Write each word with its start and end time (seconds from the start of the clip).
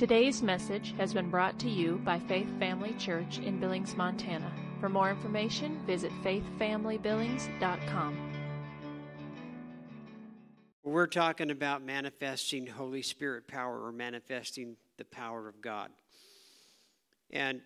Today's 0.00 0.42
message 0.42 0.94
has 0.96 1.12
been 1.12 1.28
brought 1.28 1.58
to 1.58 1.68
you 1.68 2.00
by 2.06 2.18
Faith 2.20 2.48
Family 2.58 2.94
Church 2.94 3.38
in 3.38 3.60
Billings, 3.60 3.94
Montana. 3.98 4.50
For 4.80 4.88
more 4.88 5.10
information, 5.10 5.78
visit 5.86 6.10
faithfamilybillings.com. 6.24 8.32
We're 10.82 11.06
talking 11.06 11.50
about 11.50 11.84
manifesting 11.84 12.66
Holy 12.66 13.02
Spirit 13.02 13.46
power 13.46 13.84
or 13.84 13.92
manifesting 13.92 14.76
the 14.96 15.04
power 15.04 15.46
of 15.46 15.60
God. 15.60 15.90
And 17.28 17.60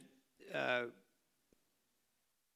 uh, 0.52 0.86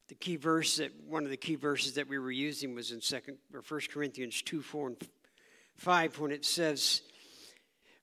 the 0.08 0.16
key 0.16 0.34
verse 0.34 0.78
that 0.78 0.90
one 1.06 1.22
of 1.22 1.30
the 1.30 1.36
key 1.36 1.54
verses 1.54 1.94
that 1.94 2.08
we 2.08 2.18
were 2.18 2.32
using 2.32 2.74
was 2.74 2.90
in 2.90 3.00
second 3.00 3.38
or 3.54 3.62
first 3.62 3.92
Corinthians 3.92 4.42
2, 4.42 4.60
4, 4.60 4.88
and 4.88 4.96
5, 5.76 6.18
when 6.18 6.32
it 6.32 6.44
says, 6.44 7.02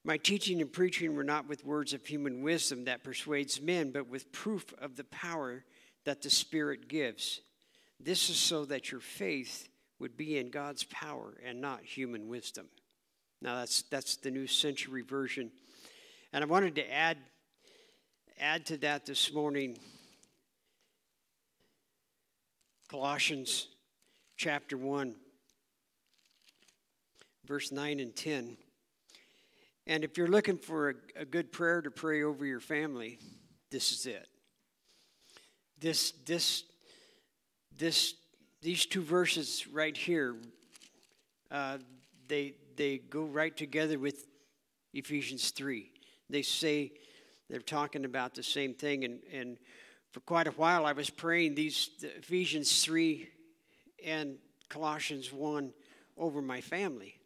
My 0.06 0.18
teaching 0.18 0.62
and 0.62 0.72
preaching 0.72 1.16
were 1.16 1.24
not 1.24 1.50
with 1.50 1.66
words 1.66 1.92
of 1.92 2.06
human 2.06 2.44
wisdom 2.44 2.86
that 2.86 3.04
persuades 3.04 3.60
men, 3.60 3.90
but 3.90 4.08
with 4.08 4.32
proof 4.32 4.72
of 4.80 4.96
the 4.96 5.04
power 5.06 5.66
that 6.04 6.22
the 6.22 6.30
Spirit 6.30 6.88
gives. 6.88 7.42
This 8.00 8.30
is 8.30 8.38
so 8.38 8.66
that 8.66 8.92
your 8.92 9.02
faith 9.02 9.68
would 9.98 10.16
be 10.16 10.38
in 10.38 10.52
God's 10.52 10.84
power 10.84 11.34
and 11.44 11.60
not 11.60 11.82
human 11.82 12.28
wisdom. 12.28 12.68
Now 13.42 13.56
that's 13.56 13.82
that's 13.84 14.18
the 14.18 14.30
New 14.30 14.46
Century 14.46 15.02
Version. 15.02 15.50
And 16.32 16.44
I 16.44 16.48
wanted 16.48 16.76
to 16.76 16.94
add 16.94 17.18
add 18.40 18.68
to 18.68 18.78
that 18.78 19.08
this 19.08 19.34
morning 19.34 19.76
Colossians 22.90 23.70
chapter 24.38 24.78
1 24.78 25.16
verse 27.48 27.72
9 27.72 28.00
and 28.00 28.16
10. 28.16 28.58
And 29.88 30.04
if 30.04 30.18
you're 30.18 30.28
looking 30.28 30.58
for 30.58 30.90
a, 30.90 31.22
a 31.22 31.26
good 31.26 31.52
prayer 31.52 31.82
to 31.82 31.92
pray 31.92 32.24
over 32.24 32.46
your 32.46 32.60
family, 32.60 33.20
this 33.72 33.92
is 33.92 34.06
it. 34.06 34.28
This 35.80 36.12
this 36.26 36.64
this 37.78 38.16
these 38.66 38.88
two 38.88 39.04
verses 39.04 39.68
right 39.68 39.96
here, 39.96 40.36
uh, 41.52 41.78
they, 42.28 42.56
they 42.76 42.98
go 42.98 43.26
right 43.26 43.56
together 43.56 44.00
with 44.00 44.26
Ephesians 44.92 45.52
3. 45.52 45.88
They 46.32 46.42
say 46.42 46.92
they're 47.48 47.60
talking 47.60 48.06
about 48.06 48.34
the 48.34 48.42
same 48.42 48.74
thing. 48.74 49.04
And, 49.04 49.20
and 49.32 49.58
for 50.12 50.22
quite 50.22 50.48
a 50.48 50.52
while, 50.52 50.88
I 50.88 50.94
was 50.94 51.12
praying 51.12 51.54
these 51.54 51.92
the 52.02 52.18
Ephesians 52.18 52.84
3 52.84 53.30
and 54.04 54.38
Colossians 54.68 55.32
1 55.32 55.72
over 56.18 56.42
my 56.42 56.60
family. 56.60 57.20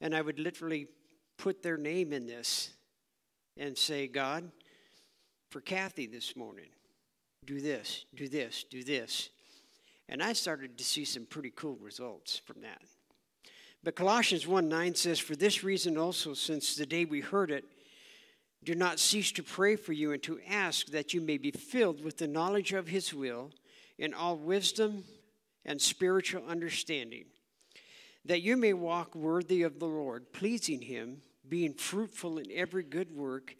And 0.00 0.16
I 0.16 0.22
would 0.22 0.38
literally 0.38 0.86
put 1.44 1.62
their 1.62 1.76
name 1.76 2.10
in 2.14 2.26
this 2.26 2.70
and 3.58 3.76
say, 3.76 4.06
God, 4.06 4.50
for 5.50 5.60
Kathy 5.60 6.06
this 6.06 6.34
morning, 6.36 6.70
do 7.44 7.60
this, 7.60 8.06
do 8.14 8.28
this, 8.28 8.64
do 8.70 8.82
this. 8.82 9.28
And 10.08 10.22
I 10.22 10.32
started 10.32 10.78
to 10.78 10.84
see 10.84 11.04
some 11.04 11.26
pretty 11.26 11.52
cool 11.54 11.76
results 11.82 12.40
from 12.46 12.62
that. 12.62 12.80
But 13.82 13.94
Colossians 13.94 14.46
1 14.46 14.70
9 14.70 14.94
says, 14.94 15.18
For 15.18 15.36
this 15.36 15.62
reason 15.62 15.98
also, 15.98 16.32
since 16.32 16.76
the 16.76 16.86
day 16.86 17.04
we 17.04 17.20
heard 17.20 17.50
it, 17.50 17.66
do 18.64 18.74
not 18.74 18.98
cease 18.98 19.30
to 19.32 19.42
pray 19.42 19.76
for 19.76 19.92
you 19.92 20.12
and 20.12 20.22
to 20.22 20.40
ask 20.48 20.86
that 20.92 21.12
you 21.12 21.20
may 21.20 21.36
be 21.36 21.50
filled 21.50 22.02
with 22.02 22.16
the 22.16 22.26
knowledge 22.26 22.72
of 22.72 22.88
his 22.88 23.12
will 23.12 23.50
in 23.98 24.14
all 24.14 24.38
wisdom 24.38 25.04
and 25.66 25.78
spiritual 25.78 26.42
understanding, 26.48 27.26
that 28.24 28.40
you 28.40 28.56
may 28.56 28.72
walk 28.72 29.14
worthy 29.14 29.60
of 29.60 29.78
the 29.78 29.84
Lord, 29.84 30.32
pleasing 30.32 30.80
him, 30.80 31.20
being 31.48 31.74
fruitful 31.74 32.38
in 32.38 32.46
every 32.52 32.82
good 32.82 33.14
work, 33.14 33.54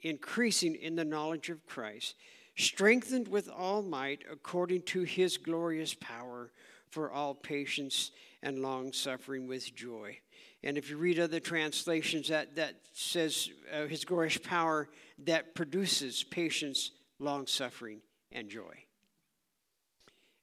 increasing 0.00 0.74
in 0.74 0.96
the 0.96 1.04
knowledge 1.04 1.50
of 1.50 1.66
Christ 1.66 2.14
strengthened 2.58 3.28
with 3.28 3.48
all 3.48 3.82
might 3.82 4.24
according 4.30 4.82
to 4.82 5.02
his 5.02 5.36
glorious 5.36 5.94
power 5.94 6.50
for 6.90 7.10
all 7.10 7.34
patience 7.34 8.10
and 8.42 8.60
long 8.60 8.92
suffering 8.92 9.46
with 9.46 9.74
joy. 9.74 10.18
And 10.64 10.76
if 10.76 10.90
you 10.90 10.96
read 10.96 11.20
other 11.20 11.38
translations, 11.38 12.28
that, 12.28 12.56
that 12.56 12.74
says 12.92 13.48
uh, 13.72 13.86
his 13.86 14.04
glorious 14.04 14.38
power 14.38 14.88
that 15.24 15.54
produces 15.54 16.24
patience, 16.24 16.90
long 17.20 17.46
suffering, 17.46 18.00
and 18.32 18.48
joy. 18.48 18.74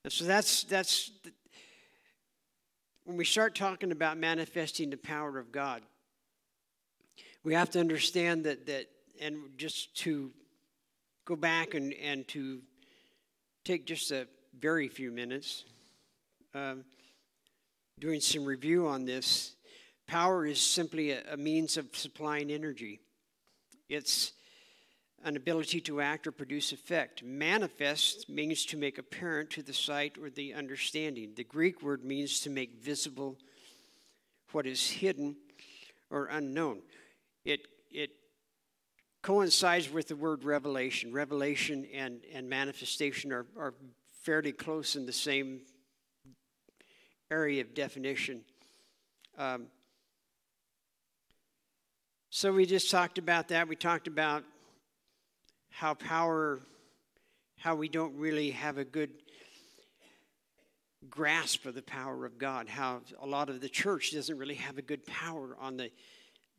And 0.06 0.14
so 0.14 0.24
that's, 0.24 0.64
that's 0.64 1.12
the, 1.24 1.32
when 3.04 3.18
we 3.18 3.26
start 3.26 3.56
talking 3.56 3.92
about 3.92 4.18
manifesting 4.18 4.90
the 4.90 4.98
power 4.98 5.38
of 5.38 5.52
God, 5.52 5.82
we 7.46 7.54
have 7.54 7.70
to 7.70 7.80
understand 7.80 8.44
that, 8.46 8.66
that 8.66 8.88
and 9.22 9.38
just 9.56 9.96
to 9.96 10.32
go 11.26 11.36
back 11.36 11.76
and, 11.76 11.94
and 11.94 12.28
to 12.28 12.60
take 13.64 13.86
just 13.86 14.12
a 14.12 14.28
very 14.60 14.88
few 14.88 15.12
minutes 15.12 15.64
um, 16.56 16.84
doing 18.00 18.20
some 18.20 18.44
review 18.44 18.88
on 18.88 19.06
this. 19.06 19.56
Power 20.08 20.46
is 20.46 20.60
simply 20.60 21.12
a, 21.12 21.22
a 21.34 21.38
means 21.38 21.78
of 21.78 21.88
supplying 21.94 22.50
energy. 22.50 23.00
It's 23.90 24.32
an 25.24 25.38
ability 25.38 25.82
to 25.82 26.02
act 26.02 26.26
or 26.26 26.32
produce 26.32 26.72
effect. 26.72 27.24
Manifest 27.24 28.28
means 28.28 28.66
to 28.66 28.78
make 28.78 28.98
apparent 28.98 29.52
to 29.52 29.62
the 29.62 29.74
sight 29.74 30.18
or 30.20 30.32
the 30.32 30.56
understanding. 30.56 31.34
The 31.36 31.44
Greek 31.44 31.84
word 31.84 32.04
means 32.04 32.40
to 32.42 32.50
make 32.50 32.82
visible 32.82 33.38
what 34.52 34.66
is 34.66 34.90
hidden 34.90 35.36
or 36.10 36.26
unknown. 36.26 36.82
It, 37.46 37.62
it 37.92 38.10
coincides 39.22 39.92
with 39.92 40.08
the 40.08 40.16
word 40.16 40.44
revelation. 40.44 41.14
Revelation 41.14 41.88
and, 41.94 42.22
and 42.34 42.50
manifestation 42.50 43.32
are, 43.32 43.46
are 43.58 43.74
fairly 44.24 44.52
close 44.52 44.96
in 44.96 45.06
the 45.06 45.14
same 45.14 45.62
area 47.32 47.62
of 47.62 47.74
definition. 47.74 48.42
Um, 49.38 49.68
so 52.30 52.52
we 52.52 52.66
just 52.66 52.92
talked 52.92 53.18
about 53.18 53.48
that. 53.50 53.68
We 53.68 53.76
talked 53.76 54.08
about 54.08 54.44
how 55.70 55.94
power, 55.94 56.60
how 57.58 57.76
we 57.76 57.88
don't 57.88 58.16
really 58.18 58.52
have 58.52 58.78
a 58.78 58.86
good 58.86 59.12
grasp 61.10 61.66
of 61.66 61.76
the 61.76 61.82
power 61.82 62.26
of 62.26 62.38
God, 62.38 62.68
how 62.68 63.02
a 63.22 63.26
lot 63.26 63.50
of 63.50 63.62
the 63.62 63.70
church 63.70 64.12
doesn't 64.12 64.38
really 64.38 64.56
have 64.56 64.78
a 64.78 64.82
good 64.82 65.06
power 65.06 65.56
on 65.60 65.78
the, 65.78 65.92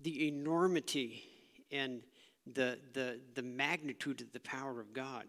the 0.01 0.29
enormity 0.29 1.25
and 1.71 2.03
the, 2.47 2.79
the, 2.93 3.21
the 3.35 3.43
magnitude 3.43 4.21
of 4.21 4.33
the 4.33 4.41
power 4.41 4.81
of 4.81 4.93
God. 4.93 5.25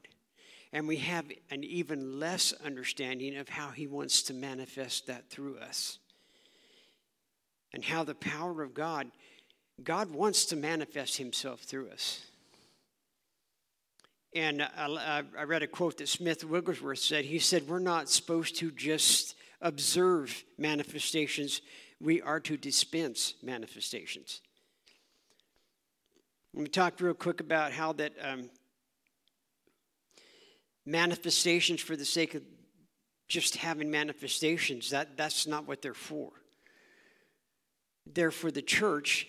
And 0.74 0.88
we 0.88 0.98
have 0.98 1.26
an 1.50 1.64
even 1.64 2.20
less 2.20 2.54
understanding 2.64 3.38
of 3.38 3.50
how 3.50 3.70
He 3.70 3.88
wants 3.88 4.22
to 4.24 4.34
manifest 4.34 5.08
that 5.08 5.30
through 5.30 5.58
us. 5.58 6.00
And 7.74 7.84
how 7.84 8.04
the 8.04 8.16
power 8.16 8.62
of 8.62 8.74
God, 8.74 9.08
God 9.84 10.12
wants 10.12 10.46
to 10.46 10.56
manifest 10.56 11.18
Himself 11.18 11.62
through 11.62 11.90
us. 11.90 12.26
And 14.36 14.62
I, 14.62 15.24
I 15.38 15.44
read 15.44 15.64
a 15.64 15.68
quote 15.68 15.98
that 15.98 16.10
Smith 16.10 16.44
Wigglesworth 16.44 17.00
said. 17.00 17.26
He 17.26 17.40
said, 17.40 17.68
We're 17.68 17.80
not 17.80 18.10
supposed 18.10 18.58
to 18.58 18.72
just 18.72 19.36
observe 19.62 20.44
manifestations, 20.58 21.62
we 22.00 22.22
are 22.22 22.40
to 22.42 22.58
dispense 22.58 23.34
manifestations. 23.42 24.42
Let 26.58 26.64
me 26.64 26.70
talk 26.70 27.00
real 27.02 27.14
quick 27.14 27.40
about 27.40 27.72
how 27.72 27.94
that 27.94 28.14
um, 28.20 28.50
manifestations 30.88 31.82
for 31.82 31.96
the 31.96 32.04
sake 32.04 32.34
of 32.34 32.42
just 33.28 33.58
having 33.58 33.92
manifestations, 33.92 34.90
that, 34.90 35.16
that's 35.16 35.46
not 35.46 35.68
what 35.68 35.84
they're 35.84 35.94
for. 35.94 36.32
They're 38.12 38.32
for 38.32 38.50
the 38.50 38.64
church 38.64 39.28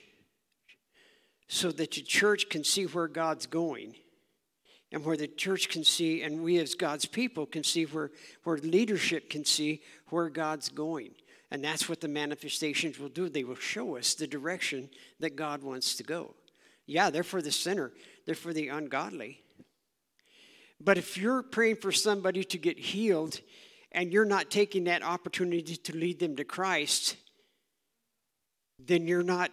so 1.49 1.71
that 1.71 1.91
the 1.91 2.01
church 2.01 2.49
can 2.49 2.65
see 2.65 2.85
where 2.85 3.09
God's 3.09 3.45
going 3.45 3.95
and 4.91 5.05
where 5.05 5.19
the 5.19 5.29
church 5.29 5.69
can 5.69 5.85
see, 5.85 6.23
and 6.23 6.43
we 6.43 6.57
as 6.57 6.75
God's 6.75 7.05
people 7.05 7.45
can 7.45 7.63
see 7.63 7.85
where, 7.85 8.11
where 8.45 8.57
leadership 8.57 9.29
can 9.29 9.45
see 9.45 9.83
where 10.09 10.31
God's 10.31 10.71
going. 10.71 11.11
And 11.51 11.63
that's 11.63 11.91
what 11.91 12.01
the 12.01 12.09
manifestations 12.09 12.99
will 12.99 13.11
do. 13.11 13.29
They 13.29 13.45
will 13.45 13.55
show 13.55 13.99
us 13.99 14.15
the 14.15 14.27
direction 14.27 14.89
that 15.21 15.37
God 15.37 15.63
wants 15.63 15.95
to 15.97 16.03
go. 16.03 16.35
Yeah, 16.88 17.11
they're 17.11 17.23
for 17.23 17.43
the 17.43 17.52
sinner, 17.52 17.93
they're 18.25 18.35
for 18.35 18.52
the 18.52 18.69
ungodly. 18.69 19.43
But 20.81 20.96
if 20.96 21.19
you're 21.19 21.43
praying 21.43 21.76
for 21.76 21.93
somebody 21.93 22.43
to 22.44 22.58
get 22.58 22.79
healed 22.79 23.40
and 23.93 24.11
you're 24.12 24.25
not 24.25 24.50
taking 24.50 24.85
that 24.85 25.02
opportunity 25.02 25.76
to 25.76 25.96
lead 25.96 26.19
them 26.19 26.35
to 26.37 26.44
Christ, 26.44 27.17
then 28.79 29.06
you're 29.06 29.23
not 29.23 29.50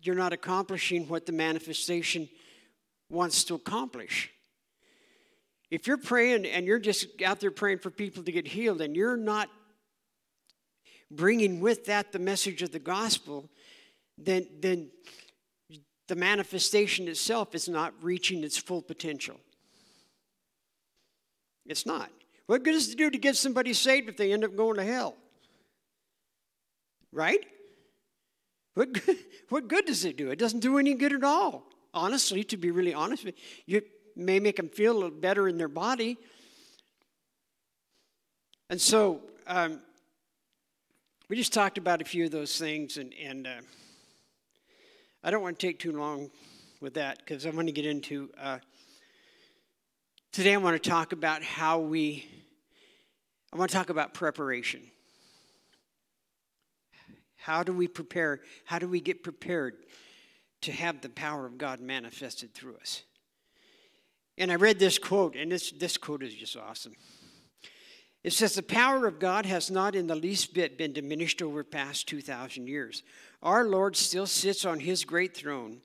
you're 0.00 0.14
not 0.14 0.32
accomplishing 0.32 1.08
what 1.08 1.26
the 1.26 1.32
manifestation 1.32 2.28
wants 3.10 3.42
to 3.44 3.54
accomplish. 3.54 4.30
If 5.70 5.88
you're 5.88 5.98
praying 5.98 6.46
and 6.46 6.64
you're 6.64 6.78
just 6.78 7.20
out 7.22 7.40
there 7.40 7.50
praying 7.50 7.78
for 7.78 7.90
people 7.90 8.22
to 8.22 8.32
get 8.32 8.46
healed 8.46 8.80
and 8.80 8.96
you're 8.96 9.16
not 9.16 9.50
bringing 11.10 11.60
with 11.60 11.86
that 11.86 12.12
the 12.12 12.18
message 12.20 12.62
of 12.62 12.70
the 12.70 12.78
gospel, 12.78 13.50
then 14.16 14.46
then 14.60 14.90
the 16.08 16.16
manifestation 16.16 17.06
itself 17.06 17.54
is 17.54 17.68
not 17.68 17.92
reaching 18.02 18.42
its 18.42 18.56
full 18.56 18.82
potential. 18.82 19.36
It's 21.66 21.84
not. 21.84 22.10
What 22.46 22.62
good 22.64 22.72
does 22.72 22.90
it 22.90 22.96
do 22.96 23.10
to 23.10 23.18
get 23.18 23.36
somebody 23.36 23.74
saved 23.74 24.08
if 24.08 24.16
they 24.16 24.32
end 24.32 24.42
up 24.42 24.56
going 24.56 24.76
to 24.76 24.84
hell? 24.84 25.16
Right? 27.12 27.44
What 28.74 28.92
good, 28.92 29.16
what 29.50 29.68
good 29.68 29.84
does 29.84 30.04
it 30.04 30.16
do? 30.16 30.30
It 30.30 30.38
doesn't 30.38 30.60
do 30.60 30.78
any 30.78 30.94
good 30.94 31.12
at 31.12 31.24
all. 31.24 31.64
Honestly, 31.92 32.42
to 32.44 32.56
be 32.56 32.70
really 32.70 32.94
honest, 32.94 33.26
you 33.66 33.82
may 34.16 34.40
make 34.40 34.56
them 34.56 34.68
feel 34.68 34.92
a 34.92 34.98
little 34.98 35.10
better 35.10 35.46
in 35.46 35.58
their 35.58 35.68
body. 35.68 36.16
And 38.70 38.80
so, 38.80 39.20
um, 39.46 39.80
we 41.28 41.36
just 41.36 41.52
talked 41.52 41.76
about 41.76 42.00
a 42.00 42.04
few 42.04 42.24
of 42.24 42.30
those 42.30 42.58
things, 42.58 42.96
and, 42.96 43.12
and 43.22 43.46
uh, 43.46 43.60
I 45.22 45.32
don't 45.32 45.42
want 45.42 45.58
to 45.58 45.66
take 45.66 45.80
too 45.80 45.92
long 45.92 46.30
with 46.80 46.94
that 46.94 47.18
because 47.18 47.44
I 47.44 47.50
want 47.50 47.66
to 47.66 47.72
get 47.72 47.86
into. 47.86 48.30
Uh, 48.40 48.58
today, 50.30 50.54
I 50.54 50.58
want 50.58 50.80
to 50.80 50.90
talk 50.90 51.12
about 51.12 51.42
how 51.42 51.80
we. 51.80 52.28
I 53.52 53.56
want 53.56 53.70
to 53.70 53.76
talk 53.76 53.90
about 53.90 54.14
preparation. 54.14 54.82
How 57.36 57.64
do 57.64 57.72
we 57.72 57.88
prepare? 57.88 58.40
How 58.64 58.78
do 58.78 58.86
we 58.86 59.00
get 59.00 59.24
prepared 59.24 59.74
to 60.60 60.72
have 60.72 61.00
the 61.00 61.08
power 61.08 61.46
of 61.46 61.58
God 61.58 61.80
manifested 61.80 62.54
through 62.54 62.76
us? 62.76 63.02
And 64.36 64.52
I 64.52 64.54
read 64.54 64.78
this 64.78 64.98
quote, 64.98 65.34
and 65.34 65.50
this, 65.50 65.72
this 65.72 65.96
quote 65.96 66.22
is 66.22 66.32
just 66.32 66.56
awesome. 66.56 66.94
It 68.24 68.32
says, 68.32 68.54
The 68.54 68.62
power 68.62 69.06
of 69.06 69.20
God 69.20 69.46
has 69.46 69.70
not 69.70 69.94
in 69.94 70.06
the 70.06 70.16
least 70.16 70.54
bit 70.54 70.76
been 70.76 70.92
diminished 70.92 71.40
over 71.40 71.62
past 71.62 72.08
2,000 72.08 72.66
years. 72.66 73.02
Our 73.42 73.64
Lord 73.64 73.96
still 73.96 74.26
sits 74.26 74.64
on 74.64 74.80
his 74.80 75.04
great 75.04 75.36
throne, 75.36 75.80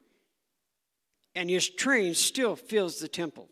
and 1.35 1.49
his 1.49 1.69
train 1.69 2.15
still 2.15 2.55
fills 2.55 2.99
the 2.99 3.07
temple. 3.07 3.49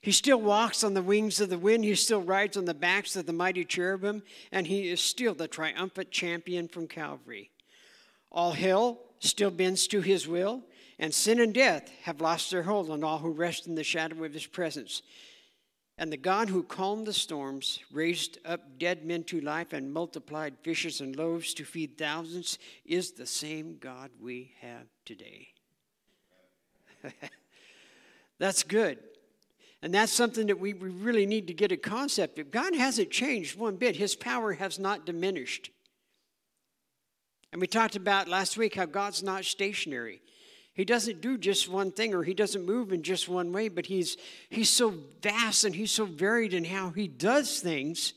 He 0.00 0.12
still 0.12 0.40
walks 0.40 0.84
on 0.84 0.94
the 0.94 1.02
wings 1.02 1.40
of 1.40 1.50
the 1.50 1.58
wind. 1.58 1.84
He 1.84 1.94
still 1.96 2.22
rides 2.22 2.56
on 2.56 2.64
the 2.64 2.74
backs 2.74 3.16
of 3.16 3.26
the 3.26 3.32
mighty 3.32 3.64
cherubim, 3.64 4.22
and 4.52 4.66
he 4.66 4.88
is 4.88 5.00
still 5.00 5.34
the 5.34 5.48
triumphant 5.48 6.10
champion 6.10 6.68
from 6.68 6.86
Calvary. 6.86 7.50
All 8.30 8.52
hell 8.52 9.00
still 9.18 9.50
bends 9.50 9.86
to 9.88 10.00
his 10.00 10.28
will, 10.28 10.62
and 10.98 11.12
sin 11.12 11.40
and 11.40 11.52
death 11.52 11.90
have 12.02 12.20
lost 12.20 12.50
their 12.50 12.62
hold 12.62 12.90
on 12.90 13.02
all 13.02 13.18
who 13.18 13.30
rest 13.30 13.66
in 13.66 13.74
the 13.74 13.84
shadow 13.84 14.24
of 14.24 14.32
his 14.32 14.46
presence. 14.46 15.02
And 15.98 16.12
the 16.12 16.18
God 16.18 16.50
who 16.50 16.62
calmed 16.62 17.06
the 17.06 17.12
storms, 17.12 17.80
raised 17.90 18.38
up 18.44 18.78
dead 18.78 19.04
men 19.04 19.24
to 19.24 19.40
life, 19.40 19.72
and 19.72 19.92
multiplied 19.92 20.54
fishes 20.62 21.00
and 21.00 21.16
loaves 21.16 21.54
to 21.54 21.64
feed 21.64 21.96
thousands 21.96 22.58
is 22.84 23.12
the 23.12 23.26
same 23.26 23.78
God 23.80 24.10
we 24.20 24.52
have 24.60 24.86
today. 25.06 25.48
That's 28.38 28.62
good. 28.62 28.98
And 29.82 29.94
that's 29.94 30.12
something 30.12 30.46
that 30.48 30.58
we, 30.58 30.74
we 30.74 30.88
really 30.88 31.26
need 31.26 31.46
to 31.46 31.54
get 31.54 31.70
a 31.70 31.76
concept 31.76 32.38
of. 32.38 32.50
God 32.50 32.74
hasn't 32.74 33.10
changed 33.10 33.58
one 33.58 33.76
bit, 33.76 33.96
His 33.96 34.16
power 34.16 34.54
has 34.54 34.78
not 34.78 35.06
diminished. 35.06 35.70
And 37.52 37.60
we 37.60 37.66
talked 37.66 37.94
about 37.94 38.26
last 38.26 38.56
week 38.56 38.74
how 38.74 38.86
God's 38.86 39.22
not 39.22 39.44
stationary. 39.44 40.20
He 40.76 40.84
doesn't 40.84 41.22
do 41.22 41.38
just 41.38 41.70
one 41.70 41.90
thing 41.90 42.14
or 42.14 42.22
he 42.22 42.34
doesn't 42.34 42.66
move 42.66 42.92
in 42.92 43.02
just 43.02 43.30
one 43.30 43.50
way, 43.50 43.70
but 43.70 43.86
he's, 43.86 44.18
he's 44.50 44.68
so 44.68 44.92
vast 45.22 45.64
and 45.64 45.74
he's 45.74 45.90
so 45.90 46.04
varied 46.04 46.52
in 46.52 46.66
how 46.66 46.90
he 46.90 47.08
does 47.08 47.60
things 47.60 48.12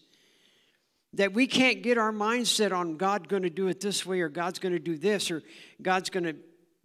that 1.13 1.33
we 1.33 1.47
can't 1.47 1.81
get 1.81 1.97
our 1.97 2.11
mindset 2.11 2.75
on 2.75 2.97
God 2.97 3.29
going 3.29 3.43
to 3.43 3.49
do 3.49 3.69
it 3.69 3.79
this 3.79 4.05
way 4.05 4.19
or 4.19 4.27
God's 4.27 4.59
going 4.59 4.73
to 4.73 4.79
do 4.79 4.97
this 4.97 5.31
or 5.31 5.41
God's 5.81 6.09
going 6.09 6.25
to 6.25 6.35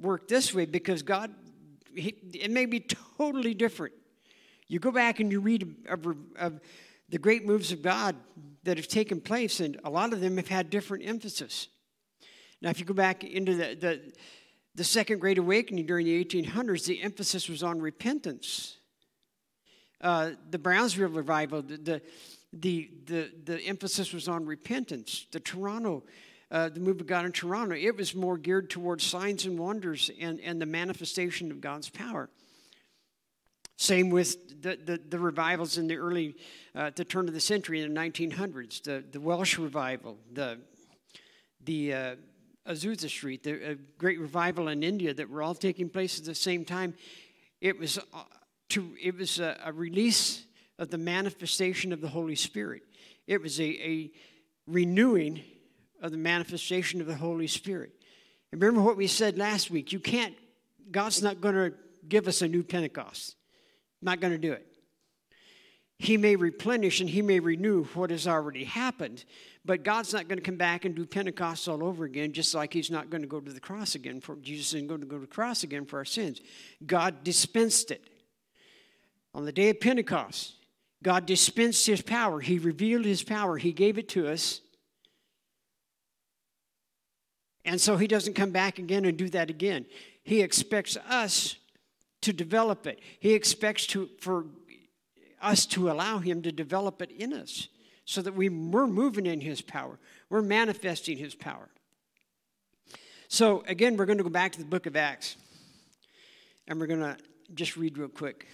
work 0.01 0.29
this 0.29 0.55
way 0.55 0.65
because 0.65 1.03
God, 1.03 1.35
he, 1.93 2.15
it 2.33 2.53
may 2.53 2.67
be 2.67 2.79
totally 3.19 3.53
different. 3.53 3.95
You 4.69 4.79
go 4.79 4.93
back 4.93 5.19
and 5.19 5.33
you 5.33 5.41
read 5.41 5.75
of, 5.89 6.17
of 6.37 6.61
the 7.09 7.19
great 7.19 7.45
moves 7.45 7.73
of 7.73 7.83
God 7.83 8.15
that 8.63 8.77
have 8.77 8.89
taken 8.89 9.21
place, 9.21 9.61
and 9.61 9.79
a 9.85 9.91
lot 9.91 10.13
of 10.13 10.21
them 10.21 10.37
have 10.37 10.49
had 10.49 10.71
different 10.71 11.05
emphasis. 11.05 11.69
Now, 12.63 12.71
if 12.71 12.79
you 12.79 12.87
go 12.87 12.95
back 12.95 13.25
into 13.25 13.57
the, 13.57 13.75
the 13.75 14.13
the 14.75 14.85
Second 14.85 15.21
Great 15.21 15.39
Awakening 15.39 15.87
during 15.87 16.07
the 16.07 16.25
1800s, 16.25 16.85
the 16.87 17.03
emphasis 17.03 17.49
was 17.49 17.63
on 17.63 17.81
repentance. 17.81 18.79
Uh, 20.01 20.31
the 20.51 20.59
Brownsville 20.59 21.09
revival, 21.09 21.63
the, 21.63 21.77
the, 21.77 22.03
the, 22.53 22.91
the, 23.07 23.31
the 23.45 23.61
emphasis 23.63 24.13
was 24.13 24.29
on 24.29 24.45
repentance. 24.47 25.27
The 25.31 25.41
Toronto, 25.41 26.03
uh, 26.51 26.69
the 26.69 26.81
move 26.81 27.01
of 27.01 27.07
God 27.07 27.25
in 27.25 27.33
Toronto, 27.33 27.75
it 27.75 27.97
was 27.97 28.15
more 28.15 28.37
geared 28.37 28.69
towards 28.69 29.05
signs 29.05 29.47
and 29.47 29.59
wonders 29.59 30.11
and, 30.21 30.41
and 30.41 30.61
the 30.61 30.67
manifestation 30.67 31.51
of 31.51 31.61
God's 31.61 31.89
power. 31.89 32.29
Same 33.77 34.11
with 34.11 34.63
the, 34.63 34.77
the, 34.77 35.01
the 35.09 35.19
revivals 35.19 35.79
in 35.79 35.89
the 35.89 35.97
early, 35.97 36.37
uh, 36.75 36.91
the 36.95 37.05
turn 37.05 37.29
of 37.29 37.35
the 37.35 37.41
century 37.41 37.81
in 37.81 37.93
the 37.93 38.01
1900s, 38.01 38.83
the, 38.83 39.05
the 39.11 39.21
Welsh 39.21 39.59
revival, 39.59 40.17
the, 40.33 40.59
the 41.65 41.93
uh, 41.93 42.15
Azusa 42.69 43.09
Street, 43.09 43.43
the 43.43 43.79
great 43.99 44.19
revival 44.19 44.69
in 44.69 44.83
India 44.83 45.13
that 45.13 45.29
were 45.29 45.43
all 45.43 45.55
taking 45.55 45.89
place 45.89 46.19
at 46.19 46.25
the 46.25 46.35
same 46.35 46.65
time. 46.65 46.95
It 47.61 47.79
was, 47.79 47.99
uh, 47.99 48.23
to, 48.71 48.91
it 49.01 49.17
was 49.17 49.39
a, 49.39 49.59
a, 49.65 49.73
release 49.73 50.45
of 50.79 50.91
the 50.91 50.99
manifestation 50.99 51.93
of 51.93 52.01
the 52.01 52.09
Holy 52.09 52.37
Spirit. 52.37 52.83
It 53.27 53.43
was 53.43 53.61
a, 53.61 53.65
a 53.65 54.11
renewing 54.67 55.43
of 56.01 56.11
the 56.11 56.19
manifestation 56.19 57.01
of 57.01 57.07
the 57.07 57.15
Holy 57.15 57.47
Spirit. 57.47 57.93
Remember 58.53 58.81
what 58.81 58.97
we 58.97 59.07
said 59.07 59.37
last 59.37 59.71
week. 59.71 59.93
You 59.93 60.01
can't, 60.01 60.35
God's 60.91 61.23
not 61.23 61.41
going 61.41 61.55
to 61.55 61.75
give 62.09 62.29
us 62.29 62.41
a 62.41 62.49
new 62.49 62.63
Pentecost. 62.63 63.37
Not 64.01 64.21
going 64.21 64.33
to 64.33 64.39
do 64.39 64.53
it. 64.53 64.67
He 65.99 66.17
may 66.17 66.37
replenish 66.37 67.01
and 67.01 67.09
he 67.09 67.23
may 67.23 67.41
renew 67.41 67.85
what 67.85 68.11
has 68.11 68.27
already 68.27 68.65
happened, 68.65 69.25
but 69.65 69.83
God's 69.83 70.13
not 70.13 70.29
going 70.29 70.39
to 70.39 70.45
come 70.45 70.57
back 70.57 70.85
and 70.85 70.95
do 70.95 71.07
Pentecost 71.07 71.69
all 71.69 71.83
over 71.83 72.05
again, 72.05 72.33
just 72.33 72.55
like 72.55 72.73
He's 72.73 72.91
not 72.91 73.09
going 73.09 73.23
to 73.23 73.29
go 73.29 73.41
to 73.41 73.53
the 73.53 73.61
cross 73.61 73.95
again. 73.95 74.21
For 74.21 74.37
Jesus 74.37 74.75
isn't 74.75 74.89
going 74.89 75.01
to 75.01 75.07
go 75.07 75.17
to 75.17 75.23
the 75.23 75.27
cross 75.27 75.63
again 75.63 75.87
for 75.87 75.99
our 75.99 76.05
sins. 76.05 76.43
God 76.85 77.25
dispensed 77.25 77.91
it. 77.91 78.03
On 79.33 79.45
the 79.45 79.53
day 79.53 79.71
of 79.71 79.81
Pentecost, 79.81 80.55
God 81.03 81.25
dispensed 81.25 81.87
His 81.87 82.03
power. 82.03 82.41
He 82.41 82.59
revealed 82.59 83.07
His 83.07 83.23
power. 83.23 83.57
He 83.57 83.73
gave 83.73 83.97
it 83.97 84.09
to 84.11 84.29
us. 84.29 84.61
And 87.65 87.81
so 87.81 87.97
He 87.97 88.07
doesn't 88.07 88.35
come 88.35 88.51
back 88.51 88.79
again 88.79 89.07
and 89.07 89.17
do 89.17 89.31
that 89.31 89.49
again. 89.49 89.87
He 90.25 90.43
expects 90.43 90.99
us 91.09 91.57
to 92.21 92.35
develop 92.35 92.87
it. 92.87 93.01
He 93.19 93.33
expects 93.33 93.87
to, 93.89 94.11
for 94.21 94.45
us 95.41 95.65
to 95.67 95.91
allow 95.91 96.19
Him 96.19 96.43
to 96.43 96.53
develop 96.53 97.01
it 97.01 97.11
in 97.11 97.33
us 97.33 97.69
so 98.05 98.23
that 98.23 98.35
we, 98.35 98.49
we're 98.49 98.87
moving 98.87 99.27
in 99.27 99.41
His 99.41 99.61
power. 99.61 99.99
We're 100.29 100.43
manifesting 100.43 101.19
His 101.19 101.35
power. 101.35 101.69
So, 103.29 103.65
again, 103.67 103.97
we're 103.97 104.07
going 104.07 104.19
to 104.19 104.25
go 104.25 104.31
back 104.31 104.53
to 104.53 104.59
the 104.59 104.65
book 104.65 104.87
of 104.87 104.97
Acts. 104.97 105.37
And 106.69 106.79
we're 106.79 106.87
going 106.87 107.01
to 107.01 107.17
just 107.55 107.77
read 107.77 107.99
real 107.99 108.09
quick. 108.09 108.47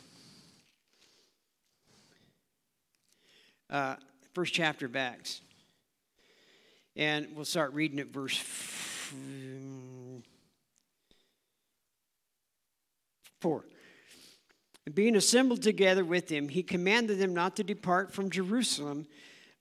Uh, 3.68 3.96
first 4.32 4.54
chapter 4.54 4.86
of 4.86 4.96
Acts. 4.96 5.42
And 6.96 7.28
we'll 7.34 7.44
start 7.44 7.72
reading 7.72 8.00
at 8.00 8.08
verse 8.08 8.36
4. 13.40 13.64
being 14.94 15.14
assembled 15.14 15.62
together 15.62 16.04
with 16.04 16.28
him, 16.28 16.48
he 16.48 16.62
commanded 16.62 17.18
them 17.18 17.32
not 17.32 17.54
to 17.56 17.64
depart 17.64 18.12
from 18.12 18.28
Jerusalem 18.28 19.06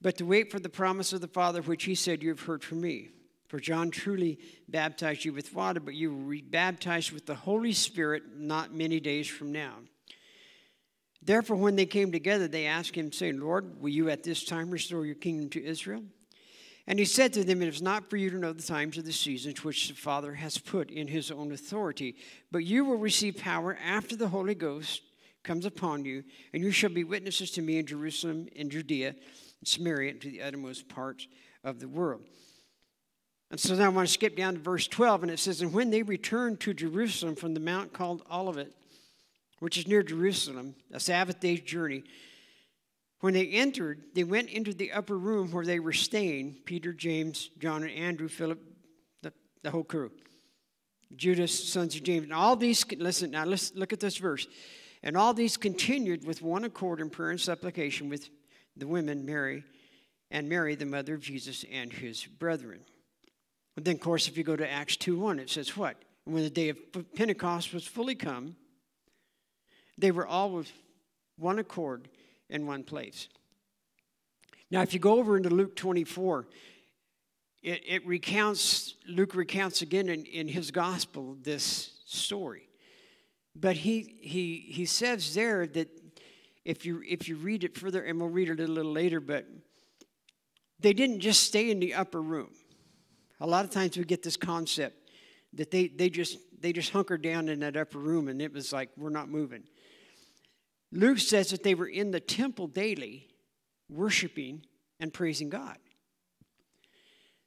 but 0.01 0.17
to 0.17 0.25
wait 0.25 0.51
for 0.51 0.59
the 0.59 0.69
promise 0.69 1.13
of 1.13 1.21
the 1.21 1.27
Father, 1.27 1.61
which 1.61 1.83
he 1.83 1.95
said, 1.95 2.23
You 2.23 2.29
have 2.29 2.41
heard 2.41 2.63
from 2.63 2.81
me. 2.81 3.09
For 3.47 3.59
John 3.59 3.89
truly 3.89 4.37
baptized 4.67 5.25
you 5.25 5.33
with 5.33 5.55
water, 5.55 5.79
but 5.79 5.95
you 5.95 6.13
will 6.13 6.29
be 6.29 6.41
baptized 6.41 7.11
with 7.11 7.25
the 7.25 7.35
Holy 7.35 7.73
Spirit 7.73 8.23
not 8.37 8.73
many 8.73 8.99
days 8.99 9.27
from 9.27 9.51
now. 9.51 9.73
Therefore, 11.21 11.57
when 11.57 11.75
they 11.75 11.87
came 11.87 12.11
together, 12.11 12.47
they 12.47 12.67
asked 12.67 12.95
him, 12.95 13.11
saying, 13.11 13.39
Lord, 13.39 13.81
will 13.81 13.89
you 13.89 14.09
at 14.09 14.23
this 14.23 14.45
time 14.45 14.69
restore 14.69 15.05
your 15.05 15.15
kingdom 15.15 15.49
to 15.49 15.65
Israel? 15.65 16.03
And 16.85 16.97
he 16.97 17.05
said 17.05 17.33
to 17.33 17.43
them, 17.43 17.61
It 17.61 17.67
is 17.67 17.81
not 17.81 18.09
for 18.09 18.17
you 18.17 18.29
to 18.29 18.37
know 18.37 18.53
the 18.53 18.61
times 18.61 18.97
or 18.97 19.01
the 19.01 19.11
seasons 19.11 19.63
which 19.63 19.89
the 19.89 19.95
Father 19.95 20.35
has 20.35 20.59
put 20.59 20.91
in 20.91 21.07
his 21.07 21.29
own 21.31 21.51
authority, 21.51 22.15
but 22.51 22.59
you 22.59 22.85
will 22.85 22.97
receive 22.97 23.37
power 23.37 23.77
after 23.83 24.15
the 24.15 24.29
Holy 24.29 24.55
Ghost 24.55 25.01
comes 25.43 25.65
upon 25.65 26.05
you, 26.05 26.23
and 26.53 26.63
you 26.63 26.71
shall 26.71 26.89
be 26.89 27.03
witnesses 27.03 27.51
to 27.51 27.61
me 27.61 27.79
in 27.79 27.85
Jerusalem, 27.85 28.47
in 28.55 28.69
Judea 28.69 29.15
Samaria 29.63 30.13
to 30.15 30.31
the 30.31 30.41
uttermost 30.41 30.87
parts 30.87 31.27
of 31.63 31.79
the 31.79 31.87
world. 31.87 32.21
And 33.51 33.59
so 33.59 33.75
now 33.75 33.85
I 33.85 33.89
want 33.89 34.07
to 34.07 34.13
skip 34.13 34.35
down 34.35 34.53
to 34.53 34.59
verse 34.59 34.87
12, 34.87 35.23
and 35.23 35.31
it 35.31 35.39
says, 35.39 35.61
And 35.61 35.73
when 35.73 35.89
they 35.89 36.03
returned 36.03 36.59
to 36.61 36.73
Jerusalem 36.73 37.35
from 37.35 37.53
the 37.53 37.59
mount 37.59 37.93
called 37.93 38.23
Olivet, 38.31 38.71
which 39.59 39.77
is 39.77 39.87
near 39.87 40.03
Jerusalem, 40.03 40.75
a 40.91 40.99
Sabbath 40.99 41.39
day's 41.39 41.61
journey, 41.61 42.03
when 43.21 43.33
they 43.33 43.47
entered, 43.47 44.03
they 44.13 44.23
went 44.23 44.49
into 44.49 44.73
the 44.73 44.91
upper 44.91 45.17
room 45.17 45.51
where 45.51 45.65
they 45.65 45.79
were 45.79 45.93
staying 45.93 46.57
Peter, 46.65 46.93
James, 46.93 47.49
John, 47.59 47.83
and 47.83 47.91
Andrew, 47.91 48.29
Philip, 48.29 48.61
the, 49.23 49.33
the 49.63 49.71
whole 49.71 49.83
crew. 49.83 50.11
Judas, 51.15 51.67
sons 51.67 51.95
of 51.95 52.03
James. 52.03 52.23
And 52.23 52.33
all 52.33 52.55
these, 52.55 52.85
listen, 52.93 53.31
now 53.31 53.43
let's 53.43 53.73
look 53.75 53.91
at 53.91 53.99
this 53.99 54.17
verse. 54.17 54.47
And 55.01 55.17
all 55.17 55.33
these 55.33 55.57
continued 55.57 56.25
with 56.25 56.41
one 56.41 56.63
accord 56.65 57.01
in 57.01 57.09
prayer 57.09 57.31
and 57.31 57.41
supplication 57.41 58.09
with 58.09 58.29
the 58.79 58.87
women, 58.87 59.25
Mary, 59.25 59.63
and 60.31 60.47
Mary, 60.47 60.75
the 60.75 60.85
mother 60.85 61.13
of 61.13 61.21
Jesus, 61.21 61.65
and 61.71 61.91
his 61.91 62.25
brethren. 62.25 62.81
And 63.75 63.85
then, 63.85 63.95
of 63.95 64.01
course, 64.01 64.27
if 64.27 64.37
you 64.37 64.43
go 64.43 64.55
to 64.55 64.69
Acts 64.69 64.97
2 64.97 65.17
1, 65.17 65.39
it 65.39 65.49
says 65.49 65.75
what? 65.77 65.97
When 66.25 66.43
the 66.43 66.49
day 66.49 66.69
of 66.69 66.77
Pentecost 67.15 67.73
was 67.73 67.85
fully 67.85 68.15
come, 68.15 68.55
they 69.97 70.11
were 70.11 70.27
all 70.27 70.51
with 70.51 70.71
one 71.37 71.59
accord 71.59 72.07
in 72.49 72.67
one 72.67 72.83
place. 72.83 73.27
Now, 74.71 74.81
if 74.81 74.93
you 74.93 74.99
go 74.99 75.17
over 75.17 75.35
into 75.35 75.49
Luke 75.49 75.75
24, 75.75 76.47
it, 77.63 77.81
it 77.85 78.07
recounts, 78.07 78.95
Luke 79.07 79.35
recounts 79.35 79.81
again 79.81 80.09
in, 80.09 80.25
in 80.25 80.47
his 80.47 80.71
gospel 80.71 81.37
this 81.41 81.93
story. 82.05 82.69
But 83.55 83.77
he, 83.77 84.17
he, 84.21 84.67
he 84.69 84.85
says 84.85 85.33
there 85.33 85.65
that 85.67 85.89
if 86.69 86.85
you, 86.85 87.01
if 87.07 87.27
you 87.27 87.35
read 87.35 87.63
it 87.63 87.75
further, 87.75 88.03
and 88.03 88.19
we'll 88.19 88.29
read 88.29 88.47
it 88.47 88.59
a 88.59 88.67
little 88.67 88.91
later, 88.91 89.19
but 89.19 89.43
they 90.79 90.93
didn't 90.93 91.19
just 91.19 91.41
stay 91.41 91.71
in 91.71 91.79
the 91.79 91.95
upper 91.95 92.21
room. 92.21 92.51
A 93.39 93.47
lot 93.47 93.65
of 93.65 93.71
times 93.71 93.97
we 93.97 94.03
get 94.03 94.21
this 94.21 94.37
concept 94.37 95.09
that 95.53 95.71
they, 95.71 95.87
they, 95.87 96.11
just, 96.11 96.37
they 96.61 96.71
just 96.71 96.91
hunkered 96.91 97.23
down 97.23 97.49
in 97.49 97.61
that 97.61 97.75
upper 97.75 97.97
room 97.97 98.27
and 98.27 98.39
it 98.39 98.53
was 98.53 98.71
like, 98.71 98.89
we're 98.95 99.09
not 99.09 99.29
moving. 99.29 99.63
Luke 100.91 101.17
says 101.17 101.49
that 101.49 101.63
they 101.63 101.73
were 101.73 101.87
in 101.87 102.11
the 102.11 102.19
temple 102.19 102.67
daily, 102.67 103.25
worshiping 103.89 104.61
and 104.99 105.11
praising 105.11 105.49
God. 105.49 105.77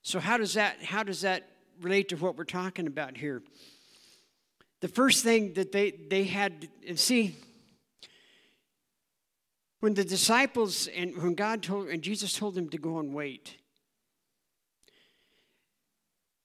So 0.02 0.18
how 0.18 0.36
does 0.36 0.54
that 0.54 0.82
how 0.82 1.04
does 1.04 1.20
that 1.20 1.48
relate 1.80 2.08
to 2.08 2.16
what 2.16 2.36
we're 2.36 2.42
talking 2.42 2.88
about 2.88 3.16
here? 3.16 3.40
The 4.80 4.88
first 4.88 5.22
thing 5.22 5.52
that 5.52 5.70
they 5.70 5.92
they 5.92 6.24
had 6.24 6.68
and 6.88 6.98
see 6.98 7.36
when 9.82 9.94
the 9.94 10.04
disciples 10.04 10.86
and 10.94 11.20
when 11.20 11.34
God 11.34 11.60
told 11.60 11.88
and 11.88 12.02
Jesus 12.02 12.32
told 12.34 12.54
them 12.54 12.68
to 12.68 12.78
go 12.78 13.00
and 13.00 13.12
wait. 13.12 13.56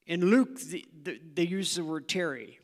In 0.08 0.26
Luke, 0.26 0.60
the, 0.60 0.84
the, 1.04 1.22
they 1.36 1.44
use 1.44 1.76
the 1.76 1.84
word 1.84 2.08
tarry. 2.08 2.58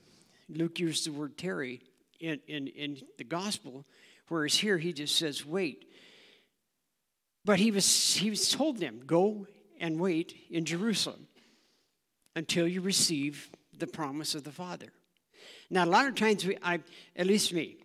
Luke 0.49 0.79
used 0.79 1.05
the 1.05 1.11
word 1.11 1.37
tarry 1.37 1.83
in, 2.19 2.39
in, 2.47 2.65
in 2.69 2.97
the 3.19 3.23
gospel, 3.23 3.85
whereas 4.29 4.55
here 4.55 4.79
he 4.79 4.93
just 4.93 5.15
says 5.15 5.45
wait. 5.45 5.85
But 7.45 7.59
he 7.59 7.69
was, 7.69 8.15
he 8.15 8.31
was 8.31 8.49
told 8.49 8.79
them, 8.79 9.01
go 9.05 9.45
and 9.79 9.99
wait 9.99 10.33
in 10.49 10.65
Jerusalem 10.65 11.27
until 12.35 12.67
you 12.67 12.81
receive 12.81 13.51
the 13.77 13.85
promise 13.85 14.33
of 14.33 14.43
the 14.43 14.51
Father. 14.51 14.91
Now, 15.69 15.85
a 15.85 15.85
lot 15.85 16.07
of 16.07 16.15
times, 16.15 16.43
we, 16.43 16.57
I, 16.63 16.79
at 17.15 17.27
least 17.27 17.53
me, 17.53 17.77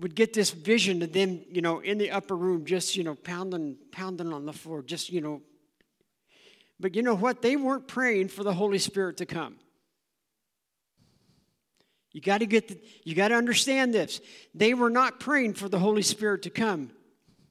would 0.00 0.14
get 0.14 0.32
this 0.32 0.50
vision 0.50 1.02
of 1.02 1.12
them, 1.12 1.40
you 1.50 1.60
know, 1.60 1.80
in 1.80 1.98
the 1.98 2.10
upper 2.10 2.36
room, 2.36 2.64
just, 2.64 2.96
you 2.96 3.02
know, 3.02 3.14
pounding, 3.14 3.76
pounding 3.90 4.32
on 4.32 4.46
the 4.46 4.52
floor, 4.52 4.82
just, 4.82 5.10
you 5.10 5.20
know. 5.20 5.42
But 6.78 6.94
you 6.94 7.02
know 7.02 7.16
what? 7.16 7.42
They 7.42 7.56
weren't 7.56 7.88
praying 7.88 8.28
for 8.28 8.44
the 8.44 8.54
Holy 8.54 8.78
Spirit 8.78 9.16
to 9.16 9.26
come. 9.26 9.56
You 12.12 12.20
got 12.20 12.38
to 12.38 12.46
get 12.46 12.68
the, 12.68 12.80
you 13.04 13.14
got 13.14 13.28
to 13.28 13.34
understand 13.34 13.92
this. 13.92 14.20
They 14.54 14.74
were 14.74 14.90
not 14.90 15.20
praying 15.20 15.54
for 15.54 15.68
the 15.68 15.78
Holy 15.78 16.02
Spirit 16.02 16.42
to 16.42 16.50
come. 16.50 16.90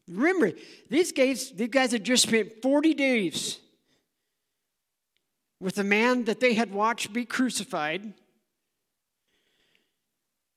Remember, 0.08 0.52
these 0.90 1.12
guys, 1.12 1.52
these 1.52 1.70
guys 1.70 1.92
had 1.92 2.04
just 2.04 2.24
spent 2.24 2.62
40 2.62 2.94
days 2.94 3.60
with 5.60 5.78
a 5.80 5.84
man 5.84 6.26
that 6.26 6.40
they 6.40 6.54
had 6.54 6.72
watched 6.72 7.12
be 7.12 7.26
crucified. 7.26 8.14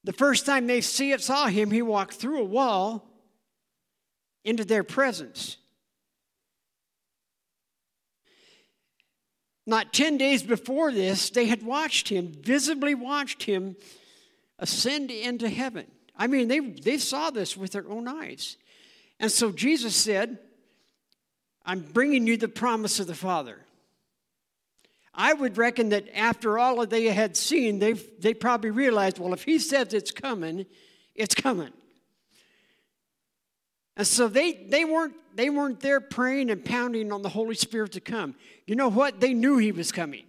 The 0.05 0.13
first 0.13 0.47
time 0.47 0.67
they 0.67 0.81
see 0.81 1.13
it, 1.13 1.21
saw 1.21 1.47
him, 1.47 1.71
he 1.71 1.83
walked 1.83 2.15
through 2.15 2.41
a 2.41 2.45
wall 2.45 3.07
into 4.45 4.65
their 4.65 4.85
presence. 4.85 5.59
Not 9.67 9.93
10 9.93 10.17
days 10.17 10.43
before 10.43 10.91
this, 10.91 11.31
they 11.31 11.47
had 11.47 11.63
watched 11.63 12.09
him, 12.09 12.33
visibly 12.33 12.95
watched 12.95 13.43
him 13.43 13.77
ascend 14.59 15.11
into 15.11 15.49
heaven. 15.49 15.87
I 16.17 16.27
mean, 16.27 16.49
they, 16.49 16.61
they 16.61 16.99
saw 16.99 17.31
this 17.31 17.57
with 17.57 17.73
their 17.73 17.89
own 17.89 18.09
eyes. 18.09 18.57
And 19.19 19.31
so 19.31 19.53
Jesus 19.53 19.95
said, 19.95 20.39
I'm 21.65 21.81
bringing 21.81 22.27
you 22.27 22.37
the 22.37 22.49
promise 22.49 23.01
of 23.01 23.07
the 23.07 23.15
Father. 23.15 23.59
I 25.15 25.33
would 25.33 25.59
reckon 25.59 25.89
that 25.91 26.09
after 26.15 26.59
all 26.59 26.77
that 26.81 26.91
they 26.91 27.07
had 27.07 27.37
seen, 27.37 27.79
they 27.79 27.95
they 27.95 28.33
probably 28.35 28.71
realized, 28.71 29.19
well, 29.19 29.33
if 29.33 29.45
he 29.45 29.59
says 29.59 29.93
it's 29.93 30.11
coming, 30.11 30.67
it's 31.15 31.35
coming. 31.35 31.73
And 33.97 34.07
so 34.07 34.29
they, 34.29 34.55
they, 34.55 34.87
weren't, 34.87 35.15
they 35.35 35.51
weren't 35.51 35.81
there 35.81 36.01
praying 36.01 36.51
and 36.51 36.65
pounding 36.65 37.13
on 37.13 37.21
the 37.21 37.29
Holy 37.29 37.55
Spirit 37.55 37.93
to 37.93 38.01
come. 38.01 38.35
You 38.67 38.75
know 38.75 38.89
what? 38.89 39.21
They 39.21 39.35
knew 39.35 39.59
he 39.59 39.73
was 39.73 39.93
coming. 39.93 40.25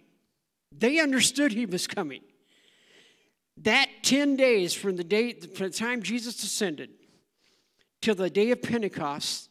They 0.76 0.98
understood 1.00 1.52
he 1.52 1.64
was 1.64 1.86
coming. 1.86 2.20
That 3.58 3.88
10 4.02 4.36
days 4.36 4.74
from 4.74 4.96
the 4.96 5.04
day 5.04 5.32
from 5.32 5.70
the 5.70 5.76
time 5.76 6.02
Jesus 6.02 6.42
ascended 6.42 6.90
till 8.02 8.14
the 8.14 8.28
day 8.28 8.50
of 8.50 8.60
Pentecost, 8.60 9.50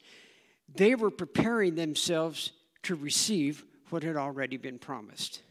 they 0.71 0.93
were 0.93 1.09
preparing 1.09 1.73
themselves 1.73 2.51
to 2.83 2.93
receive 2.93 3.63
what 3.91 4.03
had 4.03 4.15
already 4.15 4.57
been 4.57 4.79
promised. 4.79 5.41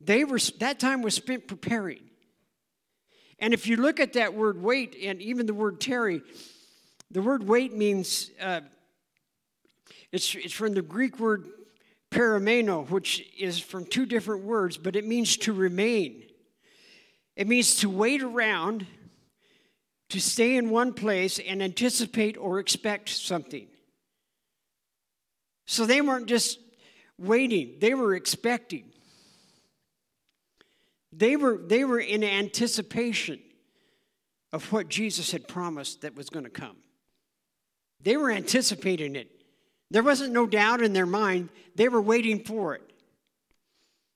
They 0.00 0.24
were, 0.24 0.38
that 0.58 0.80
time 0.80 1.02
was 1.02 1.14
spent 1.14 1.46
preparing. 1.46 2.00
And 3.38 3.54
if 3.54 3.66
you 3.66 3.76
look 3.76 4.00
at 4.00 4.14
that 4.14 4.34
word 4.34 4.60
wait 4.60 4.96
and 5.02 5.20
even 5.20 5.46
the 5.46 5.54
word 5.54 5.80
tarry, 5.80 6.22
the 7.10 7.22
word 7.22 7.46
wait 7.46 7.72
means, 7.74 8.30
uh, 8.40 8.60
it's, 10.10 10.34
it's 10.34 10.52
from 10.52 10.74
the 10.74 10.82
Greek 10.82 11.18
word 11.18 11.46
perimeno, 12.10 12.88
which 12.90 13.26
is 13.38 13.58
from 13.58 13.84
two 13.84 14.06
different 14.06 14.44
words, 14.44 14.76
but 14.76 14.96
it 14.96 15.06
means 15.06 15.36
to 15.38 15.52
remain. 15.52 16.24
It 17.36 17.48
means 17.48 17.76
to 17.76 17.88
wait 17.88 18.22
around 18.22 18.86
to 20.10 20.20
stay 20.20 20.56
in 20.56 20.68
one 20.68 20.92
place 20.92 21.38
and 21.38 21.62
anticipate 21.62 22.36
or 22.36 22.58
expect 22.58 23.08
something. 23.08 23.66
So 25.66 25.86
they 25.86 26.02
weren't 26.02 26.26
just 26.26 26.58
waiting, 27.22 27.76
they 27.80 27.94
were 27.94 28.14
expecting. 28.14 28.84
They 31.12 31.36
were, 31.36 31.58
they 31.58 31.84
were 31.84 32.00
in 32.00 32.24
anticipation 32.24 33.38
of 34.52 34.70
what 34.72 34.88
Jesus 34.88 35.30
had 35.30 35.48
promised 35.48 36.02
that 36.02 36.14
was 36.14 36.28
going 36.28 36.44
to 36.44 36.50
come. 36.50 36.76
They 38.00 38.16
were 38.16 38.30
anticipating 38.30 39.16
it. 39.16 39.30
There 39.90 40.02
wasn't 40.02 40.32
no 40.32 40.46
doubt 40.46 40.82
in 40.82 40.92
their 40.92 41.06
mind, 41.06 41.50
they 41.74 41.88
were 41.88 42.00
waiting 42.00 42.44
for 42.44 42.74
it. 42.74 42.82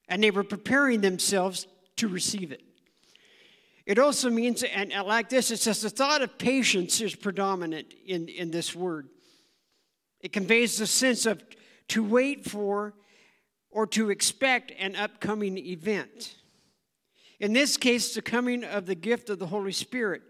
And 0.08 0.22
they 0.22 0.30
were 0.30 0.44
preparing 0.44 1.00
themselves 1.00 1.66
to 1.96 2.08
receive 2.08 2.52
it. 2.52 2.62
It 3.84 3.98
also 3.98 4.30
means, 4.30 4.62
and 4.62 4.92
like 5.06 5.28
this, 5.28 5.50
it 5.50 5.58
says 5.58 5.80
the 5.80 5.90
thought 5.90 6.22
of 6.22 6.38
patience 6.38 7.00
is 7.00 7.14
predominant 7.14 7.94
in, 8.04 8.28
in 8.28 8.50
this 8.50 8.74
word. 8.74 9.08
It 10.20 10.32
conveys 10.32 10.78
the 10.78 10.86
sense 10.86 11.24
of 11.24 11.42
to 11.88 12.02
wait 12.02 12.44
for 12.44 12.94
or 13.70 13.86
to 13.86 14.10
expect 14.10 14.72
an 14.78 14.96
upcoming 14.96 15.58
event. 15.58 16.36
In 17.38 17.52
this 17.52 17.76
case, 17.76 18.14
the 18.14 18.22
coming 18.22 18.64
of 18.64 18.86
the 18.86 18.94
gift 18.94 19.28
of 19.28 19.38
the 19.38 19.46
Holy 19.46 19.72
Spirit. 19.72 20.22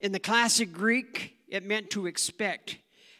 In 0.00 0.12
the 0.12 0.18
classic 0.18 0.72
Greek, 0.72 1.36
it 1.48 1.64
meant 1.64 1.90
to 1.90 2.06
expect, 2.06 2.78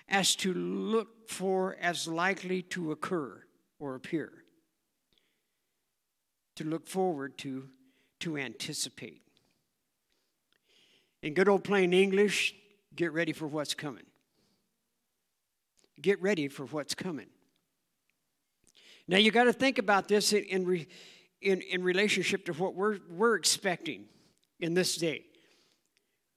as 0.08 0.36
to 0.36 0.52
look 0.52 1.30
for, 1.30 1.76
as 1.80 2.06
likely 2.06 2.60
to 2.62 2.92
occur 2.92 3.42
or 3.78 3.94
appear. 3.94 4.30
To 6.56 6.64
look 6.64 6.86
forward 6.86 7.38
to 7.38 7.68
to 8.20 8.38
anticipate. 8.38 9.20
In 11.22 11.34
good 11.34 11.48
old 11.48 11.62
plain 11.62 11.92
English, 11.92 12.54
get 12.96 13.12
ready 13.12 13.32
for 13.32 13.46
what's 13.46 13.74
coming. 13.74 14.04
Get 16.00 16.20
ready 16.20 16.48
for 16.48 16.66
what's 16.66 16.94
coming. 16.94 17.26
Now 19.06 19.18
you 19.18 19.30
got 19.30 19.44
to 19.44 19.52
think 19.52 19.78
about 19.78 20.08
this 20.08 20.32
in, 20.32 20.86
in, 21.40 21.60
in, 21.60 21.82
relationship 21.82 22.46
to 22.46 22.52
what 22.54 22.74
we're, 22.74 22.98
we're 23.10 23.34
expecting 23.34 24.06
in 24.60 24.74
this 24.74 24.96
day. 24.96 25.24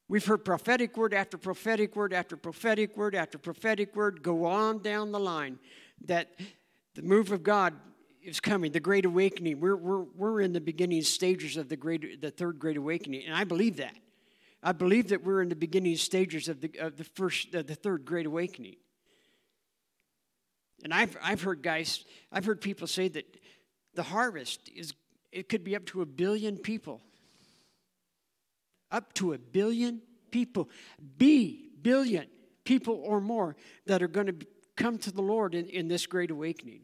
We've 0.10 0.26
heard 0.26 0.44
prophetic 0.46 0.96
word 0.98 1.14
after 1.14 1.38
prophetic 1.38 1.96
word 1.96 2.14
after 2.14 2.38
prophetic 2.38 2.96
word 2.96 3.16
after 3.16 3.38
prophetic 3.38 3.96
word 3.96 4.22
go 4.22 4.46
on 4.46 4.80
down 4.82 5.12
the 5.12 5.20
line 5.20 5.60
that 6.06 6.30
the 6.96 7.02
move 7.02 7.32
of 7.32 7.44
God 7.44 7.74
is 8.22 8.40
coming, 8.40 8.72
the 8.72 8.80
Great 8.80 9.06
Awakening. 9.06 9.60
We're, 9.60 9.76
we're, 9.76 10.04
we're 10.16 10.42
in 10.42 10.54
the 10.54 10.62
beginning 10.62 11.02
stages 11.02 11.58
of 11.58 11.70
the, 11.70 11.78
great, 11.78 12.22
the 12.22 12.32
third 12.32 12.60
Great 12.60 12.78
Awakening, 12.78 13.24
and 13.26 13.36
I 13.36 13.44
believe 13.44 13.78
that. 13.78 13.96
I 14.64 14.72
believe 14.72 15.10
that 15.10 15.24
we're 15.24 15.42
in 15.42 15.50
the 15.50 15.56
beginning 15.56 15.96
stages 15.96 16.50
of 16.50 16.60
the, 16.60 16.72
of 16.80 16.98
the 16.98 17.04
first, 17.04 17.52
the 17.52 17.64
third 17.64 18.06
Great 18.06 18.26
Awakening. 18.26 18.76
And 20.84 20.94
I've, 20.94 21.18
I've 21.22 21.42
heard 21.42 21.62
guys, 21.62 22.06
I've 22.32 22.46
heard 22.46 22.62
people 22.62 22.88
say 22.88 23.08
that 23.10 23.26
the 23.94 24.04
harvest 24.04 24.70
is 24.76 24.94
it 25.32 25.50
could 25.50 25.64
be 25.64 25.76
up 25.76 25.86
to 25.88 26.02
a 26.02 26.06
billion 26.06 26.58
people. 26.58 27.02
Up 28.92 29.14
to 29.16 29.34
a 29.34 29.38
billion 29.38 30.02
people. 30.32 30.70
B 31.18 31.68
billion 31.82 32.28
people 32.64 33.02
or 33.04 33.22
more 33.22 33.56
that 33.86 34.02
are 34.02 34.08
going 34.08 34.28
to 34.28 34.36
come 34.76 34.98
to 35.00 35.12
the 35.12 35.22
Lord 35.22 35.56
in, 35.56 35.68
in 35.68 35.88
this 35.88 36.06
great 36.06 36.32
awakening. 36.32 36.82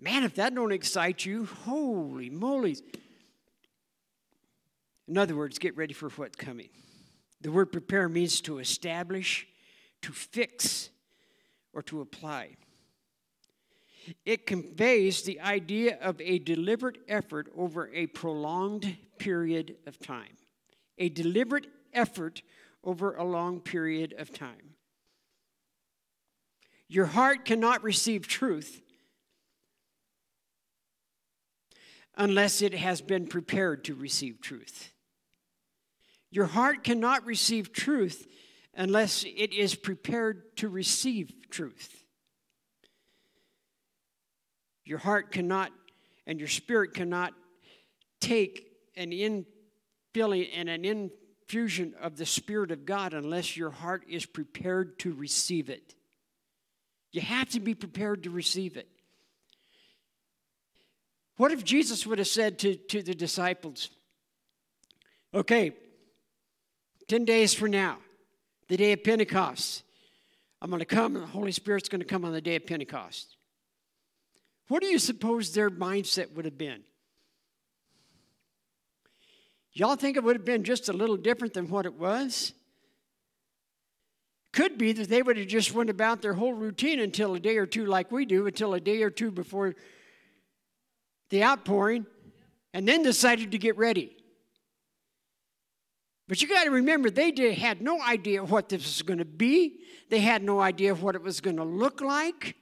Man, 0.00 0.22
if 0.24 0.34
that 0.34 0.54
don't 0.54 0.72
excite 0.72 1.24
you, 1.24 1.46
holy 1.46 2.30
moly. 2.30 2.76
In 5.08 5.16
other 5.18 5.36
words, 5.36 5.58
get 5.58 5.76
ready 5.76 5.94
for 5.94 6.08
what's 6.10 6.36
coming. 6.36 6.68
The 7.40 7.50
word 7.50 7.72
prepare 7.72 8.08
means 8.08 8.40
to 8.42 8.58
establish, 8.58 9.46
to 10.02 10.12
fix, 10.12 10.90
or 11.74 11.82
to 11.82 12.00
apply. 12.00 12.56
It 14.24 14.46
conveys 14.46 15.22
the 15.22 15.40
idea 15.40 15.98
of 16.00 16.20
a 16.20 16.38
deliberate 16.38 16.98
effort 17.08 17.50
over 17.56 17.90
a 17.92 18.06
prolonged 18.08 18.96
period 19.18 19.76
of 19.86 19.98
time. 19.98 20.36
A 20.98 21.08
deliberate 21.08 21.66
effort 21.92 22.42
over 22.82 23.14
a 23.14 23.24
long 23.24 23.60
period 23.60 24.14
of 24.18 24.32
time. 24.32 24.74
Your 26.88 27.06
heart 27.06 27.44
cannot 27.44 27.82
receive 27.82 28.28
truth 28.28 28.82
unless 32.16 32.62
it 32.62 32.74
has 32.74 33.00
been 33.00 33.26
prepared 33.26 33.84
to 33.84 33.94
receive 33.94 34.40
truth. 34.40 34.92
Your 36.30 36.46
heart 36.46 36.84
cannot 36.84 37.24
receive 37.24 37.72
truth 37.72 38.26
unless 38.76 39.24
it 39.24 39.52
is 39.52 39.74
prepared 39.74 40.56
to 40.56 40.68
receive 40.68 41.32
truth. 41.50 42.04
Your 44.84 44.98
heart 44.98 45.32
cannot 45.32 45.70
and 46.26 46.38
your 46.38 46.48
spirit 46.48 46.94
cannot 46.94 47.34
take 48.20 48.66
an 48.96 49.10
infilling 49.10 50.48
and 50.54 50.68
an 50.68 50.84
infusion 50.84 51.94
of 52.00 52.16
the 52.16 52.26
Spirit 52.26 52.70
of 52.70 52.86
God 52.86 53.12
unless 53.12 53.56
your 53.56 53.70
heart 53.70 54.04
is 54.08 54.24
prepared 54.24 54.98
to 55.00 55.12
receive 55.12 55.68
it. 55.68 55.94
You 57.12 57.20
have 57.20 57.50
to 57.50 57.60
be 57.60 57.74
prepared 57.74 58.24
to 58.24 58.30
receive 58.30 58.76
it. 58.76 58.88
What 61.36 61.52
if 61.52 61.64
Jesus 61.64 62.06
would 62.06 62.18
have 62.18 62.28
said 62.28 62.58
to, 62.60 62.76
to 62.76 63.02
the 63.02 63.14
disciples, 63.14 63.90
okay, 65.34 65.72
10 67.08 67.24
days 67.24 67.52
from 67.52 67.72
now, 67.72 67.98
the 68.68 68.76
day 68.76 68.92
of 68.92 69.04
Pentecost, 69.04 69.82
I'm 70.60 70.70
going 70.70 70.80
to 70.80 70.86
come 70.86 71.16
and 71.16 71.24
the 71.24 71.28
Holy 71.28 71.52
Spirit's 71.52 71.88
going 71.88 72.00
to 72.00 72.06
come 72.06 72.24
on 72.24 72.32
the 72.32 72.40
day 72.40 72.56
of 72.56 72.66
Pentecost. 72.66 73.36
What 74.68 74.80
do 74.80 74.88
you 74.88 74.98
suppose 74.98 75.52
their 75.52 75.70
mindset 75.70 76.32
would 76.32 76.46
have 76.46 76.56
been? 76.56 76.82
Y'all 79.72 79.96
think 79.96 80.16
it 80.16 80.24
would 80.24 80.36
have 80.36 80.44
been 80.44 80.64
just 80.64 80.88
a 80.88 80.92
little 80.92 81.16
different 81.16 81.52
than 81.52 81.68
what 81.68 81.84
it 81.84 81.94
was? 81.94 82.52
Could 84.52 84.78
be 84.78 84.92
that 84.92 85.08
they 85.08 85.20
would 85.20 85.36
have 85.36 85.48
just 85.48 85.74
went 85.74 85.90
about 85.90 86.22
their 86.22 86.34
whole 86.34 86.54
routine 86.54 87.00
until 87.00 87.34
a 87.34 87.40
day 87.40 87.56
or 87.56 87.66
two, 87.66 87.84
like 87.86 88.12
we 88.12 88.24
do, 88.24 88.46
until 88.46 88.72
a 88.74 88.80
day 88.80 89.02
or 89.02 89.10
two 89.10 89.32
before 89.32 89.74
the 91.30 91.42
outpouring, 91.42 92.06
and 92.72 92.86
then 92.86 93.02
decided 93.02 93.50
to 93.50 93.58
get 93.58 93.76
ready. 93.76 94.13
But 96.26 96.40
you 96.40 96.48
got 96.48 96.64
to 96.64 96.70
remember, 96.70 97.10
they 97.10 97.30
did, 97.30 97.58
had 97.58 97.82
no 97.82 98.00
idea 98.00 98.42
what 98.42 98.68
this 98.68 98.82
was 98.82 99.02
going 99.02 99.18
to 99.18 99.24
be. 99.24 99.80
They 100.08 100.20
had 100.20 100.42
no 100.42 100.60
idea 100.60 100.94
what 100.94 101.14
it 101.14 101.22
was 101.22 101.40
going 101.40 101.56
to 101.56 101.64
look 101.64 102.00
like. 102.00 102.56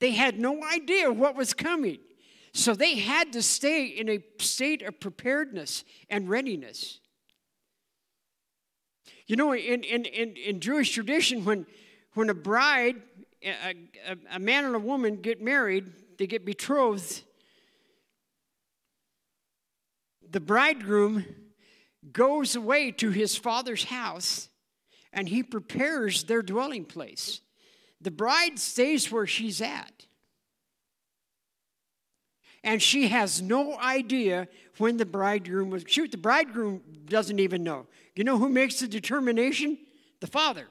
They 0.00 0.10
had 0.10 0.38
no 0.38 0.62
idea 0.62 1.10
what 1.10 1.34
was 1.34 1.54
coming. 1.54 1.98
So 2.52 2.74
they 2.74 2.96
had 2.96 3.32
to 3.32 3.42
stay 3.42 3.86
in 3.86 4.08
a 4.08 4.20
state 4.38 4.82
of 4.82 5.00
preparedness 5.00 5.84
and 6.10 6.28
readiness. 6.28 7.00
You 9.26 9.36
know, 9.36 9.52
in, 9.52 9.82
in, 9.84 10.04
in, 10.04 10.36
in 10.36 10.60
Jewish 10.60 10.90
tradition, 10.90 11.44
when, 11.44 11.66
when 12.14 12.30
a 12.30 12.34
bride, 12.34 12.96
a, 13.42 13.74
a, 14.06 14.16
a 14.32 14.38
man 14.38 14.64
and 14.64 14.74
a 14.74 14.78
woman 14.78 15.16
get 15.16 15.42
married, 15.42 15.90
they 16.18 16.26
get 16.26 16.44
betrothed, 16.44 17.22
the 20.30 20.40
bridegroom 20.40 21.24
goes 22.12 22.56
away 22.56 22.90
to 22.92 23.10
his 23.10 23.36
father's 23.36 23.84
house 23.84 24.48
and 25.12 25.28
he 25.28 25.42
prepares 25.42 26.24
their 26.24 26.42
dwelling 26.42 26.84
place. 26.84 27.40
The 28.00 28.10
bride 28.10 28.58
stays 28.58 29.10
where 29.10 29.26
she's 29.26 29.60
at. 29.60 30.06
And 32.64 32.82
she 32.82 33.08
has 33.08 33.40
no 33.40 33.78
idea 33.78 34.48
when 34.78 34.96
the 34.96 35.06
bridegroom 35.06 35.70
was. 35.70 35.84
Shoot, 35.86 36.10
the 36.10 36.18
bridegroom 36.18 36.82
doesn't 37.06 37.38
even 37.38 37.62
know. 37.62 37.86
You 38.14 38.24
know 38.24 38.36
who 38.36 38.48
makes 38.48 38.80
the 38.80 38.88
determination? 38.88 39.78
The 40.20 40.26
father. 40.26 40.66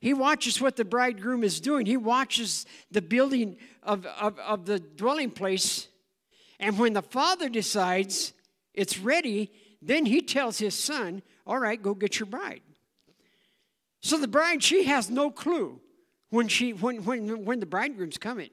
He 0.00 0.12
watches 0.12 0.60
what 0.60 0.76
the 0.76 0.84
bridegroom 0.84 1.42
is 1.42 1.60
doing, 1.60 1.86
he 1.86 1.96
watches 1.96 2.66
the 2.90 3.00
building 3.00 3.56
of, 3.82 4.04
of, 4.06 4.38
of 4.38 4.66
the 4.66 4.78
dwelling 4.78 5.30
place. 5.30 5.88
And 6.60 6.78
when 6.78 6.92
the 6.92 7.02
father 7.02 7.48
decides 7.48 8.32
it's 8.74 8.98
ready, 8.98 9.50
then 9.86 10.06
he 10.06 10.20
tells 10.20 10.58
his 10.58 10.74
son, 10.74 11.22
All 11.46 11.58
right, 11.58 11.80
go 11.80 11.94
get 11.94 12.18
your 12.18 12.26
bride. 12.26 12.62
So 14.00 14.18
the 14.18 14.28
bride, 14.28 14.62
she 14.62 14.84
has 14.84 15.10
no 15.10 15.30
clue 15.30 15.80
when, 16.30 16.48
she, 16.48 16.72
when, 16.72 17.04
when, 17.04 17.44
when 17.44 17.60
the 17.60 17.66
bridegroom's 17.66 18.18
coming. 18.18 18.50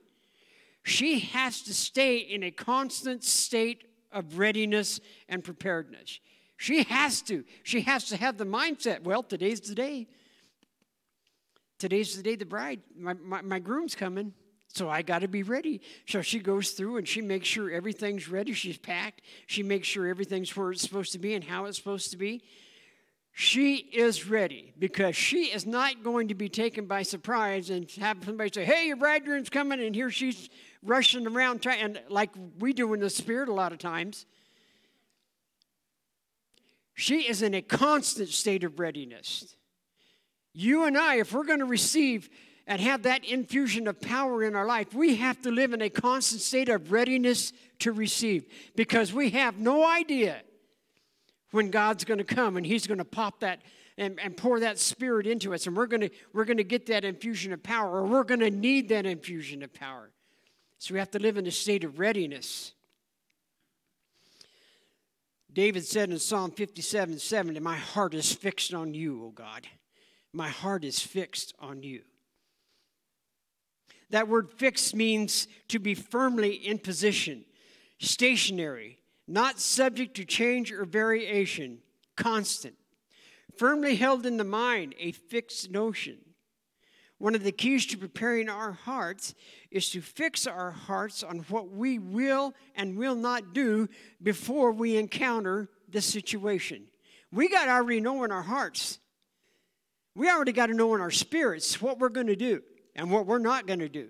She 0.83 1.19
has 1.19 1.61
to 1.63 1.73
stay 1.73 2.17
in 2.17 2.43
a 2.43 2.51
constant 2.51 3.23
state 3.23 3.85
of 4.11 4.37
readiness 4.37 4.99
and 5.29 5.43
preparedness. 5.43 6.19
She 6.57 6.83
has 6.83 7.21
to. 7.23 7.43
She 7.63 7.81
has 7.81 8.05
to 8.09 8.17
have 8.17 8.37
the 8.37 8.45
mindset 8.45 9.03
well, 9.03 9.23
today's 9.23 9.61
the 9.61 9.75
day. 9.75 10.07
Today's 11.79 12.15
the 12.15 12.23
day 12.23 12.35
the 12.35 12.45
bride, 12.45 12.81
my, 12.95 13.13
my, 13.13 13.41
my 13.41 13.59
groom's 13.59 13.95
coming. 13.95 14.33
So 14.73 14.89
I 14.89 15.01
got 15.01 15.19
to 15.19 15.27
be 15.27 15.43
ready. 15.43 15.81
So 16.07 16.21
she 16.21 16.39
goes 16.39 16.71
through 16.71 16.97
and 16.97 17.07
she 17.07 17.21
makes 17.21 17.47
sure 17.47 17.69
everything's 17.69 18.29
ready. 18.29 18.53
She's 18.53 18.77
packed. 18.77 19.21
She 19.47 19.63
makes 19.63 19.87
sure 19.87 20.07
everything's 20.07 20.55
where 20.55 20.71
it's 20.71 20.81
supposed 20.81 21.11
to 21.11 21.19
be 21.19 21.33
and 21.33 21.43
how 21.43 21.65
it's 21.65 21.77
supposed 21.77 22.11
to 22.11 22.17
be. 22.17 22.43
She 23.33 23.75
is 23.75 24.27
ready 24.27 24.73
because 24.77 25.15
she 25.15 25.45
is 25.45 25.65
not 25.65 26.03
going 26.03 26.27
to 26.27 26.35
be 26.35 26.49
taken 26.49 26.85
by 26.85 27.03
surprise 27.03 27.69
and 27.69 27.89
have 27.91 28.17
somebody 28.25 28.51
say, 28.53 28.65
Hey, 28.65 28.87
your 28.87 28.97
bridegroom's 28.97 29.49
coming, 29.49 29.81
and 29.81 29.95
here 29.95 30.09
she's 30.09 30.49
rushing 30.83 31.25
around 31.25 31.61
trying, 31.61 31.81
and 31.81 32.01
like 32.09 32.31
we 32.59 32.73
do 32.73 32.93
in 32.93 32.99
the 32.99 33.09
spirit 33.09 33.47
a 33.47 33.53
lot 33.53 33.71
of 33.71 33.79
times. 33.79 34.25
She 36.93 37.21
is 37.21 37.41
in 37.41 37.53
a 37.53 37.61
constant 37.61 38.29
state 38.29 38.65
of 38.65 38.79
readiness. 38.79 39.55
You 40.53 40.83
and 40.83 40.97
I, 40.97 41.15
if 41.15 41.31
we're 41.31 41.45
going 41.45 41.59
to 41.59 41.65
receive 41.65 42.29
and 42.67 42.81
have 42.81 43.03
that 43.03 43.25
infusion 43.25 43.87
of 43.87 43.99
power 43.99 44.43
in 44.43 44.55
our 44.55 44.65
life, 44.65 44.93
we 44.93 45.15
have 45.15 45.41
to 45.41 45.51
live 45.51 45.73
in 45.73 45.81
a 45.81 45.89
constant 45.89 46.41
state 46.41 46.69
of 46.69 46.91
readiness 46.91 47.53
to 47.79 47.91
receive 47.91 48.45
because 48.75 49.11
we 49.11 49.31
have 49.31 49.57
no 49.57 49.85
idea 49.85 50.41
when 51.51 51.69
God's 51.69 52.03
going 52.03 52.19
to 52.19 52.23
come 52.23 52.57
and 52.57 52.65
He's 52.65 52.87
going 52.87 52.99
to 52.99 53.05
pop 53.05 53.41
that 53.41 53.61
and, 53.97 54.19
and 54.19 54.35
pour 54.35 54.59
that 54.61 54.79
spirit 54.79 55.27
into 55.27 55.53
us, 55.53 55.67
and 55.67 55.75
we're 55.75 55.85
going 55.85 56.01
to 56.01 56.09
we're 56.33 56.45
to 56.45 56.63
get 56.63 56.87
that 56.87 57.03
infusion 57.03 57.53
of 57.53 57.61
power, 57.61 57.99
or 57.99 58.05
we're 58.05 58.23
going 58.23 58.39
to 58.39 58.49
need 58.49 58.89
that 58.89 59.05
infusion 59.05 59.63
of 59.63 59.73
power. 59.73 60.11
So 60.79 60.93
we 60.93 60.99
have 60.99 61.11
to 61.11 61.19
live 61.19 61.37
in 61.37 61.45
a 61.45 61.51
state 61.51 61.83
of 61.83 61.99
readiness. 61.99 62.73
David 65.53 65.85
said 65.85 66.09
in 66.09 66.17
Psalm 66.17 66.51
57 66.51 67.19
7, 67.19 67.61
My 67.61 67.75
heart 67.75 68.13
is 68.13 68.33
fixed 68.33 68.73
on 68.73 68.93
you, 68.93 69.25
O 69.25 69.29
God. 69.29 69.67
My 70.33 70.47
heart 70.47 70.85
is 70.85 70.99
fixed 70.99 71.53
on 71.59 71.83
you. 71.83 72.01
That 74.11 74.27
word 74.27 74.51
fixed 74.51 74.93
means 74.93 75.47
to 75.69 75.79
be 75.79 75.95
firmly 75.95 76.53
in 76.53 76.79
position, 76.79 77.45
stationary, 77.99 78.99
not 79.27 79.59
subject 79.59 80.15
to 80.17 80.25
change 80.25 80.71
or 80.71 80.83
variation, 80.83 81.79
constant, 82.17 82.75
firmly 83.57 83.95
held 83.95 84.25
in 84.25 84.35
the 84.35 84.43
mind, 84.43 84.95
a 84.99 85.13
fixed 85.13 85.71
notion. 85.71 86.17
One 87.19 87.35
of 87.35 87.43
the 87.43 87.53
keys 87.53 87.85
to 87.87 87.97
preparing 87.97 88.49
our 88.49 88.73
hearts 88.73 89.33
is 89.69 89.89
to 89.91 90.01
fix 90.01 90.45
our 90.45 90.71
hearts 90.71 91.23
on 91.23 91.39
what 91.49 91.69
we 91.69 91.97
will 91.97 92.53
and 92.75 92.97
will 92.97 93.15
not 93.15 93.53
do 93.53 93.87
before 94.21 94.71
we 94.71 94.97
encounter 94.97 95.69
the 95.87 96.01
situation. 96.01 96.87
We 97.31 97.47
got 97.47 97.65
to 97.65 97.71
already 97.71 98.01
know 98.01 98.23
in 98.25 98.31
our 98.31 98.41
hearts. 98.41 98.99
We 100.15 100.29
already 100.29 100.51
got 100.51 100.65
to 100.65 100.73
know 100.73 100.95
in 100.95 101.01
our 101.01 101.11
spirits 101.11 101.81
what 101.81 101.99
we're 101.99 102.09
going 102.09 102.27
to 102.27 102.35
do 102.35 102.61
and 102.95 103.11
what 103.11 103.25
we're 103.25 103.39
not 103.39 103.67
going 103.67 103.79
to 103.79 103.89
do. 103.89 104.09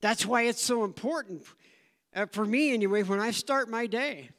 That's 0.00 0.24
why 0.24 0.42
it's 0.42 0.62
so 0.62 0.84
important 0.84 1.44
uh, 2.14 2.26
for 2.26 2.44
me, 2.44 2.72
anyway, 2.72 3.02
when 3.02 3.20
I 3.20 3.30
start 3.30 3.68
my 3.68 3.86
day. 3.86 4.30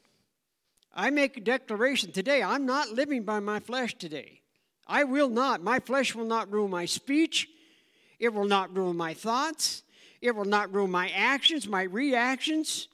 I 0.94 1.10
make 1.10 1.38
a 1.38 1.40
declaration 1.40 2.12
today 2.12 2.42
I'm 2.42 2.66
not 2.66 2.90
living 2.90 3.22
by 3.22 3.40
my 3.40 3.60
flesh 3.60 3.94
today. 3.94 4.42
I 4.86 5.04
will 5.04 5.30
not. 5.30 5.62
My 5.62 5.80
flesh 5.80 6.14
will 6.14 6.26
not 6.26 6.52
rule 6.52 6.68
my 6.68 6.84
speech, 6.84 7.48
it 8.18 8.34
will 8.34 8.44
not 8.44 8.76
rule 8.76 8.92
my 8.92 9.14
thoughts, 9.14 9.82
It 10.20 10.36
will 10.36 10.44
not 10.44 10.72
rule 10.72 10.86
my 10.86 11.10
actions, 11.10 11.66
my 11.66 11.82
reactions. 11.82 12.88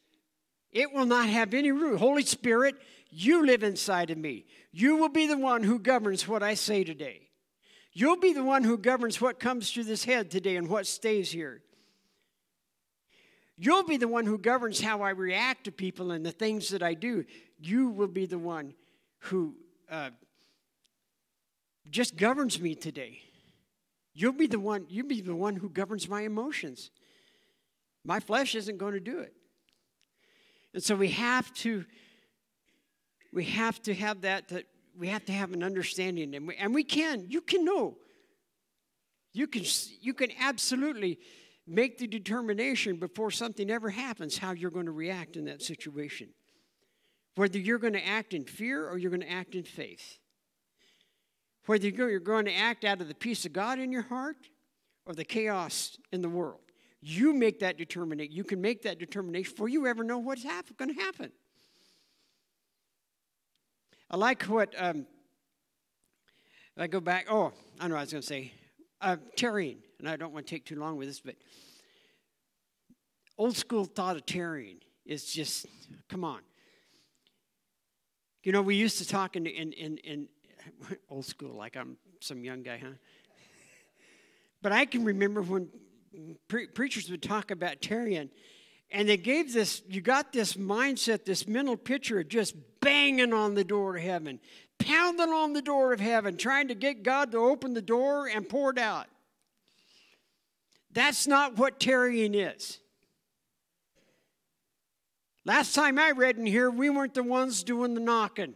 It 0.73 0.93
will 0.93 1.05
not 1.07 1.29
have 1.29 1.53
any 1.53 1.73
root. 1.73 1.99
Holy 1.99 2.23
Spirit, 2.23 2.77
you 3.11 3.45
live 3.45 3.63
inside 3.63 4.11
of 4.11 4.19
me. 4.19 4.47
You 4.73 4.97
will 4.97 5.11
be 5.11 5.27
the 5.27 5.37
one 5.37 5.63
who 5.63 5.79
governs 5.79 6.27
what 6.27 6.43
I 6.43 6.55
say 6.55 6.85
today. 6.85 7.28
You'll 7.93 8.17
be 8.17 8.33
the 8.33 8.45
one 8.45 8.65
who 8.65 8.79
governs 8.79 9.21
what 9.21 9.41
comes 9.41 9.71
through 9.71 9.85
this 9.85 10.05
head 10.05 10.31
today 10.31 10.57
and 10.57 10.69
what 10.69 10.87
stays 10.87 11.31
here. 11.33 11.63
You'll 13.57 13.85
be 13.85 13.97
the 13.97 14.07
one 14.07 14.25
who 14.25 14.39
governs 14.39 14.81
how 14.81 15.03
I 15.03 15.11
react 15.11 15.65
to 15.65 15.73
people 15.73 16.13
and 16.13 16.25
the 16.25 16.31
things 16.31 16.69
that 16.69 16.83
I 16.83 16.95
do. 16.95 17.25
You 17.59 17.89
will 17.89 18.09
be 18.09 18.27
the 18.27 18.39
one 18.39 18.75
who 19.19 19.57
uh, 19.91 20.11
just 21.91 22.17
governs 22.17 22.61
me 22.61 22.77
today. 22.77 23.21
You'll 24.15 24.33
be 24.33 24.47
the 24.47 24.61
one. 24.61 24.87
You'll 24.89 25.09
be 25.09 25.21
the 25.21 25.35
one 25.35 25.57
who 25.57 25.69
governs 25.69 26.09
my 26.09 26.23
emotions. 26.23 26.91
My 28.05 28.21
flesh 28.21 28.55
isn't 28.55 28.79
going 28.79 28.95
to 28.95 29.01
do 29.01 29.19
it. 29.19 29.33
And 30.73 30.83
so 30.83 30.95
we 30.95 31.09
have 31.11 31.53
to 31.55 31.85
we 33.33 33.45
have 33.45 33.83
to 33.83 33.95
have 33.95 34.23
that, 34.23 34.49
that 34.49 34.67
we 34.99 35.09
have 35.09 35.25
to 35.27 35.33
have 35.33 35.53
an 35.53 35.63
understanding 35.63 36.35
and 36.35 36.49
we, 36.49 36.57
and 36.57 36.75
we 36.75 36.85
can 36.85 37.25
you 37.29 37.41
can 37.41 37.65
know 37.65 37.97
you 39.33 39.47
can 39.47 39.63
you 40.01 40.13
can 40.13 40.31
absolutely 40.41 41.19
make 41.67 41.99
the 41.99 42.07
determination 42.07 42.97
before 42.97 43.31
something 43.31 43.71
ever 43.71 43.91
happens 43.91 44.39
how 44.39 44.53
you're 44.53 44.71
going 44.71 44.87
to 44.87 44.93
react 44.93 45.37
in 45.37 45.45
that 45.45 45.63
situation 45.63 46.29
whether 47.37 47.59
you're 47.59 47.79
going 47.79 47.93
to 47.93 48.07
act 48.07 48.35
in 48.35 48.45
fear 48.45 48.89
or 48.89 48.99
you're 48.99 49.11
going 49.11 49.21
to 49.21 49.31
act 49.31 49.55
in 49.55 49.65
faith 49.65 50.19
whether 51.67 51.89
you're 51.89 52.19
going 52.19 52.47
to 52.47 52.55
act 52.55 52.85
out 52.85 53.01
of 53.01 53.09
the 53.09 53.15
peace 53.15 53.45
of 53.45 53.53
god 53.53 53.79
in 53.79 53.93
your 53.93 54.03
heart 54.03 54.49
or 55.07 55.15
the 55.15 55.25
chaos 55.25 55.97
in 56.13 56.23
the 56.23 56.29
world 56.29 56.61
you 57.01 57.33
make 57.33 57.61
that 57.61 57.79
determination. 57.79 58.33
You 58.33 58.45
can 58.45 58.61
make 58.61 58.83
that 58.83 58.99
determination 58.99 59.53
before 59.53 59.69
you 59.69 59.87
ever 59.87 60.03
know 60.03 60.19
what's 60.19 60.45
going 60.77 60.95
to 60.95 61.01
happen. 61.01 61.31
I 64.11 64.17
like 64.17 64.45
what 64.45 64.75
um, 64.79 65.07
I 66.79 66.87
go 66.87 67.01
back. 67.01 67.27
Oh, 67.29 67.53
I 67.79 67.89
know 67.89 67.95
what 67.95 68.01
I 68.01 68.03
was 68.05 68.13
going 68.13 68.23
to 68.23 68.27
say. 68.27 68.53
Uh, 69.01 69.17
tarrying, 69.37 69.79
and 69.99 70.09
I 70.09 70.17
don't 70.17 70.33
want 70.33 70.47
to 70.47 70.51
take 70.51 70.65
too 70.65 70.77
long 70.77 70.97
with 70.97 71.09
this, 71.09 71.21
but 71.21 71.37
old 73.37 73.57
school 73.57 73.85
thought 73.85 74.17
of 74.17 74.25
tarrying 74.25 74.79
is 75.05 75.27
just, 75.27 75.67
come 76.09 76.25
on. 76.25 76.41
You 78.43 78.53
know, 78.53 78.63
we 78.63 78.77
used 78.77 78.99
to 78.99 79.07
talk 79.07 79.37
in, 79.37 79.47
in, 79.47 79.73
in, 79.73 79.99
in 79.99 80.29
old 81.11 81.27
school, 81.27 81.55
like 81.55 81.77
I'm 81.77 81.99
some 82.21 82.45
young 82.45 82.63
guy, 82.63 82.79
huh? 82.79 82.93
But 84.63 84.73
I 84.73 84.87
can 84.87 85.05
remember 85.05 85.43
when 85.43 85.69
pre- 86.49 86.67
preachers 86.67 87.11
would 87.11 87.23
talk 87.23 87.51
about 87.51 87.83
tarrying, 87.83 88.31
and 88.91 89.09
they 89.09 89.17
gave 89.17 89.53
this, 89.53 89.83
you 89.89 90.01
got 90.01 90.33
this 90.33 90.55
mindset, 90.55 91.25
this 91.25 91.47
mental 91.47 91.77
picture 91.77 92.21
of 92.21 92.29
just 92.29 92.55
banging 92.81 93.33
on 93.33 93.55
the 93.55 93.65
door 93.65 93.97
of 93.97 94.03
heaven, 94.03 94.41
pounding 94.79 95.29
on 95.29 95.53
the 95.53 95.63
door 95.63 95.93
of 95.93 96.01
heaven, 96.01 96.37
trying 96.37 96.69
to 96.69 96.75
get 96.75 97.03
God 97.03 97.33
to 97.33 97.39
open 97.39 97.75
the 97.75 97.83
door 97.83 98.29
and 98.29 98.49
pour 98.49 98.71
it 98.71 98.79
out. 98.79 99.07
That's 100.93 101.27
not 101.27 101.59
what 101.59 101.79
tarrying 101.79 102.35
is. 102.35 102.79
Last 105.45 105.75
time 105.75 105.99
I 105.99 106.11
read 106.13 106.37
in 106.37 106.47
here, 106.47 106.71
we 106.71 106.91
weren't 106.91 107.15
the 107.15 107.23
ones 107.23 107.63
doing 107.63 107.95
the 107.95 108.01
knocking. 108.01 108.55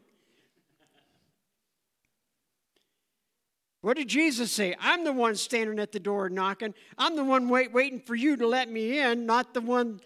What 3.82 3.96
did 3.96 4.08
Jesus 4.08 4.52
say? 4.52 4.76
I'm 4.80 5.02
the 5.02 5.12
one 5.12 5.34
standing 5.34 5.78
at 5.78 5.90
the 5.90 5.98
door 5.98 6.28
knocking. 6.28 6.72
I'm 6.96 7.16
the 7.16 7.24
one 7.24 7.48
wait, 7.48 7.72
waiting 7.72 8.00
for 8.00 8.14
you 8.14 8.36
to 8.36 8.46
let 8.46 8.70
me 8.70 8.98
in, 9.00 9.26
not 9.26 9.54
the 9.54 9.60
one 9.60 10.00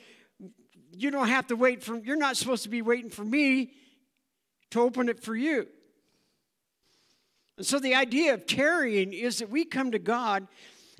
you 0.96 1.10
don't 1.10 1.28
have 1.28 1.46
to 1.48 1.56
wait 1.56 1.82
for. 1.82 1.96
You're 1.96 2.16
not 2.16 2.36
supposed 2.36 2.62
to 2.64 2.68
be 2.68 2.82
waiting 2.82 3.10
for 3.10 3.24
me 3.24 3.72
to 4.70 4.80
open 4.80 5.08
it 5.08 5.22
for 5.22 5.36
you. 5.36 5.66
And 7.56 7.66
so 7.66 7.78
the 7.78 7.94
idea 7.94 8.34
of 8.34 8.46
tarrying 8.46 9.12
is 9.12 9.38
that 9.38 9.50
we 9.50 9.64
come 9.64 9.92
to 9.92 9.98
God, 9.98 10.46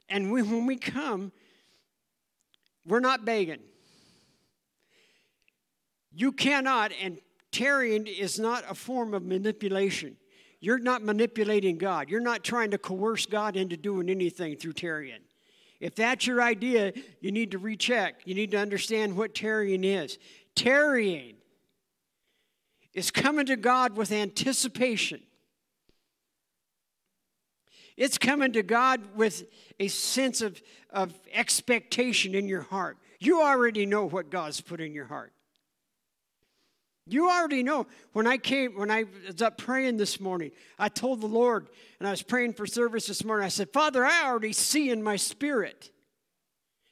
and 0.09 0.33
we, 0.33 0.43
when 0.43 0.67
we 0.67 0.77
come, 0.77 1.33
we're 2.87 3.01
not 3.01 3.25
begging. 3.25 3.61
You 6.13 6.33
cannot, 6.33 6.93
and 7.03 7.19
tarrying 7.53 8.07
is 8.07 8.39
not 8.39 8.65
a 8.69 8.75
form 8.75 9.13
of 9.13 9.23
manipulation. 9.23 10.17
You're 10.61 10.79
not 10.79 11.03
manipulating 11.03 11.77
God. 11.77 12.09
You're 12.09 12.21
not 12.21 12.43
trying 12.43 12.71
to 12.71 12.79
coerce 12.79 13.27
God 13.27 13.57
into 13.57 13.77
doing 13.77 14.09
anything 14.09 14.57
through 14.57 14.73
tarrying. 14.75 15.21
If 15.81 15.95
that's 15.95 16.27
your 16.27 16.41
idea, 16.41 16.93
you 17.21 17.33
need 17.33 17.51
to 17.51 17.59
recheck. 17.59 18.23
You 18.25 18.35
need 18.35 18.51
to 18.53 18.59
understand 18.59 19.17
what 19.17 19.35
tarrying 19.35 19.85
is. 19.85 20.19
Tarrying 20.55 21.37
is 22.95 23.11
coming 23.11 23.47
to 23.47 23.57
God 23.57 23.97
with 23.97 24.11
anticipation. 24.11 25.21
It's 27.97 28.19
coming 28.19 28.53
to 28.53 28.63
God 28.63 29.01
with 29.15 29.45
a 29.79 29.89
sense 29.89 30.41
of, 30.43 30.61
of 30.91 31.15
expectation 31.33 32.35
in 32.35 32.49
your 32.49 32.63
heart. 32.63 32.99
You 33.19 33.43
already 33.43 33.87
know 33.87 34.05
what 34.05 34.31
God's 34.31 34.61
put 34.61 34.81
in 34.81 34.93
your 34.93 35.07
heart. 35.07 35.33
You 37.09 37.31
already 37.31 37.63
know. 37.63 37.87
When 38.13 38.27
I 38.27 38.37
came, 38.37 38.77
when 38.77 38.91
I 38.91 39.05
was 39.27 39.41
up 39.41 39.59
praying 39.59 39.97
this 39.97 40.21
morning, 40.21 40.51
I 40.79 40.89
told 40.89 41.21
the 41.21 41.29
Lord, 41.29 41.69
and 42.01 42.09
I 42.09 42.11
was 42.11 42.23
praying 42.23 42.55
for 42.55 42.67
service 42.67 43.07
this 43.07 43.25
morning, 43.25 43.47
I 43.47 43.49
said, 43.49 43.73
Father, 43.73 44.05
I 44.05 44.25
already 44.25 44.53
see 44.53 44.91
in 44.91 45.03
my 45.03 45.17
spirit. 45.17 45.91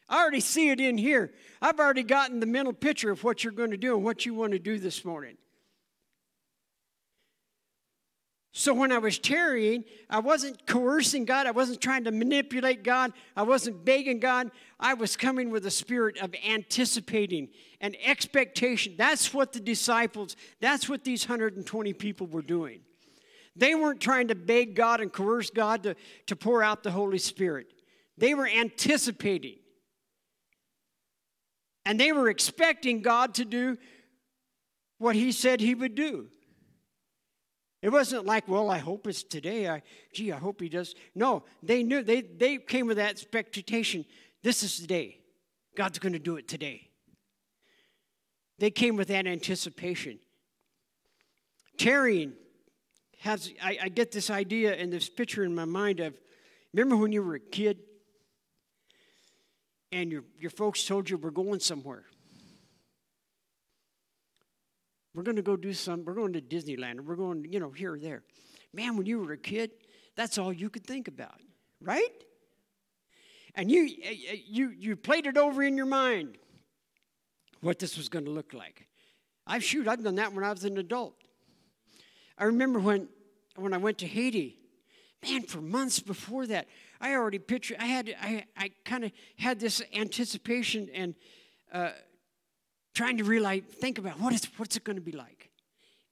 I 0.08 0.20
already 0.20 0.40
see 0.40 0.70
it 0.70 0.80
in 0.80 0.98
here. 0.98 1.32
I've 1.60 1.80
already 1.80 2.04
gotten 2.04 2.38
the 2.38 2.46
mental 2.46 2.72
picture 2.72 3.10
of 3.10 3.24
what 3.24 3.42
you're 3.42 3.52
going 3.52 3.72
to 3.72 3.76
do 3.76 3.96
and 3.96 4.04
what 4.04 4.24
you 4.24 4.34
want 4.34 4.52
to 4.52 4.58
do 4.58 4.78
this 4.78 5.04
morning. 5.04 5.36
So 8.56 8.72
when 8.72 8.92
I 8.92 8.98
was 8.98 9.18
tarrying, 9.18 9.82
I 10.08 10.20
wasn't 10.20 10.64
coercing 10.64 11.24
God. 11.24 11.48
I 11.48 11.50
wasn't 11.50 11.80
trying 11.80 12.04
to 12.04 12.12
manipulate 12.12 12.84
God. 12.84 13.12
I 13.36 13.42
wasn't 13.42 13.84
begging 13.84 14.20
God. 14.20 14.52
I 14.78 14.94
was 14.94 15.16
coming 15.16 15.50
with 15.50 15.66
a 15.66 15.72
spirit 15.72 16.18
of 16.18 16.32
anticipating 16.48 17.48
and 17.80 17.96
expectation. 18.04 18.94
That's 18.96 19.34
what 19.34 19.52
the 19.52 19.58
disciples, 19.58 20.36
that's 20.60 20.88
what 20.88 21.02
these 21.02 21.28
120 21.28 21.92
people 21.94 22.28
were 22.28 22.42
doing. 22.42 22.82
They 23.56 23.74
weren't 23.74 24.00
trying 24.00 24.28
to 24.28 24.36
beg 24.36 24.76
God 24.76 25.00
and 25.00 25.12
coerce 25.12 25.50
God 25.50 25.82
to, 25.82 25.96
to 26.26 26.36
pour 26.36 26.62
out 26.62 26.84
the 26.84 26.92
Holy 26.92 27.18
Spirit. 27.18 27.66
They 28.16 28.34
were 28.34 28.46
anticipating. 28.48 29.56
And 31.84 31.98
they 31.98 32.12
were 32.12 32.28
expecting 32.28 33.02
God 33.02 33.34
to 33.34 33.44
do 33.44 33.78
what 34.98 35.16
He 35.16 35.32
said 35.32 35.60
He 35.60 35.74
would 35.74 35.96
do. 35.96 36.28
It 37.84 37.92
wasn't 37.92 38.24
like, 38.24 38.48
well, 38.48 38.70
I 38.70 38.78
hope 38.78 39.06
it's 39.06 39.22
today. 39.22 39.68
I, 39.68 39.82
gee, 40.10 40.32
I 40.32 40.38
hope 40.38 40.58
he 40.62 40.70
does. 40.70 40.94
No, 41.14 41.44
they 41.62 41.82
knew, 41.82 42.02
they, 42.02 42.22
they 42.22 42.56
came 42.56 42.86
with 42.86 42.96
that 42.96 43.10
expectation. 43.10 44.06
This 44.42 44.62
is 44.62 44.78
the 44.78 44.86
day. 44.86 45.18
God's 45.76 45.98
going 45.98 46.14
to 46.14 46.18
do 46.18 46.36
it 46.36 46.48
today. 46.48 46.88
They 48.58 48.70
came 48.70 48.96
with 48.96 49.08
that 49.08 49.26
anticipation. 49.26 50.18
Tarrying 51.76 52.32
has, 53.18 53.52
I, 53.62 53.76
I 53.82 53.88
get 53.90 54.12
this 54.12 54.30
idea 54.30 54.74
and 54.74 54.90
this 54.90 55.10
picture 55.10 55.44
in 55.44 55.54
my 55.54 55.66
mind 55.66 56.00
of, 56.00 56.14
remember 56.72 56.96
when 56.96 57.12
you 57.12 57.22
were 57.22 57.34
a 57.34 57.38
kid 57.38 57.80
and 59.92 60.10
your, 60.10 60.24
your 60.38 60.50
folks 60.50 60.84
told 60.84 61.10
you 61.10 61.18
we're 61.18 61.30
going 61.30 61.60
somewhere? 61.60 62.04
We're 65.14 65.22
going 65.22 65.36
to 65.36 65.42
go 65.42 65.56
do 65.56 65.72
some, 65.72 66.04
we're 66.04 66.14
going 66.14 66.32
to 66.32 66.40
Disneyland, 66.40 67.00
we're 67.00 67.14
going, 67.14 67.46
you 67.50 67.60
know, 67.60 67.70
here 67.70 67.94
or 67.94 67.98
there. 67.98 68.22
Man, 68.72 68.96
when 68.96 69.06
you 69.06 69.20
were 69.20 69.32
a 69.32 69.38
kid, 69.38 69.70
that's 70.16 70.38
all 70.38 70.52
you 70.52 70.68
could 70.68 70.84
think 70.84 71.06
about, 71.06 71.40
right? 71.80 72.10
And 73.54 73.70
you, 73.70 73.88
you, 74.46 74.70
you 74.76 74.96
played 74.96 75.26
it 75.26 75.36
over 75.36 75.62
in 75.62 75.76
your 75.76 75.86
mind 75.86 76.38
what 77.60 77.78
this 77.78 77.96
was 77.96 78.08
going 78.08 78.24
to 78.24 78.30
look 78.30 78.52
like. 78.52 78.88
I've 79.46 79.62
shoot, 79.62 79.86
I've 79.86 80.02
done 80.02 80.16
that 80.16 80.32
when 80.32 80.44
I 80.44 80.50
was 80.50 80.64
an 80.64 80.78
adult. 80.78 81.14
I 82.36 82.44
remember 82.44 82.80
when, 82.80 83.08
when 83.54 83.72
I 83.72 83.76
went 83.76 83.98
to 83.98 84.06
Haiti, 84.06 84.58
man, 85.22 85.42
for 85.42 85.60
months 85.60 86.00
before 86.00 86.46
that, 86.48 86.66
I 87.00 87.14
already 87.14 87.38
pictured, 87.38 87.76
I 87.78 87.86
had, 87.86 88.14
I, 88.20 88.44
I 88.56 88.70
kind 88.84 89.04
of 89.04 89.12
had 89.38 89.60
this 89.60 89.80
anticipation 89.94 90.88
and 90.92 91.14
uh, 91.72 91.90
trying 92.94 93.18
to 93.18 93.24
realize, 93.24 93.62
think 93.80 93.98
about 93.98 94.20
what 94.20 94.32
is, 94.32 94.48
what's 94.56 94.76
it 94.76 94.84
going 94.84 94.96
to 94.96 95.02
be 95.02 95.12
like? 95.12 95.50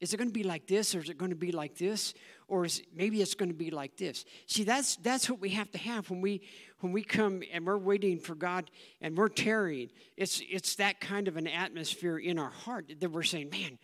Is 0.00 0.12
it 0.12 0.16
going 0.16 0.28
to 0.28 0.34
be 0.34 0.42
like 0.42 0.66
this, 0.66 0.96
or 0.96 0.98
is 0.98 1.08
it 1.08 1.16
going 1.16 1.30
to 1.30 1.36
be 1.36 1.52
like 1.52 1.78
this, 1.78 2.12
or 2.48 2.64
is 2.64 2.82
maybe 2.92 3.22
it's 3.22 3.34
going 3.34 3.50
to 3.50 3.56
be 3.56 3.70
like 3.70 3.96
this? 3.96 4.24
See, 4.48 4.64
that's 4.64 4.96
that's 4.96 5.30
what 5.30 5.38
we 5.38 5.50
have 5.50 5.70
to 5.70 5.78
have 5.78 6.10
when 6.10 6.20
we 6.20 6.40
when 6.80 6.92
we 6.92 7.04
come 7.04 7.44
and 7.52 7.64
we're 7.64 7.78
waiting 7.78 8.18
for 8.18 8.34
God 8.34 8.68
and 9.00 9.16
we're 9.16 9.28
tarrying. 9.28 9.90
It's 10.16 10.42
it's 10.50 10.74
that 10.74 11.00
kind 11.00 11.28
of 11.28 11.36
an 11.36 11.46
atmosphere 11.46 12.18
in 12.18 12.40
our 12.40 12.50
heart 12.50 12.92
that 12.98 13.12
we're 13.12 13.22
saying, 13.22 13.50
"Man, 13.50 13.78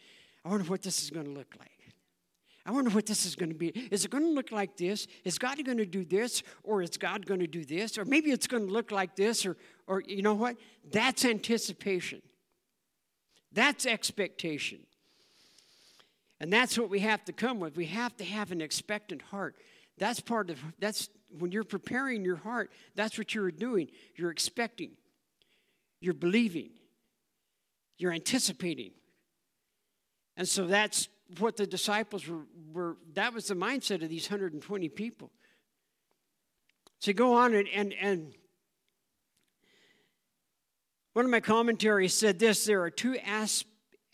I 0.44 0.48
wonder 0.48 0.64
what 0.64 0.82
this 0.82 1.04
is 1.04 1.10
going 1.10 1.26
to 1.26 1.32
look 1.32 1.54
like. 1.56 1.70
I 2.66 2.70
wonder 2.70 2.90
what 2.90 3.06
this 3.06 3.24
is 3.24 3.34
going 3.34 3.48
to 3.48 3.54
be. 3.54 3.68
Is 3.68 4.04
it 4.04 4.10
going 4.10 4.24
to 4.24 4.30
look 4.30 4.52
like 4.52 4.76
this? 4.76 5.06
Is 5.24 5.38
God 5.38 5.64
going 5.64 5.78
to 5.78 5.86
do 5.86 6.04
this? 6.04 6.42
Or 6.64 6.82
is 6.82 6.98
God 6.98 7.24
going 7.24 7.40
to 7.40 7.46
do 7.46 7.64
this? 7.64 7.96
Or 7.96 8.04
maybe 8.04 8.30
it's 8.30 8.46
going 8.46 8.66
to 8.66 8.72
look 8.72 8.90
like 8.90 9.16
this, 9.16 9.46
or, 9.46 9.56
or 9.86 10.02
you 10.02 10.20
know 10.20 10.34
what? 10.34 10.56
That's 10.92 11.24
anticipation. 11.24 12.20
That's 13.52 13.86
expectation. 13.86 14.80
And 16.40 16.52
that's 16.52 16.78
what 16.78 16.90
we 16.90 17.00
have 17.00 17.24
to 17.24 17.32
come 17.32 17.60
with. 17.60 17.76
We 17.76 17.86
have 17.86 18.16
to 18.18 18.24
have 18.24 18.52
an 18.52 18.60
expectant 18.60 19.22
heart. 19.22 19.56
That's 19.98 20.20
part 20.20 20.50
of 20.50 20.58
that's 20.78 21.08
when 21.38 21.52
you're 21.52 21.64
preparing 21.64 22.24
your 22.24 22.36
heart, 22.36 22.70
that's 22.94 23.18
what 23.18 23.34
you're 23.34 23.50
doing. 23.50 23.88
You're 24.16 24.30
expecting. 24.30 24.92
You're 26.00 26.14
believing. 26.14 26.70
You're 27.98 28.12
anticipating. 28.12 28.92
And 30.36 30.48
so 30.48 30.66
that's 30.66 31.08
what 31.38 31.56
the 31.56 31.66
disciples 31.66 32.26
were, 32.26 32.46
were 32.72 32.96
that 33.14 33.34
was 33.34 33.48
the 33.48 33.54
mindset 33.54 34.02
of 34.02 34.08
these 34.08 34.30
120 34.30 34.88
people. 34.90 35.30
So 37.00 37.12
go 37.12 37.34
on 37.34 37.54
and, 37.54 37.68
and, 37.68 37.94
and 38.00 38.34
one 41.18 41.24
of 41.24 41.32
my 41.32 41.40
commentaries 41.40 42.14
said 42.14 42.38
this 42.38 42.64
there 42.64 42.80
are 42.80 42.90
two 42.90 43.16
as, 43.26 43.64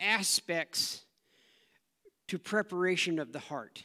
aspects 0.00 1.02
to 2.28 2.38
preparation 2.38 3.18
of 3.18 3.30
the 3.30 3.38
heart. 3.38 3.82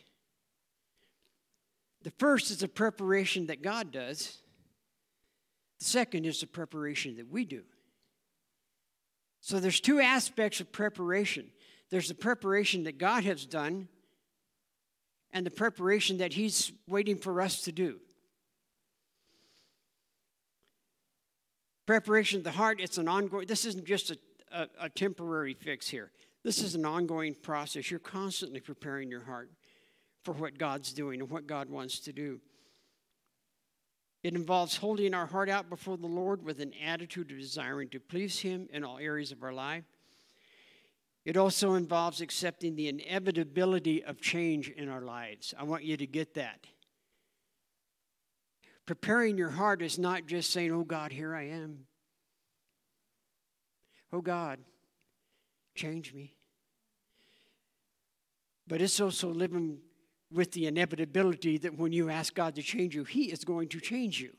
The 2.03 2.11
first 2.11 2.49
is 2.49 2.59
the 2.59 2.69
preparation 2.69 3.47
that 3.47 3.61
God 3.61 3.91
does. 3.91 4.37
The 5.79 5.85
second 5.85 6.25
is 6.25 6.39
the 6.39 6.47
preparation 6.47 7.17
that 7.17 7.29
we 7.29 7.43
do. 7.43 7.63
So 9.41 9.59
there's 9.59 9.81
two 9.81 9.99
aspects 9.99 10.61
of 10.61 10.71
preparation. 10.71 11.51
There's 11.89 12.07
the 12.07 12.15
preparation 12.15 12.85
that 12.85 12.97
God 12.97 13.25
has 13.25 13.45
done 13.45 13.89
and 15.33 15.45
the 15.45 15.51
preparation 15.51 16.19
that 16.19 16.31
he's 16.31 16.71
waiting 16.87 17.17
for 17.17 17.41
us 17.41 17.63
to 17.63 17.73
do. 17.73 17.99
Preparation 21.89 22.37
of 22.37 22.43
the 22.43 22.51
heart, 22.51 22.79
it's 22.79 22.99
an 22.99 23.07
ongoing, 23.07 23.47
this 23.47 23.65
isn't 23.65 23.83
just 23.83 24.11
a, 24.11 24.17
a, 24.51 24.67
a 24.81 24.89
temporary 24.89 25.55
fix 25.55 25.89
here. 25.89 26.11
This 26.43 26.61
is 26.61 26.75
an 26.75 26.85
ongoing 26.85 27.33
process. 27.33 27.89
You're 27.89 27.99
constantly 27.99 28.59
preparing 28.59 29.09
your 29.09 29.23
heart 29.23 29.49
for 30.23 30.35
what 30.35 30.59
God's 30.59 30.93
doing 30.93 31.19
and 31.19 31.31
what 31.31 31.47
God 31.47 31.67
wants 31.67 31.99
to 32.01 32.13
do. 32.13 32.41
It 34.21 34.35
involves 34.35 34.77
holding 34.77 35.15
our 35.15 35.25
heart 35.25 35.49
out 35.49 35.67
before 35.67 35.97
the 35.97 36.05
Lord 36.05 36.43
with 36.43 36.59
an 36.59 36.73
attitude 36.85 37.31
of 37.31 37.39
desiring 37.39 37.89
to 37.89 37.99
please 37.99 38.37
Him 38.37 38.67
in 38.71 38.83
all 38.83 38.99
areas 38.99 39.31
of 39.31 39.41
our 39.41 39.51
life. 39.51 39.85
It 41.25 41.37
also 41.37 41.73
involves 41.73 42.21
accepting 42.21 42.75
the 42.75 42.87
inevitability 42.87 44.03
of 44.03 44.21
change 44.21 44.69
in 44.69 44.89
our 44.89 45.01
lives. 45.01 45.55
I 45.57 45.63
want 45.63 45.83
you 45.83 45.97
to 45.97 46.05
get 46.05 46.35
that. 46.35 46.67
Preparing 48.89 49.37
your 49.37 49.51
heart 49.51 49.83
is 49.83 49.99
not 49.99 50.25
just 50.25 50.49
saying, 50.49 50.71
Oh 50.71 50.83
God, 50.83 51.11
here 51.11 51.35
I 51.35 51.43
am. 51.43 51.85
Oh 54.11 54.19
God, 54.19 54.57
change 55.75 56.11
me. 56.11 56.33
But 58.67 58.81
it's 58.81 58.99
also 58.99 59.29
living 59.29 59.77
with 60.33 60.53
the 60.53 60.65
inevitability 60.65 61.59
that 61.59 61.77
when 61.77 61.91
you 61.91 62.09
ask 62.09 62.33
God 62.33 62.55
to 62.55 62.63
change 62.63 62.95
you, 62.95 63.03
He 63.03 63.25
is 63.25 63.43
going 63.43 63.69
to 63.69 63.79
change 63.79 64.19
you. 64.19 64.31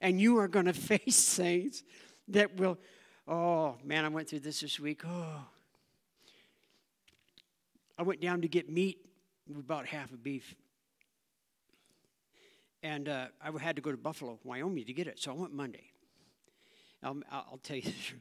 And 0.00 0.20
you 0.20 0.38
are 0.38 0.48
going 0.48 0.66
to 0.72 0.72
face 0.72 1.34
things 1.34 1.84
that 2.26 2.56
will, 2.56 2.76
oh 3.28 3.76
man, 3.84 4.04
I 4.04 4.08
went 4.08 4.30
through 4.30 4.40
this 4.40 4.62
this 4.62 4.80
week. 4.80 5.02
Oh. 5.06 5.44
I 7.96 8.02
went 8.02 8.20
down 8.20 8.40
to 8.42 8.48
get 8.48 8.68
meat. 8.68 8.98
about 9.56 9.86
half 9.86 10.12
a 10.12 10.16
beef. 10.16 10.56
And 12.84 13.08
uh, 13.08 13.28
I 13.42 13.50
had 13.58 13.76
to 13.76 13.82
go 13.82 13.90
to 13.90 13.96
Buffalo, 13.96 14.38
Wyoming 14.44 14.84
to 14.84 14.92
get 14.92 15.06
it. 15.06 15.18
So 15.18 15.30
I 15.32 15.34
went 15.34 15.54
Monday. 15.54 15.90
I'll, 17.02 17.16
I'll 17.32 17.60
tell 17.62 17.76
you 17.76 17.82
the 17.82 17.90
truth. 17.90 18.20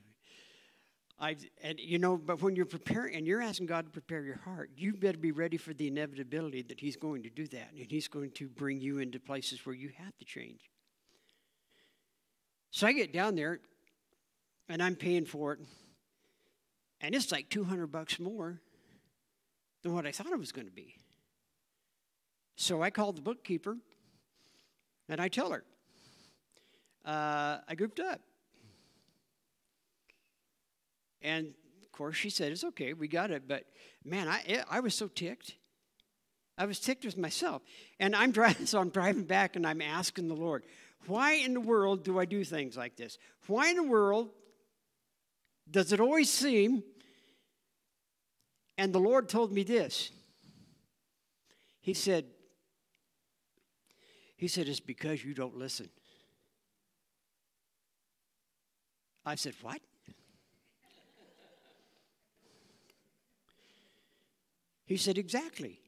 I 1.20 1.36
and 1.62 1.80
you 1.80 2.00
know, 2.00 2.18
but 2.18 2.42
when 2.42 2.56
you're 2.56 2.66
preparing 2.66 3.16
and 3.16 3.28
you're 3.28 3.42
asking 3.42 3.68
God 3.68 3.86
to 3.86 3.92
prepare 3.92 4.24
your 4.24 4.38
heart, 4.38 4.72
you 4.76 4.94
better 4.94 5.18
be 5.18 5.32
ready 5.32 5.58
for 5.58 5.74
the 5.74 5.88
inevitability 5.88 6.64
that 6.64 6.80
He's 6.80 6.96
going 6.96 7.24
to 7.24 7.30
do 7.30 7.46
that, 7.50 7.72
and 7.78 7.92
He's 7.92 8.08
going 8.08 8.32
to 8.32 8.48
bring 8.48 8.80
you 8.80 9.00
into 9.00 9.20
places 9.20 9.66
where 9.66 9.76
you 9.76 9.90
have 9.98 10.18
to 10.18 10.26
change. 10.26 10.62
So 12.72 12.88
I 12.88 12.94
get 12.94 13.14
down 13.14 13.36
there, 13.36 13.60
and 14.70 14.82
I'm 14.82 14.96
paying 14.96 15.26
for 15.26 15.54
it, 15.54 15.60
and 17.00 17.14
it's 17.14 17.32
like 17.32 17.50
200 17.50 17.88
bucks 17.88 18.20
more 18.20 18.60
than 19.84 19.94
what 19.94 20.08
I 20.08 20.12
thought 20.12 20.32
it 20.32 20.40
was 20.40 20.52
going 20.52 20.68
to 20.68 20.74
be. 20.74 20.96
So 22.56 22.82
I 22.82 22.90
called 22.90 23.18
the 23.18 23.22
bookkeeper, 23.22 23.78
and 25.14 25.22
I 25.22 25.28
tell 25.28 25.52
her, 25.52 25.64
uh, 27.06 27.60
I 27.68 27.76
goofed 27.76 28.00
up. 28.00 28.20
And 31.22 31.54
of 31.84 31.92
course, 31.92 32.16
she 32.16 32.32
said, 32.32 32.52
It's 32.52 32.64
okay, 32.64 32.94
we 32.94 33.08
got 33.08 33.30
it. 33.30 33.44
But 33.48 33.66
man, 34.04 34.28
I, 34.28 34.64
I 34.68 34.80
was 34.80 34.96
so 34.96 35.08
ticked. 35.08 35.54
I 36.58 36.66
was 36.66 36.80
ticked 36.80 37.06
with 37.06 37.16
myself. 37.16 37.62
And 38.00 38.16
I'm 38.16 38.32
driving, 38.40 38.66
so 38.66 38.80
I'm 38.80 38.90
driving 38.90 39.26
back 39.26 39.56
and 39.56 39.68
I'm 39.68 39.84
asking 39.84 40.30
the 40.30 40.34
Lord, 40.34 40.64
why 41.06 41.34
in 41.34 41.54
the 41.54 41.62
world 41.62 42.04
do 42.04 42.20
I 42.20 42.26
do 42.26 42.44
things 42.44 42.76
like 42.76 42.96
this? 42.96 43.20
Why 43.46 43.70
in 43.70 43.76
the 43.76 43.84
world 43.84 44.30
does 45.70 45.94
it 45.94 46.00
always 46.00 46.32
seem? 46.32 46.82
And 48.80 48.92
the 48.92 49.00
Lord 49.00 49.30
told 49.30 49.54
me 49.54 49.64
this. 49.64 50.10
He 51.82 51.94
said, 51.94 52.26
He 54.44 54.50
said, 54.50 54.68
it's 54.68 54.82
because 54.82 55.24
you 55.24 55.34
don't 55.34 55.56
listen. 55.56 55.88
I 59.26 59.36
said, 59.36 59.54
What? 59.62 59.80
He 64.86 64.98
said, 64.98 65.18
Exactly. 65.18 65.80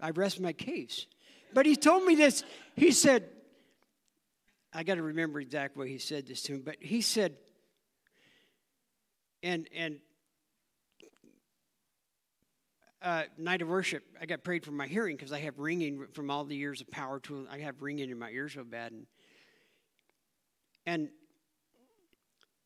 I 0.00 0.10
rest 0.10 0.40
my 0.40 0.52
case. 0.52 1.06
But 1.52 1.66
he 1.66 1.76
told 1.76 2.04
me 2.04 2.16
this. 2.16 2.42
He 2.74 2.90
said, 2.90 3.28
I 4.72 4.82
got 4.82 4.96
to 4.96 5.04
remember 5.04 5.38
exactly 5.38 5.78
what 5.78 5.88
he 5.88 5.98
said 5.98 6.26
this 6.26 6.42
to 6.42 6.54
him, 6.54 6.62
but 6.62 6.78
he 6.80 7.00
said, 7.00 7.36
and 9.40 9.68
and 9.72 10.00
uh, 13.04 13.22
night 13.38 13.62
of 13.62 13.68
worship, 13.68 14.02
I 14.20 14.26
got 14.26 14.42
prayed 14.42 14.64
for 14.64 14.72
my 14.72 14.86
hearing 14.86 15.16
because 15.16 15.32
I 15.32 15.38
have 15.40 15.58
ringing 15.58 16.06
from 16.14 16.30
all 16.30 16.44
the 16.44 16.56
years 16.56 16.80
of 16.80 16.90
power 16.90 17.20
tool. 17.20 17.46
I 17.50 17.58
have 17.58 17.82
ringing 17.82 18.10
in 18.10 18.18
my 18.18 18.30
ears 18.30 18.54
so 18.54 18.64
bad, 18.64 18.92
and 18.92 19.06
and 20.86 21.10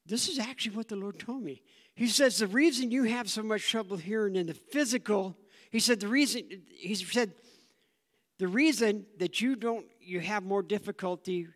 this 0.06 0.28
is 0.28 0.38
actually 0.38 0.76
what 0.76 0.88
the 0.88 0.96
Lord 0.96 1.18
told 1.18 1.42
me. 1.42 1.62
He 1.94 2.06
says, 2.06 2.38
The 2.38 2.46
reason 2.46 2.90
you 2.90 3.04
have 3.04 3.28
so 3.28 3.42
much 3.42 3.68
trouble 3.68 3.96
hearing 3.96 4.36
in 4.36 4.46
the 4.46 4.54
physical, 4.54 5.36
he 5.70 5.80
said, 5.80 6.00
the 6.00 6.08
reason, 6.08 6.44
he 6.66 6.94
said, 6.94 7.32
the 8.38 8.48
reason 8.48 9.04
that 9.18 9.40
you 9.40 9.54
don't, 9.56 9.84
you 10.00 10.20
have 10.20 10.44
more 10.44 10.62
difficulty 10.62 11.48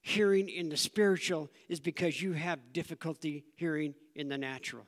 hearing 0.00 0.48
in 0.48 0.68
the 0.68 0.76
spiritual 0.76 1.50
is 1.68 1.80
because 1.80 2.22
you 2.22 2.32
have 2.32 2.72
difficulty 2.72 3.44
hearing 3.56 3.94
in 4.14 4.28
the 4.28 4.38
natural. 4.38 4.86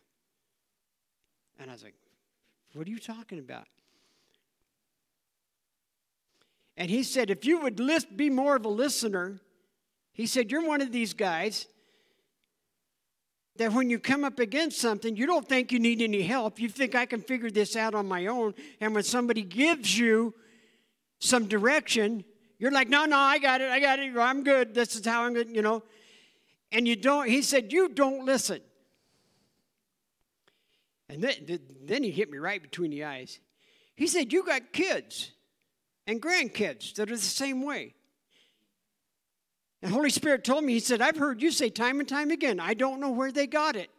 And 1.58 1.68
I 1.68 1.74
was 1.74 1.82
like, 1.82 1.94
What 2.74 2.86
are 2.86 2.90
you 2.90 2.98
talking 2.98 3.38
about? 3.38 3.66
And 6.76 6.90
he 6.90 7.02
said, 7.02 7.30
If 7.30 7.44
you 7.44 7.60
would 7.60 7.80
list, 7.80 8.16
be 8.16 8.30
more 8.30 8.56
of 8.56 8.64
a 8.64 8.68
listener, 8.68 9.40
he 10.12 10.26
said, 10.26 10.50
You're 10.50 10.66
one 10.66 10.80
of 10.80 10.92
these 10.92 11.12
guys 11.12 11.66
that 13.56 13.72
when 13.72 13.90
you 13.90 13.98
come 13.98 14.24
up 14.24 14.38
against 14.38 14.80
something, 14.80 15.16
you 15.16 15.26
don't 15.26 15.46
think 15.46 15.70
you 15.70 15.78
need 15.78 16.00
any 16.00 16.22
help. 16.22 16.58
You 16.58 16.70
think 16.70 16.94
I 16.94 17.04
can 17.04 17.20
figure 17.20 17.50
this 17.50 17.76
out 17.76 17.94
on 17.94 18.08
my 18.08 18.26
own. 18.26 18.54
And 18.80 18.94
when 18.94 19.02
somebody 19.02 19.42
gives 19.42 19.98
you 19.98 20.34
some 21.18 21.46
direction, 21.46 22.24
you're 22.58 22.70
like, 22.70 22.88
no, 22.88 23.04
no, 23.04 23.18
I 23.18 23.38
got 23.38 23.60
it. 23.60 23.70
I 23.70 23.78
got 23.78 23.98
it. 23.98 24.16
I'm 24.16 24.44
good. 24.44 24.74
This 24.74 24.96
is 24.96 25.04
how 25.04 25.24
I'm 25.24 25.34
good, 25.34 25.50
you 25.50 25.60
know. 25.60 25.82
And 26.72 26.88
you 26.88 26.96
don't, 26.96 27.28
he 27.28 27.42
said, 27.42 27.70
you 27.72 27.90
don't 27.90 28.24
listen. 28.24 28.60
And 31.10 31.24
then, 31.24 31.58
then 31.82 32.04
he 32.04 32.12
hit 32.12 32.30
me 32.30 32.38
right 32.38 32.62
between 32.62 32.92
the 32.92 33.02
eyes. 33.02 33.40
He 33.96 34.06
said, 34.06 34.32
You 34.32 34.44
got 34.44 34.72
kids 34.72 35.32
and 36.06 36.22
grandkids 36.22 36.94
that 36.94 37.10
are 37.10 37.16
the 37.16 37.20
same 37.20 37.64
way. 37.64 37.94
And 39.82 39.92
Holy 39.92 40.10
Spirit 40.10 40.44
told 40.44 40.62
me, 40.62 40.74
He 40.74 40.80
said, 40.80 41.02
I've 41.02 41.16
heard 41.16 41.42
you 41.42 41.50
say 41.50 41.68
time 41.68 41.98
and 41.98 42.08
time 42.08 42.30
again, 42.30 42.60
I 42.60 42.74
don't 42.74 43.00
know 43.00 43.10
where 43.10 43.32
they 43.32 43.48
got 43.48 43.74
it. 43.74 43.90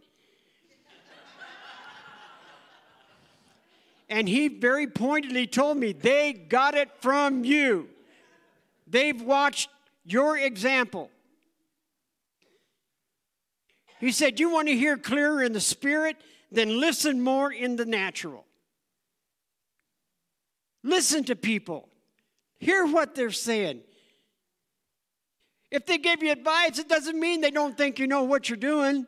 and 4.10 4.30
He 4.30 4.48
very 4.48 4.88
pointedly 4.88 5.48
told 5.48 5.78
me, 5.78 5.92
they 5.92 6.32
got 6.32 6.76
it 6.76 6.92
from 7.02 7.44
you. 7.44 7.90
They've 8.88 9.22
watched 9.22 9.70
your 10.06 10.38
example. 10.38 11.12
He 14.00 14.14
said, 14.14 14.40
You 14.40 14.50
want 14.50 14.70
to 14.70 14.78
hear 14.78 14.98
clearer 14.98 15.44
in 15.44 15.52
the 15.52 15.60
Spirit? 15.60 16.16
Then 16.52 16.80
listen 16.80 17.22
more 17.22 17.52
in 17.52 17.76
the 17.76 17.86
natural. 17.86 18.46
Listen 20.84 21.24
to 21.26 21.36
people, 21.36 21.88
hear 22.60 22.86
what 22.86 23.16
they're 23.16 23.32
saying. 23.32 23.82
If 25.70 25.86
they 25.86 25.98
give 25.98 26.22
you 26.22 26.32
advice, 26.32 26.80
it 26.80 26.90
doesn't 26.90 27.18
mean 27.18 27.40
they 27.40 27.52
don't 27.52 27.78
think 27.78 27.98
you 27.98 28.08
know 28.08 28.24
what 28.24 28.50
you're 28.50 28.58
doing. 28.58 29.08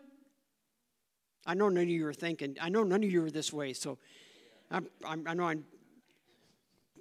I 1.45 1.55
know 1.55 1.67
none 1.67 1.83
of 1.83 1.89
you 1.89 2.07
are 2.07 2.13
thinking, 2.13 2.55
I 2.61 2.69
know 2.69 2.83
none 2.83 3.03
of 3.03 3.11
you 3.11 3.25
are 3.25 3.31
this 3.31 3.51
way, 3.51 3.73
so 3.73 3.97
I'm, 4.71 4.87
I'm, 5.05 5.27
i 5.27 5.33
know 5.33 5.43
I'm 5.43 5.65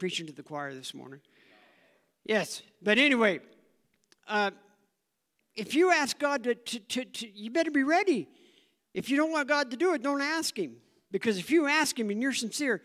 preaching 0.01 0.27
to 0.27 0.33
the 0.33 0.43
choir 0.43 0.75
this 0.75 0.95
morning. 0.95 1.21
Yes, 2.25 2.63
but 2.83 2.99
anyway, 2.99 3.41
uh, 4.27 4.51
if 5.55 5.75
you 5.75 5.93
ask 5.93 6.19
God 6.19 6.45
to, 6.45 6.55
to, 6.55 6.81
to, 6.81 7.05
to, 7.05 7.31
you 7.31 7.51
better 7.51 7.71
be 7.71 7.83
ready. 7.83 8.29
If 8.95 9.09
you 9.09 9.17
don't 9.17 9.33
want 9.33 9.49
God 9.49 9.71
to 9.71 9.77
do 9.77 9.95
it, 9.95 10.03
don't 10.03 10.21
ask 10.21 10.57
Him. 10.57 10.77
Because 11.11 11.39
if 11.39 11.51
you 11.51 11.67
ask 11.67 11.99
Him 11.99 12.11
and 12.11 12.21
you're 12.21 12.33
sincere, 12.33 12.83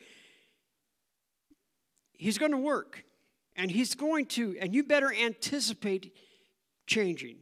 He's 2.13 2.37
going 2.37 2.51
to 2.51 2.57
work. 2.57 3.03
And 3.55 3.69
He's 3.71 3.95
going 3.95 4.27
to, 4.27 4.57
and 4.61 4.73
you 4.73 4.83
better 4.83 5.13
anticipate 5.13 6.15
changing. 6.85 7.37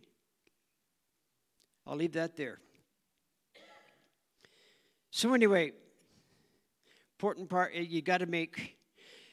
I'll 1.86 1.96
leave 1.96 2.14
that 2.14 2.36
there. 2.36 2.60
So, 5.12 5.34
anyway, 5.34 5.72
important 7.18 7.50
part, 7.50 7.72
eh, 7.74 7.82
you 7.82 8.02
got 8.02 8.18
to 8.18 8.26
make, 8.26 8.76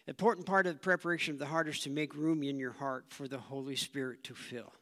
important 0.07 0.47
part 0.47 0.67
of 0.67 0.75
the 0.75 0.79
preparation 0.79 1.35
of 1.35 1.41
the 1.41 1.47
heart 1.47 1.67
is 1.69 1.81
to 1.81 1.91
make 1.91 2.15
room 2.15 2.43
in 2.43 2.59
your 2.59 2.73
heart 2.73 3.07
for 3.09 3.27
the 3.27 3.39
Holy 3.39 3.75
Spirit 3.75 4.23
to 4.25 4.35
fill. 4.35 4.73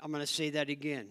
I'm 0.00 0.10
going 0.10 0.22
to 0.22 0.26
say 0.26 0.50
that 0.50 0.70
again. 0.70 1.08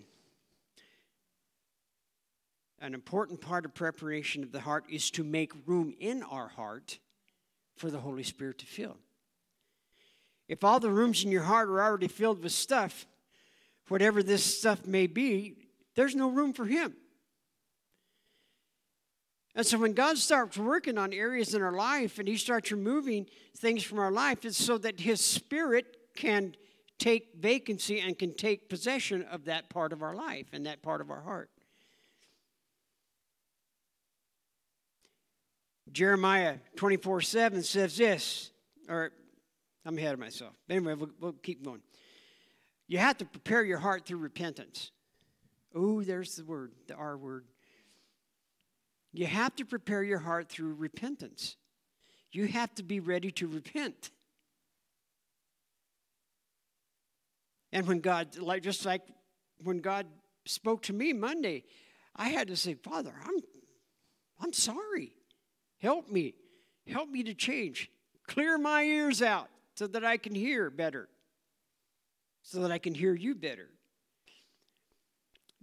An 2.82 2.94
important 2.94 3.42
part 3.42 3.66
of 3.66 3.74
preparation 3.74 4.44
of 4.44 4.52
the 4.52 4.62
heart 4.62 4.86
is 4.90 5.12
to 5.12 5.24
make 5.24 5.52
room 5.66 5.94
in 6.00 6.24
our 6.24 6.48
heart 6.48 7.00
for 7.76 7.92
the 7.92 8.00
Holy 8.00 8.24
Spirit 8.24 8.60
to 8.60 8.66
fill. 8.66 8.98
If 10.48 10.64
all 10.64 10.80
the 10.80 10.90
rooms 10.90 11.24
in 11.24 11.32
your 11.32 11.44
heart 11.44 11.70
are 11.70 11.82
already 11.82 12.08
filled 12.08 12.42
with 12.42 12.54
stuff, 12.54 13.06
whatever 13.90 14.24
this 14.24 14.44
stuff 14.44 14.86
may 14.86 15.08
be, 15.08 15.58
there's 15.96 16.16
no 16.16 16.30
room 16.30 16.54
for 16.54 16.66
Him. 16.66 16.96
And 19.56 19.66
so 19.66 19.78
when 19.78 19.94
God 19.94 20.18
starts 20.18 20.58
working 20.58 20.98
on 20.98 21.12
areas 21.12 21.54
in 21.54 21.62
our 21.62 21.76
life 21.76 22.18
and 22.18 22.28
He 22.28 22.38
starts 22.38 22.72
removing 22.72 23.26
things 23.58 23.84
from 23.84 24.00
our 24.00 24.12
life, 24.12 24.46
it's 24.46 24.58
so 24.58 24.78
that 24.78 25.02
His 25.02 25.20
Spirit 25.20 25.98
can 26.16 26.56
take 26.98 27.34
vacancy 27.38 28.00
and 28.00 28.18
can 28.18 28.34
take 28.34 28.70
possession 28.70 29.24
of 29.24 29.46
that 29.46 29.70
part 29.70 29.92
of 29.92 30.02
our 30.02 30.16
life 30.16 30.48
and 30.54 30.66
that 30.66 30.82
part 30.82 31.02
of 31.02 31.12
our 31.12 31.22
heart. 31.22 31.50
Jeremiah 35.92 36.58
24 36.76 37.22
7 37.22 37.64
says 37.64 37.98
this, 37.98 38.52
or 38.88 39.12
I'm 39.86 39.98
ahead 39.98 40.14
of 40.14 40.20
myself. 40.20 40.54
Anyway, 40.70 40.94
we'll, 40.94 41.10
we'll 41.20 41.34
keep 41.34 41.64
going. 41.64 41.82
You 42.88 42.98
have 42.98 43.18
to 43.20 43.26
prepare 43.26 43.64
your 43.64 43.78
heart 43.78 44.06
through 44.06 44.18
repentance. 44.18 44.92
Oh, 45.76 46.02
there's 46.02 46.36
the 46.36 46.44
word, 46.44 46.72
the 46.88 46.96
R 46.96 47.18
word. 47.18 47.46
You 49.12 49.26
have 49.26 49.56
to 49.58 49.66
prepare 49.66 50.04
your 50.04 50.20
heart 50.20 50.50
through 50.50 50.74
repentance. 50.74 51.56
You 52.32 52.48
have 52.48 52.74
to 52.76 52.84
be 52.84 53.00
ready 53.00 53.32
to 53.34 53.48
repent. 53.48 54.12
And 57.72 57.88
when 57.88 58.00
God, 58.00 58.38
like 58.38 58.64
just 58.64 58.86
like 58.86 59.02
when 59.64 59.80
God 59.80 60.08
spoke 60.46 60.84
to 60.84 60.94
me 60.94 61.14
Monday, 61.14 61.64
I 62.16 62.30
had 62.30 62.48
to 62.48 62.56
say, 62.56 62.74
Father, 62.74 63.14
I'm, 63.24 63.36
I'm 64.42 64.54
sorry. 64.54 65.14
Help 65.80 66.10
me. 66.10 66.36
Help 66.88 67.10
me 67.10 67.24
to 67.24 67.34
change. 67.34 67.90
Clear 68.28 68.58
my 68.58 68.84
ears 68.84 69.22
out 69.22 69.50
so 69.76 69.88
that 69.88 70.06
I 70.06 70.18
can 70.18 70.36
hear 70.36 70.70
better, 70.70 71.10
so 72.44 72.62
that 72.62 72.72
I 72.72 72.78
can 72.78 72.94
hear 72.94 73.14
you 73.14 73.36
better. 73.36 73.70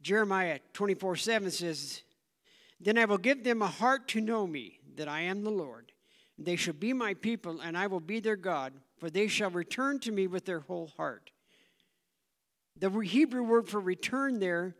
Jeremiah 0.00 0.58
24 0.72 1.16
7 1.16 1.50
says, 1.50 2.02
Then 2.80 2.98
I 2.98 3.04
will 3.04 3.18
give 3.18 3.44
them 3.44 3.62
a 3.62 3.66
heart 3.66 4.08
to 4.08 4.20
know 4.20 4.46
me, 4.46 4.78
that 4.96 5.08
I 5.08 5.22
am 5.22 5.42
the 5.42 5.50
Lord. 5.50 5.92
They 6.38 6.56
shall 6.56 6.74
be 6.74 6.92
my 6.92 7.14
people, 7.14 7.60
and 7.60 7.76
I 7.76 7.86
will 7.86 8.00
be 8.00 8.20
their 8.20 8.36
God, 8.36 8.72
for 8.98 9.10
they 9.10 9.26
shall 9.26 9.50
return 9.50 10.00
to 10.00 10.12
me 10.12 10.26
with 10.26 10.44
their 10.44 10.60
whole 10.60 10.90
heart 10.96 11.30
the 12.78 12.90
Hebrew 12.90 13.42
word 13.42 13.68
for 13.68 13.80
return 13.80 14.38
there 14.38 14.74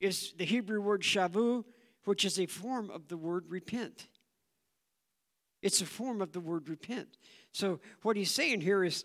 is 0.00 0.32
the 0.36 0.44
Hebrew 0.44 0.80
word 0.80 1.02
shavu, 1.02 1.64
which 2.08 2.24
is 2.24 2.40
a 2.40 2.46
form 2.46 2.88
of 2.88 3.06
the 3.08 3.18
word 3.18 3.44
repent. 3.50 4.08
It's 5.60 5.82
a 5.82 5.84
form 5.84 6.22
of 6.22 6.32
the 6.32 6.40
word 6.40 6.70
repent. 6.70 7.18
So, 7.52 7.80
what 8.00 8.16
he's 8.16 8.30
saying 8.30 8.62
here 8.62 8.82
is 8.82 9.04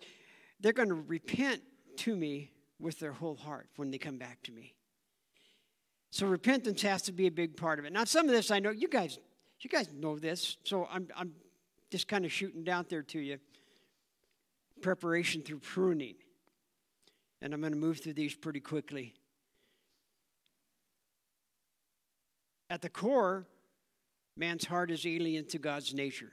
they're 0.58 0.72
going 0.72 0.88
to 0.88 0.94
repent 0.94 1.60
to 1.98 2.16
me 2.16 2.52
with 2.80 2.98
their 2.98 3.12
whole 3.12 3.36
heart 3.36 3.68
when 3.76 3.90
they 3.90 3.98
come 3.98 4.16
back 4.16 4.42
to 4.44 4.52
me. 4.52 4.74
So, 6.12 6.26
repentance 6.26 6.80
has 6.80 7.02
to 7.02 7.12
be 7.12 7.26
a 7.26 7.30
big 7.30 7.58
part 7.58 7.78
of 7.78 7.84
it. 7.84 7.92
Now, 7.92 8.04
some 8.04 8.24
of 8.24 8.32
this 8.32 8.50
I 8.50 8.58
know 8.58 8.70
you 8.70 8.88
guys, 8.88 9.18
you 9.60 9.68
guys 9.68 9.92
know 9.92 10.18
this, 10.18 10.56
so 10.64 10.88
I'm, 10.90 11.08
I'm 11.14 11.32
just 11.90 12.08
kind 12.08 12.24
of 12.24 12.32
shooting 12.32 12.64
down 12.64 12.86
there 12.88 13.02
to 13.02 13.18
you. 13.18 13.36
Preparation 14.80 15.42
through 15.42 15.58
pruning 15.58 16.14
and 17.42 17.52
I'm 17.52 17.60
going 17.60 17.74
to 17.74 17.78
move 17.78 18.00
through 18.00 18.14
these 18.14 18.34
pretty 18.34 18.60
quickly. 18.60 19.12
At 22.74 22.82
the 22.82 22.90
core, 22.90 23.46
man's 24.36 24.64
heart 24.64 24.90
is 24.90 25.06
alien 25.06 25.46
to 25.46 25.60
God's 25.60 25.94
nature. 25.94 26.32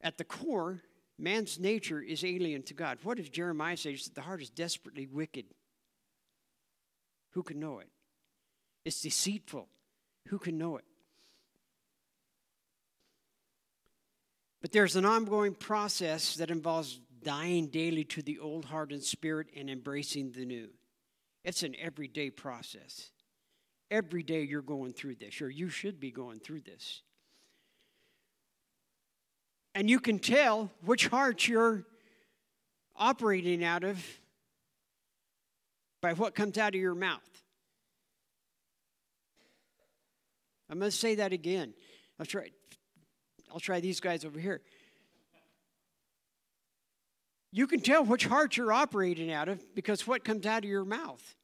At 0.00 0.18
the 0.18 0.24
core, 0.24 0.82
man's 1.16 1.60
nature 1.60 2.02
is 2.02 2.24
alien 2.24 2.64
to 2.64 2.74
God. 2.74 2.98
What 3.04 3.18
does 3.18 3.28
Jeremiah 3.28 3.76
say? 3.76 3.94
That 3.94 4.16
the 4.16 4.22
heart 4.22 4.42
is 4.42 4.50
desperately 4.50 5.06
wicked. 5.06 5.44
Who 7.34 7.44
can 7.44 7.60
know 7.60 7.78
it? 7.78 7.86
It's 8.84 9.00
deceitful. 9.02 9.68
Who 10.30 10.40
can 10.40 10.58
know 10.58 10.78
it? 10.78 10.84
But 14.62 14.72
there's 14.72 14.96
an 14.96 15.04
ongoing 15.04 15.54
process 15.54 16.34
that 16.38 16.50
involves 16.50 16.98
dying 17.22 17.68
daily 17.68 18.02
to 18.02 18.20
the 18.20 18.40
old 18.40 18.64
heart 18.64 18.90
and 18.90 19.00
spirit 19.00 19.46
and 19.56 19.70
embracing 19.70 20.32
the 20.32 20.44
new. 20.44 20.70
It's 21.44 21.62
an 21.62 21.76
everyday 21.80 22.30
process. 22.30 23.12
Every 23.90 24.22
day 24.22 24.42
you're 24.42 24.62
going 24.62 24.92
through 24.92 25.16
this, 25.16 25.40
or 25.40 25.48
you 25.48 25.68
should 25.68 26.00
be 26.00 26.10
going 26.10 26.40
through 26.40 26.62
this. 26.62 27.02
And 29.74 29.88
you 29.88 30.00
can 30.00 30.18
tell 30.18 30.70
which 30.84 31.08
heart 31.08 31.46
you're 31.46 31.84
operating 32.96 33.62
out 33.62 33.84
of 33.84 34.04
by 36.00 36.14
what 36.14 36.34
comes 36.34 36.58
out 36.58 36.74
of 36.74 36.80
your 36.80 36.94
mouth. 36.94 37.20
Going 40.68 40.80
to 40.80 40.90
say 40.90 41.16
that 41.16 41.32
again. 41.32 41.74
I'll 42.18 42.26
try, 42.26 42.50
I'll 43.52 43.60
try 43.60 43.80
these 43.80 44.00
guys 44.00 44.24
over 44.24 44.40
here 44.40 44.62
you 47.56 47.66
can 47.66 47.80
tell 47.80 48.04
which 48.04 48.26
heart 48.26 48.58
you're 48.58 48.72
operating 48.72 49.32
out 49.32 49.48
of 49.48 49.74
because 49.74 50.06
what 50.06 50.24
comes 50.24 50.44
out 50.44 50.62
of 50.62 50.68
your 50.68 50.84
mouth. 50.84 51.35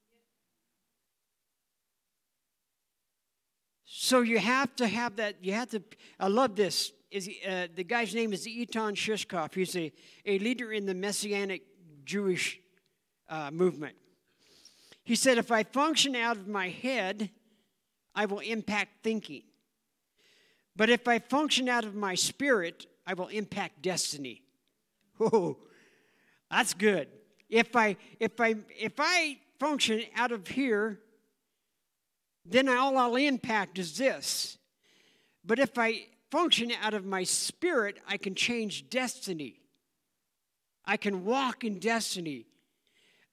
So 3.94 4.22
you 4.22 4.38
have 4.38 4.74
to 4.76 4.88
have 4.88 5.16
that. 5.16 5.36
You 5.42 5.52
have 5.52 5.68
to. 5.68 5.82
I 6.18 6.28
love 6.28 6.56
this. 6.56 6.92
Is 7.10 7.28
uh, 7.46 7.66
the 7.76 7.84
guy's 7.84 8.14
name 8.14 8.32
is 8.32 8.46
Eitan 8.46 8.94
Shishkoff. 8.94 9.52
He's 9.54 9.76
a, 9.76 9.92
a 10.24 10.38
leader 10.38 10.72
in 10.72 10.86
the 10.86 10.94
Messianic 10.94 11.60
Jewish 12.06 12.58
uh, 13.28 13.50
movement. 13.50 13.94
He 15.04 15.14
said, 15.14 15.36
"If 15.36 15.52
I 15.52 15.62
function 15.62 16.16
out 16.16 16.38
of 16.38 16.48
my 16.48 16.70
head, 16.70 17.28
I 18.14 18.24
will 18.24 18.38
impact 18.38 19.02
thinking. 19.02 19.42
But 20.74 20.88
if 20.88 21.06
I 21.06 21.18
function 21.18 21.68
out 21.68 21.84
of 21.84 21.94
my 21.94 22.14
spirit, 22.14 22.86
I 23.06 23.12
will 23.12 23.28
impact 23.28 23.82
destiny." 23.82 24.40
Oh, 25.20 25.58
that's 26.50 26.72
good. 26.72 27.08
If 27.50 27.76
I 27.76 27.98
if 28.18 28.40
I 28.40 28.54
if 28.70 28.94
I 28.98 29.36
function 29.60 30.00
out 30.16 30.32
of 30.32 30.48
here, 30.48 30.98
then 32.44 32.68
all 32.68 32.98
I'll 32.98 33.16
impact 33.16 33.78
is 33.78 33.96
this. 33.96 34.58
But 35.44 35.58
if 35.58 35.78
I 35.78 36.06
function 36.30 36.72
out 36.82 36.94
of 36.94 37.04
my 37.04 37.24
spirit, 37.24 37.98
I 38.08 38.16
can 38.16 38.34
change 38.34 38.88
destiny. 38.90 39.60
I 40.84 40.96
can 40.96 41.24
walk 41.24 41.64
in 41.64 41.78
destiny. 41.78 42.46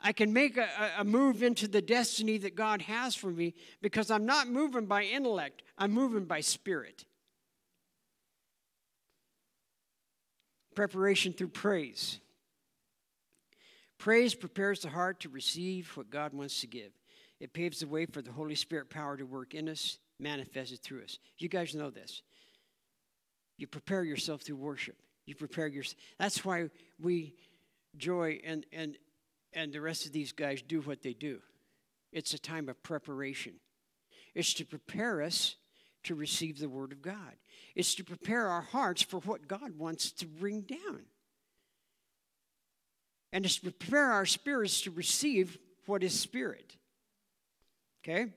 I 0.01 0.13
can 0.13 0.31
make 0.31 0.57
a, 0.57 0.67
a, 0.97 1.03
move 1.03 1.43
into 1.43 1.67
the 1.67 1.81
destiny 1.81 2.37
that 2.39 2.55
God 2.55 2.81
has 2.83 3.15
for 3.15 3.31
me 3.31 3.53
because 3.81 4.09
I'm 4.09 4.25
not 4.25 4.47
moving 4.47 4.85
by 4.85 5.03
intellect, 5.03 5.63
I'm 5.77 5.91
moving 5.91 6.25
by 6.25 6.41
spirit. 6.41 7.05
Preparation 10.75 11.33
through 11.33 11.49
praise. 11.49 12.19
Praise 13.97 14.33
prepares 14.33 14.81
the 14.81 14.89
heart 14.89 15.19
to 15.21 15.29
receive 15.29 15.91
what 15.97 16.09
God 16.09 16.33
wants 16.33 16.61
to 16.61 16.67
give. 16.67 16.91
It 17.39 17.53
paves 17.53 17.79
the 17.79 17.87
way 17.87 18.05
for 18.05 18.21
the 18.21 18.31
Holy 18.31 18.55
Spirit 18.55 18.89
power 18.89 19.15
to 19.15 19.23
work 19.23 19.53
in 19.53 19.69
us, 19.69 19.97
manifested 20.19 20.81
through 20.81 21.03
us. 21.03 21.19
You 21.37 21.47
guys 21.47 21.73
know 21.73 21.89
this. 21.89 22.21
You 23.57 23.67
prepare 23.67 24.03
yourself 24.03 24.41
through 24.41 24.57
worship. 24.57 24.95
You 25.25 25.35
prepare 25.35 25.67
yourself. 25.67 25.97
That's 26.17 26.43
why 26.43 26.69
we, 26.99 27.35
Joy 27.97 28.39
and, 28.45 28.65
and, 28.73 28.97
and 29.53 29.71
the 29.71 29.81
rest 29.81 30.05
of 30.05 30.11
these 30.11 30.31
guys, 30.31 30.61
do 30.61 30.81
what 30.81 31.01
they 31.01 31.13
do. 31.13 31.39
It's 32.11 32.33
a 32.33 32.39
time 32.39 32.67
of 32.69 32.81
preparation. 32.83 33.53
It's 34.33 34.53
to 34.55 34.65
prepare 34.65 35.21
us 35.21 35.55
to 36.03 36.15
receive 36.15 36.59
the 36.59 36.69
Word 36.69 36.91
of 36.91 37.01
God. 37.01 37.35
It's 37.75 37.95
to 37.95 38.03
prepare 38.03 38.47
our 38.47 38.61
hearts 38.61 39.01
for 39.01 39.19
what 39.19 39.47
God 39.47 39.77
wants 39.77 40.11
to 40.13 40.25
bring 40.25 40.61
down. 40.61 41.03
And 43.31 43.45
it's 43.45 43.57
to 43.57 43.71
prepare 43.71 44.11
our 44.11 44.25
spirits 44.25 44.81
to 44.81 44.91
receive 44.91 45.57
what 45.85 46.03
is 46.03 46.17
spirit. 46.17 46.77
Okay? 48.03 48.27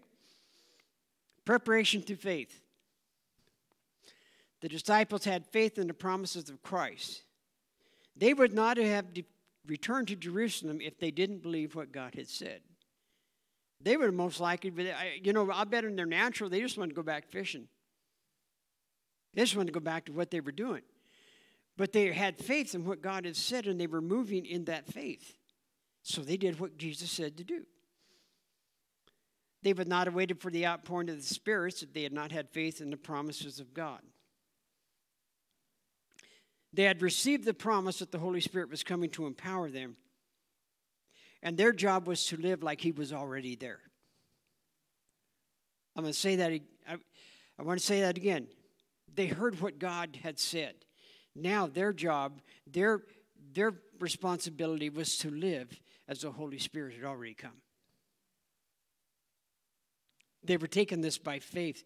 Preparation 1.44 2.02
through 2.02 2.16
faith. 2.16 2.60
The 4.60 4.68
disciples 4.68 5.24
had 5.24 5.44
faith 5.46 5.78
in 5.78 5.88
the 5.88 5.94
promises 5.94 6.48
of 6.48 6.62
Christ. 6.62 7.22
They 8.16 8.32
would 8.32 8.52
not 8.52 8.76
have 8.76 9.12
de- 9.12 9.24
returned 9.66 10.08
to 10.08 10.16
Jerusalem 10.16 10.80
if 10.80 10.98
they 10.98 11.10
didn't 11.10 11.42
believe 11.42 11.74
what 11.74 11.92
God 11.92 12.14
had 12.14 12.28
said. 12.28 12.60
They 13.80 13.96
would 13.96 14.14
most 14.14 14.38
likely, 14.38 14.72
you 15.22 15.32
know, 15.32 15.50
I 15.50 15.64
bet 15.64 15.84
in 15.84 15.96
their 15.96 16.06
natural, 16.06 16.48
they 16.48 16.60
just 16.60 16.78
wanted 16.78 16.90
to 16.90 16.94
go 16.94 17.02
back 17.02 17.28
fishing. 17.30 17.66
They 19.34 19.42
just 19.42 19.56
wanted 19.56 19.72
to 19.72 19.80
go 19.80 19.84
back 19.84 20.04
to 20.06 20.12
what 20.12 20.30
they 20.30 20.40
were 20.40 20.52
doing. 20.52 20.82
But 21.76 21.92
they 21.92 22.12
had 22.12 22.38
faith 22.38 22.74
in 22.74 22.84
what 22.84 23.02
God 23.02 23.24
had 23.24 23.34
said, 23.34 23.66
and 23.66 23.80
they 23.80 23.86
were 23.86 24.02
moving 24.02 24.46
in 24.46 24.66
that 24.66 24.86
faith. 24.86 25.36
So 26.02 26.20
they 26.20 26.36
did 26.36 26.60
what 26.60 26.76
Jesus 26.76 27.10
said 27.10 27.36
to 27.38 27.44
do. 27.44 27.64
They 29.62 29.72
would 29.72 29.88
not 29.88 30.06
have 30.06 30.14
waited 30.14 30.40
for 30.40 30.50
the 30.50 30.66
outpouring 30.66 31.08
of 31.08 31.16
the 31.16 31.22
spirits 31.22 31.82
if 31.82 31.92
they 31.92 32.02
had 32.02 32.12
not 32.12 32.32
had 32.32 32.50
faith 32.50 32.80
in 32.80 32.90
the 32.90 32.96
promises 32.96 33.60
of 33.60 33.72
God. 33.72 34.00
They 36.72 36.84
had 36.84 37.02
received 37.02 37.44
the 37.44 37.54
promise 37.54 37.98
that 37.98 38.12
the 38.12 38.18
Holy 38.18 38.40
Spirit 38.40 38.70
was 38.70 38.82
coming 38.82 39.10
to 39.10 39.26
empower 39.26 39.70
them, 39.70 39.96
and 41.42 41.56
their 41.56 41.72
job 41.72 42.06
was 42.06 42.26
to 42.26 42.36
live 42.36 42.62
like 42.62 42.80
He 42.80 42.92
was 42.92 43.12
already 43.12 43.54
there. 43.54 43.80
I'm 45.94 46.02
going 46.02 46.12
to 46.12 46.18
say 46.18 46.36
that, 46.36 46.50
I, 46.88 46.96
I 47.58 47.62
want 47.62 47.78
to 47.78 47.84
say 47.84 48.00
that 48.00 48.16
again. 48.16 48.48
They 49.14 49.26
heard 49.26 49.60
what 49.60 49.78
God 49.78 50.18
had 50.22 50.40
said. 50.40 50.74
Now, 51.34 51.66
their 51.66 51.92
job, 51.92 52.40
their, 52.66 53.02
their 53.52 53.74
responsibility 54.00 54.88
was 54.88 55.18
to 55.18 55.30
live 55.30 55.78
as 56.08 56.22
the 56.22 56.32
Holy 56.32 56.58
Spirit 56.58 56.94
had 56.94 57.04
already 57.04 57.34
come. 57.34 57.60
They 60.44 60.56
were 60.56 60.66
taking 60.66 61.00
this 61.00 61.18
by 61.18 61.38
faith. 61.38 61.84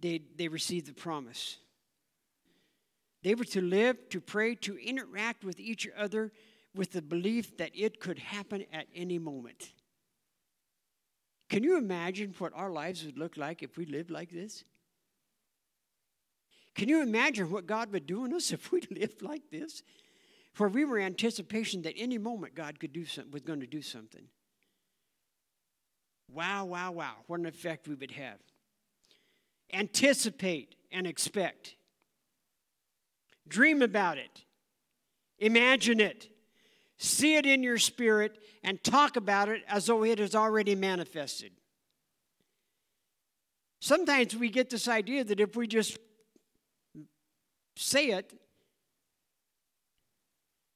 They, 0.00 0.22
they 0.36 0.48
received 0.48 0.86
the 0.86 0.92
promise. 0.92 1.58
They 3.22 3.34
were 3.34 3.44
to 3.44 3.60
live, 3.60 4.08
to 4.10 4.20
pray, 4.20 4.54
to 4.56 4.76
interact 4.76 5.44
with 5.44 5.58
each 5.58 5.88
other 5.96 6.32
with 6.74 6.92
the 6.92 7.02
belief 7.02 7.56
that 7.56 7.70
it 7.74 8.00
could 8.00 8.18
happen 8.18 8.64
at 8.72 8.86
any 8.94 9.18
moment. 9.18 9.72
Can 11.48 11.62
you 11.62 11.78
imagine 11.78 12.34
what 12.38 12.52
our 12.54 12.70
lives 12.70 13.04
would 13.04 13.18
look 13.18 13.36
like 13.36 13.62
if 13.62 13.76
we 13.76 13.86
lived 13.86 14.10
like 14.10 14.30
this? 14.30 14.64
Can 16.74 16.88
you 16.88 17.02
imagine 17.02 17.50
what 17.50 17.66
God 17.66 17.92
would 17.92 18.06
do 18.06 18.24
in 18.24 18.34
us 18.34 18.52
if 18.52 18.70
we 18.70 18.82
lived 18.90 19.22
like 19.22 19.50
this? 19.50 19.82
Where 20.58 20.68
we 20.68 20.84
were 20.84 20.98
anticipation 20.98 21.82
that 21.82 21.94
any 21.96 22.18
moment 22.18 22.54
God 22.54 22.78
could 22.80 22.92
do 22.92 23.04
something, 23.04 23.32
was 23.32 23.42
going 23.42 23.60
to 23.60 23.66
do 23.66 23.82
something. 23.82 24.28
Wow, 26.32 26.64
wow, 26.66 26.92
wow. 26.92 27.14
What 27.26 27.40
an 27.40 27.46
effect 27.46 27.88
we 27.88 27.94
would 27.94 28.12
have. 28.12 28.38
Anticipate 29.72 30.74
and 30.92 31.06
expect. 31.06 31.76
Dream 33.48 33.82
about 33.82 34.18
it. 34.18 34.44
Imagine 35.38 36.00
it. 36.00 36.28
See 36.98 37.36
it 37.36 37.46
in 37.46 37.62
your 37.62 37.78
spirit 37.78 38.38
and 38.62 38.82
talk 38.82 39.16
about 39.16 39.48
it 39.48 39.62
as 39.68 39.86
though 39.86 40.04
it 40.04 40.18
is 40.18 40.34
already 40.34 40.74
manifested. 40.74 41.52
Sometimes 43.80 44.34
we 44.34 44.48
get 44.48 44.70
this 44.70 44.88
idea 44.88 45.22
that 45.24 45.38
if 45.38 45.54
we 45.54 45.66
just 45.66 45.98
say 47.76 48.08
it, 48.08 48.32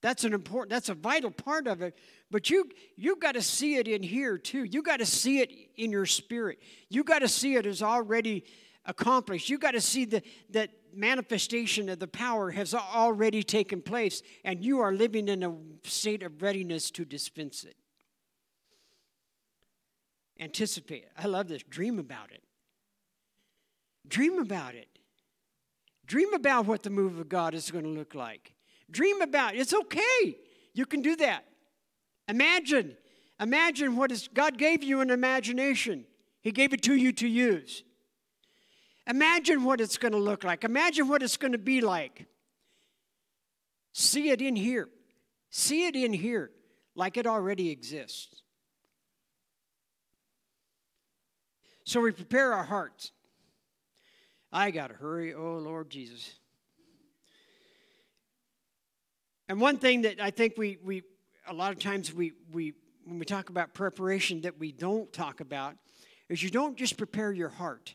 that's 0.03 0.25
an 0.25 0.33
important, 0.33 0.71
that's 0.71 0.89
a 0.89 0.95
vital 0.95 1.31
part 1.31 1.67
of 1.67 1.83
it. 1.83 1.97
But 2.31 2.49
you 2.49 2.71
you 2.97 3.17
got 3.17 3.33
to 3.33 3.43
see 3.43 3.77
it 3.77 3.87
in 3.87 4.03
here 4.03 4.39
too. 4.39 4.65
You 4.65 4.83
got 4.83 4.99
to 4.99 5.07
see 5.07 5.41
it 5.41 5.53
in 5.77 5.91
your 5.91 6.07
spirit. 6.07 6.59
You 6.89 7.05
got 7.05 7.19
to 7.19 7.29
see 7.29 7.57
it 7.57 7.67
as 7.67 7.83
already 7.83 8.45
accomplished. 8.87 9.51
You 9.51 9.59
got 9.59 9.73
to 9.73 9.81
see 9.81 10.05
the, 10.07 10.23
that 10.51 10.71
manifestation 10.95 11.89
of 11.89 11.99
the 11.99 12.09
power 12.09 12.51
has 12.51 12.75
already 12.75 13.43
taken 13.43 13.83
place, 13.83 14.23
and 14.45 14.65
you 14.65 14.81
are 14.81 14.93
living 14.93 15.29
in 15.29 15.43
a 15.43 15.55
state 15.87 16.23
of 16.23 16.41
readiness 16.41 16.91
to 16.93 17.05
dispense 17.05 17.65
it. 17.65 17.77
Anticipate. 20.39 21.05
I 21.19 21.27
love 21.27 21.49
this. 21.49 21.63
Dream 21.65 21.99
about 21.99 22.31
it. 22.33 22.43
Dream 24.09 24.39
about 24.39 24.75
it. 24.75 24.89
Dream 26.07 26.33
about 26.33 26.67
what 26.67 26.83
the 26.83 26.91
move 26.91 27.19
of 27.19 27.29
God 27.29 27.55
is 27.55 27.71
going 27.71 27.85
to 27.85 27.91
look 27.91 28.15
like. 28.15 28.55
Dream 28.91 29.21
about 29.21 29.55
it. 29.55 29.61
It's 29.61 29.75
okay. 29.75 30.37
You 30.73 30.87
can 30.87 31.03
do 31.03 31.17
that. 31.17 31.45
Imagine. 32.29 32.97
Imagine 33.41 33.97
what 33.97 34.13
is 34.13 34.29
God 34.29 34.59
gave 34.59 34.83
you 34.83 35.01
an 35.01 35.11
imagination. 35.11 36.05
He 36.43 36.53
gave 36.53 36.73
it 36.73 36.83
to 36.83 36.95
you 36.95 37.13
to 37.13 37.29
use. 37.29 37.85
Imagine 39.07 39.65
what 39.65 39.81
it's 39.81 39.99
going 39.99 40.13
to 40.13 40.19
look 40.19 40.45
like. 40.45 40.65
Imagine 40.65 41.09
what 41.09 41.23
it's 41.23 41.37
going 41.37 41.53
to 41.53 41.59
be 41.59 41.81
like. 41.81 42.27
See 43.93 44.31
it 44.31 44.41
in 44.41 44.57
here. 44.57 44.89
See 45.51 45.87
it 45.87 45.97
in 45.97 46.13
here 46.13 46.51
like 46.95 47.17
it 47.17 47.27
already 47.27 47.71
exists. 47.71 48.43
So 51.85 52.01
we 52.01 52.13
prepare 52.13 52.53
our 52.53 52.63
hearts. 52.63 53.11
I 54.53 54.71
got 54.71 54.89
to 54.89 54.95
hurry. 54.95 55.35
Oh, 55.35 55.59
Lord 55.59 55.91
Jesus. 55.91 56.40
And 59.51 59.61
one 59.61 59.77
thing 59.77 60.03
that 60.03 60.19
I 60.19 60.31
think 60.31 60.57
we, 60.57 60.79
we 60.83 61.03
a 61.47 61.53
lot 61.53 61.73
of 61.73 61.79
times 61.79 62.15
we, 62.15 62.33
we, 62.53 62.73
when 63.05 63.19
we 63.19 63.27
talk 63.27 63.51
about 63.51 63.75
preparation, 63.75 64.41
that 64.43 64.59
we 64.59 64.71
don't 64.71 65.13
talk 65.13 65.41
about 65.41 65.75
is 66.29 66.43
you 66.43 66.51
don't 66.51 66.77
just 66.77 66.97
prepare 66.97 67.33
your 67.33 67.49
heart 67.51 67.95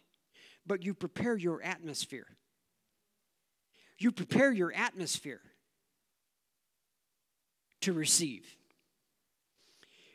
but 0.65 0.83
you 0.83 0.93
prepare 0.93 1.35
your 1.37 1.61
atmosphere. 1.61 2.27
You 3.97 4.11
prepare 4.11 4.51
your 4.51 4.73
atmosphere 4.73 5.41
to 7.81 7.93
receive. 7.93 8.45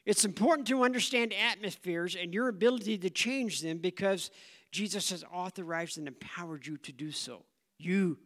It's 0.04 0.24
important 0.24 0.66
to 0.68 0.82
understand 0.82 1.32
atmospheres 1.32 2.16
and 2.16 2.34
your 2.34 2.48
ability 2.48 2.98
to 2.98 3.10
change 3.10 3.60
them 3.60 3.78
because 3.78 4.30
Jesus 4.72 5.10
has 5.10 5.24
authorized 5.32 5.98
and 5.98 6.08
empowered 6.08 6.66
you 6.66 6.76
to 6.78 6.92
do 6.92 7.12
so. 7.12 7.44
You 7.78 8.18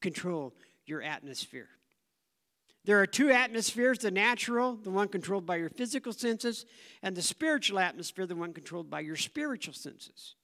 control 0.00 0.54
your 0.86 1.02
atmosphere. 1.02 1.68
There 2.84 3.00
are 3.00 3.06
two 3.06 3.30
atmospheres 3.30 3.98
the 3.98 4.10
natural, 4.10 4.76
the 4.76 4.90
one 4.90 5.08
controlled 5.08 5.46
by 5.46 5.56
your 5.56 5.70
physical 5.70 6.12
senses, 6.12 6.66
and 7.02 7.14
the 7.14 7.22
spiritual 7.22 7.78
atmosphere, 7.78 8.26
the 8.26 8.34
one 8.34 8.52
controlled 8.52 8.90
by 8.90 9.00
your 9.00 9.16
spiritual 9.16 9.74
senses. 9.74 10.34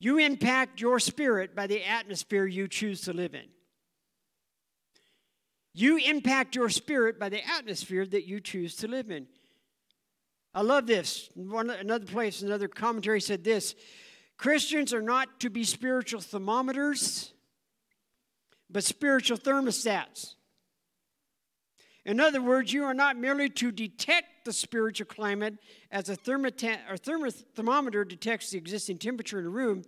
You 0.00 0.18
impact 0.18 0.80
your 0.80 0.98
spirit 0.98 1.54
by 1.54 1.66
the 1.66 1.84
atmosphere 1.84 2.46
you 2.46 2.68
choose 2.68 3.02
to 3.02 3.12
live 3.12 3.34
in. 3.34 3.46
You 5.74 5.98
impact 5.98 6.56
your 6.56 6.68
spirit 6.68 7.20
by 7.20 7.28
the 7.28 7.46
atmosphere 7.48 8.04
that 8.06 8.26
you 8.26 8.40
choose 8.40 8.74
to 8.76 8.88
live 8.88 9.10
in. 9.10 9.28
I 10.54 10.62
love 10.62 10.86
this. 10.86 11.28
One, 11.34 11.70
another 11.70 12.06
place, 12.06 12.42
another 12.42 12.66
commentary 12.66 13.20
said 13.20 13.44
this 13.44 13.76
Christians 14.38 14.92
are 14.92 15.02
not 15.02 15.40
to 15.40 15.50
be 15.50 15.62
spiritual 15.62 16.20
thermometers, 16.20 17.32
but 18.70 18.82
spiritual 18.82 19.38
thermostats. 19.38 20.34
In 22.08 22.20
other 22.20 22.40
words, 22.40 22.72
you 22.72 22.84
are 22.84 22.94
not 22.94 23.18
merely 23.18 23.50
to 23.50 23.70
detect 23.70 24.46
the 24.46 24.52
spiritual 24.54 25.04
climate 25.04 25.58
as 25.92 26.08
a 26.08 26.16
thermometer 26.16 28.04
detects 28.06 28.50
the 28.50 28.56
existing 28.56 28.96
temperature 28.96 29.38
in 29.38 29.44
a 29.44 29.50
room, 29.50 29.84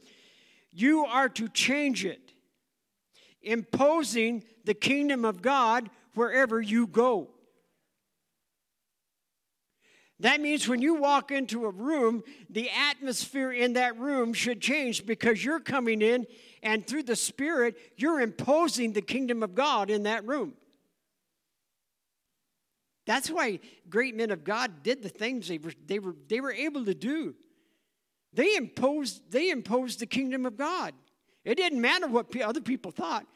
you 0.71 1.07
are 1.07 1.31
to 1.31 1.49
change 1.49 2.05
it, 2.05 2.35
imposing 3.41 4.45
the 4.67 4.75
kingdom 4.75 5.25
of 5.25 5.41
God 5.41 5.89
wherever 6.13 6.61
you 6.61 6.87
go. 6.87 7.31
That 10.19 10.43
means 10.43 10.69
when 10.69 10.83
you 10.83 10.97
walk 10.97 11.31
into 11.31 11.65
a 11.65 11.71
room, 11.71 12.23
the 12.51 12.69
atmosphere 12.69 13.51
in 13.51 13.73
that 13.73 13.99
room 13.99 14.35
should 14.35 14.61
change 14.61 15.07
because 15.07 15.43
you're 15.43 15.59
coming 15.59 16.03
in 16.03 16.27
and 16.63 16.87
through 16.87 17.05
the 17.05 17.17
Spirit, 17.17 17.79
you're 17.97 18.21
imposing 18.21 18.93
the 18.93 19.01
kingdom 19.01 19.43
of 19.43 19.55
God 19.55 19.89
in 19.89 20.03
that 20.03 20.27
room. 20.27 20.53
That's 23.07 23.31
why 23.31 23.61
great 23.89 24.15
men 24.15 24.31
of 24.31 24.45
God 24.45 24.83
did 24.83 25.03
the 25.03 25.09
things 25.09 25.49
they 25.49 25.59
were, 25.59 25.73
they 25.87 25.99
were, 25.99 26.15
they 26.29 26.41
were 26.41 26.53
able 26.53 26.85
to 26.85 26.95
do. 26.95 27.35
They 28.33 28.57
imposed, 28.57 29.31
they 29.31 29.51
imposed 29.51 29.99
the 29.99 30.07
kingdom 30.07 30.47
of 30.47 30.57
God. 30.57 30.95
It 31.45 31.57
didn't 31.57 31.81
matter 31.81 32.07
what 32.07 32.35
other 32.41 32.61
people 32.61 32.91
thought. 32.91 33.27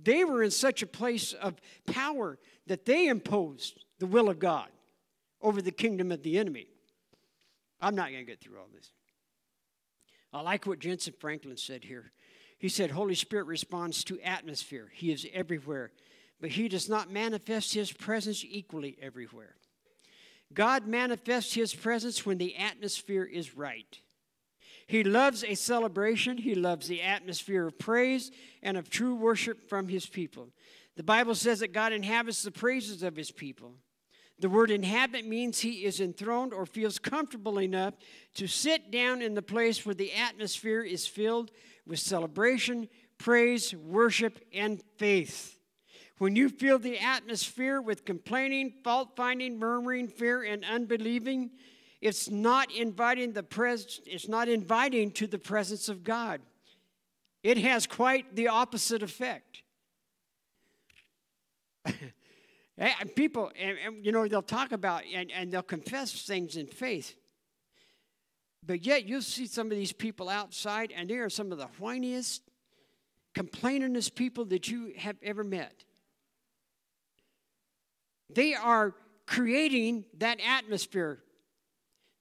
They 0.00 0.24
were 0.24 0.42
in 0.42 0.50
such 0.50 0.82
a 0.82 0.86
place 0.86 1.32
of 1.32 1.54
power 1.86 2.38
that 2.66 2.84
they 2.84 3.08
imposed 3.08 3.84
the 3.98 4.06
will 4.06 4.28
of 4.28 4.38
God 4.38 4.68
over 5.40 5.62
the 5.62 5.72
kingdom 5.72 6.12
of 6.12 6.22
the 6.22 6.38
enemy. 6.38 6.66
I'm 7.80 7.94
not 7.94 8.10
going 8.10 8.24
to 8.24 8.30
get 8.30 8.40
through 8.40 8.58
all 8.58 8.68
this. 8.72 8.90
I 10.32 10.40
like 10.40 10.66
what 10.66 10.80
Jentezen 10.80 11.14
Franklin 11.18 11.56
said 11.56 11.84
here. 11.84 12.12
He 12.58 12.68
said, 12.68 12.90
Holy 12.90 13.14
Spirit 13.14 13.46
responds 13.46 14.04
to 14.04 14.18
atmosphere. 14.20 14.90
He 14.92 15.12
is 15.12 15.26
everywhere, 15.32 15.92
but 16.40 16.50
He 16.50 16.68
does 16.68 16.88
not 16.88 17.10
manifest 17.10 17.74
His 17.74 17.92
presence 17.92 18.44
equally 18.46 18.96
everywhere. 19.00 19.56
God 20.52 20.86
manifests 20.86 21.54
His 21.54 21.74
presence 21.74 22.24
when 22.24 22.38
the 22.38 22.56
atmosphere 22.56 23.24
is 23.24 23.56
right. 23.56 23.98
He 24.86 25.02
loves 25.02 25.42
a 25.42 25.54
celebration, 25.54 26.38
He 26.38 26.54
loves 26.54 26.88
the 26.88 27.02
atmosphere 27.02 27.66
of 27.66 27.78
praise 27.78 28.30
and 28.62 28.76
of 28.76 28.90
true 28.90 29.14
worship 29.14 29.68
from 29.68 29.88
His 29.88 30.06
people. 30.06 30.50
The 30.96 31.02
Bible 31.02 31.34
says 31.34 31.60
that 31.60 31.72
God 31.72 31.92
inhabits 31.92 32.42
the 32.42 32.50
praises 32.50 33.02
of 33.02 33.16
His 33.16 33.30
people. 33.30 33.74
The 34.40 34.48
word 34.48 34.70
inhabit 34.70 35.26
means 35.26 35.60
he 35.60 35.84
is 35.84 36.00
enthroned 36.00 36.52
or 36.52 36.66
feels 36.66 36.98
comfortable 36.98 37.60
enough 37.60 37.94
to 38.34 38.46
sit 38.46 38.90
down 38.90 39.22
in 39.22 39.34
the 39.34 39.42
place 39.42 39.86
where 39.86 39.94
the 39.94 40.12
atmosphere 40.12 40.82
is 40.82 41.06
filled 41.06 41.50
with 41.86 42.00
celebration, 42.00 42.88
praise, 43.16 43.74
worship, 43.74 44.40
and 44.52 44.82
faith. 44.96 45.58
When 46.18 46.36
you 46.36 46.48
fill 46.48 46.78
the 46.78 46.98
atmosphere 46.98 47.80
with 47.80 48.04
complaining, 48.04 48.72
fault 48.84 49.16
finding, 49.16 49.58
murmuring, 49.58 50.08
fear, 50.08 50.44
and 50.44 50.64
unbelieving, 50.64 51.50
it's 52.00 52.30
not 52.30 52.70
inviting 52.70 53.32
the 53.32 53.42
pres- 53.42 54.00
it's 54.06 54.28
not 54.28 54.48
inviting 54.48 55.10
to 55.12 55.26
the 55.26 55.38
presence 55.38 55.88
of 55.88 56.04
God. 56.04 56.40
It 57.42 57.58
has 57.58 57.86
quite 57.86 58.36
the 58.36 58.48
opposite 58.48 59.02
effect. 59.02 59.62
and 61.84 61.94
eh, 62.78 62.92
people, 63.16 63.50
and, 63.58 63.76
and, 63.84 64.06
you 64.06 64.12
know, 64.12 64.26
they'll 64.28 64.40
talk 64.40 64.72
about 64.72 65.02
and, 65.12 65.30
and 65.32 65.52
they'll 65.52 65.62
confess 65.62 66.22
things 66.22 66.56
in 66.56 66.66
faith. 66.66 67.16
But 68.64 68.86
yet 68.86 69.04
you'll 69.04 69.20
see 69.20 69.46
some 69.46 69.70
of 69.70 69.76
these 69.76 69.92
people 69.92 70.28
outside, 70.28 70.92
and 70.96 71.10
they 71.10 71.16
are 71.16 71.28
some 71.28 71.52
of 71.52 71.58
the 71.58 71.68
whiniest, 71.80 72.40
complainingest 73.34 74.14
people 74.14 74.44
that 74.46 74.68
you 74.68 74.94
have 74.96 75.16
ever 75.22 75.44
met. 75.44 75.84
They 78.30 78.54
are 78.54 78.94
creating 79.26 80.04
that 80.18 80.40
atmosphere. 80.40 81.20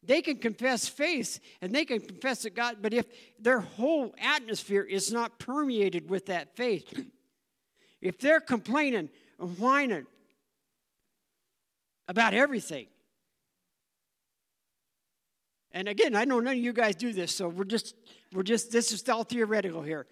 They 0.05 0.21
can 0.21 0.37
confess 0.37 0.87
faith 0.87 1.39
and 1.61 1.73
they 1.73 1.85
can 1.85 2.01
confess 2.01 2.43
that 2.43 2.55
God, 2.55 2.77
but 2.81 2.93
if 2.93 3.05
their 3.39 3.59
whole 3.59 4.13
atmosphere 4.21 4.83
is 4.83 5.11
not 5.13 5.39
permeated 5.39 6.09
with 6.09 6.25
that 6.25 6.55
faith, 6.55 6.93
if 8.01 8.19
they're 8.19 8.41
complaining 8.41 9.09
and 9.39 9.57
whining 9.57 10.05
about 12.07 12.33
everything, 12.33 12.87
and 15.71 15.87
again, 15.87 16.15
I 16.15 16.25
know 16.25 16.39
none 16.39 16.53
of 16.57 16.63
you 16.63 16.73
guys 16.73 16.95
do 16.95 17.13
this, 17.13 17.33
so 17.35 17.47
we're 17.47 17.63
just, 17.63 17.95
we're 18.33 18.43
just, 18.43 18.71
this 18.71 18.91
is 18.91 19.07
all 19.09 19.23
theoretical 19.23 19.81
here. 19.81 20.05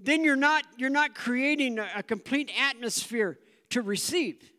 then 0.00 0.24
you're 0.24 0.34
not, 0.34 0.64
you're 0.78 0.90
not 0.90 1.14
creating 1.14 1.78
a, 1.78 1.88
a 1.96 2.02
complete 2.02 2.50
atmosphere 2.58 3.38
to 3.70 3.82
receive. 3.82 4.50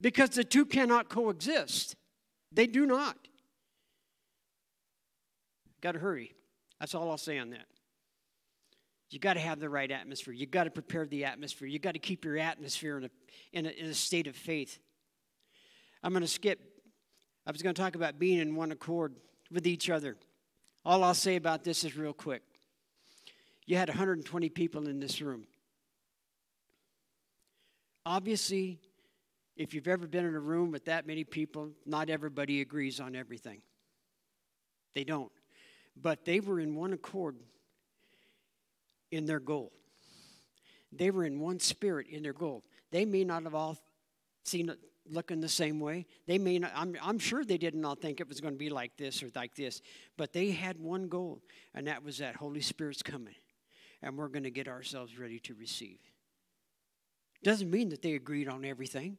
Because 0.00 0.30
the 0.30 0.44
two 0.44 0.66
cannot 0.66 1.08
coexist. 1.08 1.96
They 2.52 2.66
do 2.66 2.86
not. 2.86 3.16
Got 5.80 5.92
to 5.92 5.98
hurry. 5.98 6.34
That's 6.80 6.94
all 6.94 7.10
I'll 7.10 7.18
say 7.18 7.38
on 7.38 7.50
that. 7.50 7.66
You 9.10 9.18
got 9.18 9.34
to 9.34 9.40
have 9.40 9.60
the 9.60 9.68
right 9.70 9.90
atmosphere. 9.90 10.34
You 10.34 10.46
got 10.46 10.64
to 10.64 10.70
prepare 10.70 11.06
the 11.06 11.24
atmosphere. 11.24 11.68
You 11.68 11.78
got 11.78 11.92
to 11.92 11.98
keep 11.98 12.24
your 12.24 12.38
atmosphere 12.38 12.98
in 12.98 13.04
a, 13.04 13.10
in 13.52 13.66
a, 13.66 13.70
in 13.70 13.86
a 13.86 13.94
state 13.94 14.26
of 14.26 14.36
faith. 14.36 14.78
I'm 16.02 16.12
going 16.12 16.22
to 16.22 16.28
skip 16.28 16.60
I 17.46 17.52
was 17.52 17.62
going 17.62 17.74
to 17.74 17.80
talk 17.80 17.94
about 17.94 18.18
being 18.18 18.40
in 18.40 18.56
one 18.56 18.72
accord 18.72 19.14
with 19.52 19.68
each 19.68 19.88
other. 19.88 20.16
All 20.84 21.04
I'll 21.04 21.14
say 21.14 21.36
about 21.36 21.62
this 21.62 21.84
is 21.84 21.96
real 21.96 22.12
quick. 22.12 22.42
You 23.66 23.76
had 23.76 23.88
120 23.88 24.48
people 24.48 24.88
in 24.88 24.98
this 24.98 25.20
room. 25.20 25.46
Obviously, 28.06 28.78
if 29.56 29.74
you've 29.74 29.88
ever 29.88 30.06
been 30.06 30.24
in 30.24 30.36
a 30.36 30.40
room 30.40 30.70
with 30.70 30.84
that 30.84 31.08
many 31.08 31.24
people, 31.24 31.72
not 31.84 32.08
everybody 32.08 32.60
agrees 32.60 33.00
on 33.00 33.16
everything. 33.16 33.60
They 34.94 35.02
don't. 35.02 35.32
But 36.00 36.24
they 36.24 36.38
were 36.38 36.60
in 36.60 36.76
one 36.76 36.92
accord 36.92 37.36
in 39.10 39.26
their 39.26 39.40
goal. 39.40 39.72
They 40.92 41.10
were 41.10 41.24
in 41.24 41.40
one 41.40 41.58
spirit 41.58 42.06
in 42.08 42.22
their 42.22 42.32
goal. 42.32 42.62
They 42.92 43.04
may 43.04 43.24
not 43.24 43.42
have 43.42 43.56
all 43.56 43.76
seen 44.44 44.68
it 44.68 44.78
looking 45.10 45.40
the 45.40 45.48
same 45.48 45.80
way. 45.80 46.06
They 46.28 46.38
may 46.38 46.60
not, 46.60 46.70
I'm, 46.76 46.96
I'm 47.02 47.18
sure 47.18 47.44
they 47.44 47.58
did 47.58 47.74
not 47.74 47.88
all 47.88 47.94
think 47.96 48.20
it 48.20 48.28
was 48.28 48.40
going 48.40 48.54
to 48.54 48.58
be 48.58 48.70
like 48.70 48.96
this 48.96 49.20
or 49.20 49.30
like 49.34 49.56
this, 49.56 49.82
but 50.16 50.32
they 50.32 50.52
had 50.52 50.78
one 50.78 51.08
goal, 51.08 51.42
and 51.74 51.88
that 51.88 52.04
was 52.04 52.18
that 52.18 52.36
Holy 52.36 52.60
Spirit's 52.60 53.02
coming, 53.02 53.34
and 54.00 54.16
we're 54.16 54.28
going 54.28 54.44
to 54.44 54.50
get 54.50 54.68
ourselves 54.68 55.18
ready 55.18 55.40
to 55.40 55.54
receive. 55.54 55.98
Doesn't 57.46 57.70
mean 57.70 57.90
that 57.90 58.02
they 58.02 58.14
agreed 58.14 58.48
on 58.48 58.64
everything. 58.64 59.18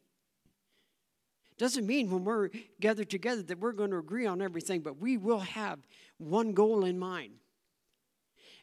Doesn't 1.57 1.88
mean 1.88 2.11
when 2.11 2.25
we're 2.25 2.49
gathered 2.78 3.09
together 3.09 3.41
that 3.43 3.57
we're 3.57 3.71
going 3.71 3.91
to 3.91 3.99
agree 3.99 4.25
on 4.25 4.41
everything, 4.41 4.82
but 4.82 4.99
we 4.99 5.15
will 5.15 5.39
have 5.39 5.80
one 6.17 6.51
goal 6.51 6.84
in 6.84 6.99
mind 6.99 7.36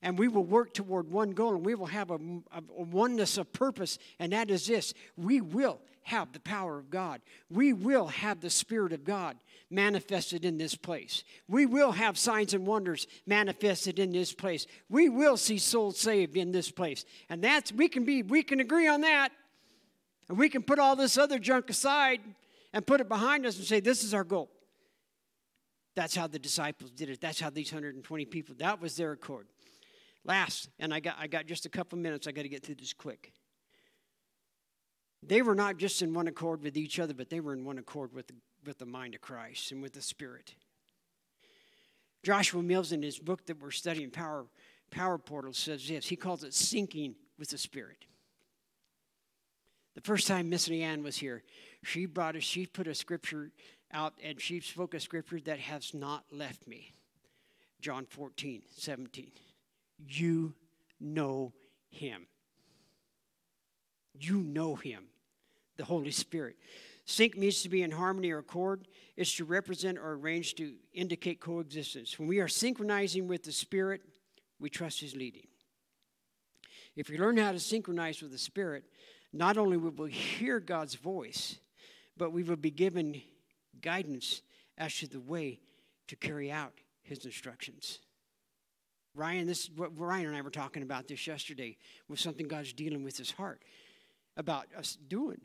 and 0.03 0.19
we 0.19 0.29
will 0.29 0.45
work 0.45 0.75
toward 0.75 1.11
one 1.11 1.31
goal 1.31 1.55
and 1.55 1.65
we 1.65 1.75
will 1.75 1.87
have 1.87 2.11
a, 2.11 2.17
a, 2.17 2.59
a, 2.59 2.83
oneness 2.83 3.39
of 3.39 3.55
purpose, 3.55 3.99
and 4.19 4.35
that 4.35 4.51
is 4.51 4.67
this 4.67 4.93
we 5.17 5.41
will 5.41 5.81
have 6.03 6.35
the 6.35 6.41
power 6.41 6.79
of 6.79 6.91
God. 6.91 7.23
We 7.49 7.73
will 7.73 8.09
have 8.09 8.43
the 8.43 8.51
Spirit 8.51 8.93
of 8.93 9.03
God 9.03 9.39
manifested 9.71 10.45
in 10.45 10.59
this 10.59 10.75
place. 10.75 11.25
We 11.49 11.65
will 11.65 11.93
have 11.93 12.19
signs 12.19 12.53
and 12.53 12.67
wonders 12.67 13.07
manifested 13.27 13.99
in 13.99 14.13
this 14.13 14.35
place. 14.35 14.67
We 14.91 15.09
will 15.09 15.39
see 15.39 15.57
souls 15.57 15.99
saved 15.99 16.37
in 16.37 16.53
this 16.53 16.71
place. 16.71 17.07
And 17.31 17.43
that's, 17.43 17.73
we 17.73 17.89
can 17.89 18.05
be, 18.05 18.23
we 18.23 18.43
can 18.43 18.61
agree 18.61 18.87
on 18.87 19.01
that. 19.01 19.33
And 20.29 20.39
we 20.39 20.49
can 20.49 20.63
put 20.63 20.79
all 20.79 20.97
this 20.97 21.19
other 21.19 21.39
junk 21.39 21.71
aside 21.71 22.21
and 22.73 22.87
put 22.87 23.01
it 23.01 23.09
behind 23.09 23.47
us 23.47 23.57
and 23.57 23.67
say, 23.67 23.81
this 23.81 24.03
is 24.03 24.15
our 24.15 24.25
goal. 24.25 24.51
That's 25.95 26.17
how 26.17 26.27
the 26.27 26.39
disciples 26.39 26.91
did 26.91 27.09
it. 27.09 27.21
That's 27.21 27.41
how 27.41 27.51
these 27.51 27.73
120 27.73 28.25
people, 28.27 28.55
that 28.59 28.81
was 28.81 28.97
their 28.97 29.13
accord. 29.13 29.47
Last, 30.25 30.71
and 30.79 30.93
I 30.93 31.01
got, 31.01 31.17
I 31.19 31.27
got 31.27 31.47
just 31.47 31.67
a 31.67 31.69
couple 31.69 31.99
minutes, 31.99 32.27
I 32.27 32.33
got 32.33 32.43
to 32.43 32.49
get 32.49 32.65
through 32.65 32.77
this 32.77 32.93
quick. 32.93 33.33
They 35.23 35.43
were 35.43 35.55
not 35.55 35.77
just 35.79 36.03
in 36.03 36.13
one 36.13 36.27
accord 36.27 36.63
with 36.63 36.77
each 36.77 36.99
other, 36.99 37.15
but 37.15 37.31
they 37.31 37.41
were 37.41 37.53
in 37.53 37.65
one 37.65 37.79
accord 37.79 38.13
with, 38.13 38.31
with 38.67 38.79
the 38.79 38.87
mind 38.87 39.15
of 39.15 39.21
Christ 39.21 39.71
and 39.71 39.83
with 39.83 39.93
the 39.93 40.03
Spirit. 40.03 40.55
Joshua 42.23 42.63
Mills, 42.63 42.93
in 42.93 43.03
his 43.03 43.19
book 43.19 43.47
that 43.47 43.61
we're 43.61 43.71
studying, 43.71 44.11
Power, 44.11 44.47
Power 44.91 45.19
Portal, 45.19 45.53
says 45.53 45.87
this. 45.87 46.07
He 46.07 46.17
calls 46.17 46.43
it 46.43 46.53
syncing 46.53 47.15
with 47.39 47.51
the 47.51 47.59
Spirit. 47.59 48.07
The 49.95 50.01
first 50.01 50.27
time 50.27 50.49
Miss 50.49 50.69
Leanne 50.69 51.03
was 51.03 51.17
here, 51.17 51.43
she 51.83 52.07
brought 52.07 52.37
us, 52.37 52.43
she 52.43 52.67
put 52.67 52.87
a 52.89 52.95
scripture 52.95 53.51
out 53.93 54.15
and 54.23 54.41
she 54.41 54.61
spoke 54.61 54.95
a 54.95 55.01
scripture 55.01 55.41
that 55.45 55.61
has 55.61 55.95
not 55.95 56.25
left 56.33 56.67
me. 56.67 56.95
John 57.81 58.07
14, 58.07 58.63
17. 58.77 59.31
You 60.09 60.55
know 61.01 61.53
him. 61.91 62.27
You 64.19 64.39
know 64.39 64.75
him 64.75 65.05
the 65.77 65.85
Holy 65.85 66.11
Spirit. 66.11 66.57
Sync 67.05 67.37
means 67.37 67.63
to 67.63 67.69
be 67.69 67.83
in 67.83 67.91
harmony 67.91 68.31
or 68.31 68.39
accord. 68.39 68.87
It's 69.17 69.35
to 69.37 69.45
represent 69.45 69.99
or 69.99 70.13
arrange 70.13 70.55
to 70.57 70.75
indicate 70.93 71.41
coexistence. 71.41 72.19
When 72.19 72.29
we 72.29 72.41
are 72.41 72.49
synchronizing 72.49 73.29
with 73.29 73.43
the 73.43 73.53
Spirit, 73.53 74.01
we 74.59 74.71
trust 74.71 75.01
His 75.01 75.15
leading. 75.15 75.47
If 76.97 77.11
we 77.11 77.19
learn 77.19 77.37
how 77.37 77.53
to 77.53 77.61
synchronize 77.61 78.23
with 78.23 78.33
the 78.33 78.39
Spirit, 78.39 78.85
not 79.35 79.59
only 79.59 79.77
will 79.77 79.91
we 79.91 80.11
hear 80.11 80.61
God's 80.61 80.95
voice, 80.95 81.59
but 82.17 82.33
we 82.33 82.43
will 82.43 82.57
be 82.57 82.71
given 82.71 83.21
guidance 83.83 84.43
as 84.79 84.97
to 84.99 85.09
the 85.09 85.21
way 85.21 85.61
to 86.09 86.17
carry 86.17 86.51
out 86.51 86.73
His 87.03 87.25
instructions. 87.25 87.99
Ryan, 89.15 89.47
this 89.47 89.71
what 89.77 89.97
Ryan 89.99 90.27
and 90.27 90.37
I 90.37 90.41
were 90.41 90.51
talking 90.51 90.83
about 90.83 91.09
this 91.09 91.27
yesterday 91.27 91.77
was 92.09 92.21
something 92.21 92.49
God's 92.49 92.73
dealing 92.73 93.05
with 93.05 93.17
his 93.17 93.31
heart 93.31 93.63
about 94.37 94.67
us 94.77 94.99
doing. 95.09 95.41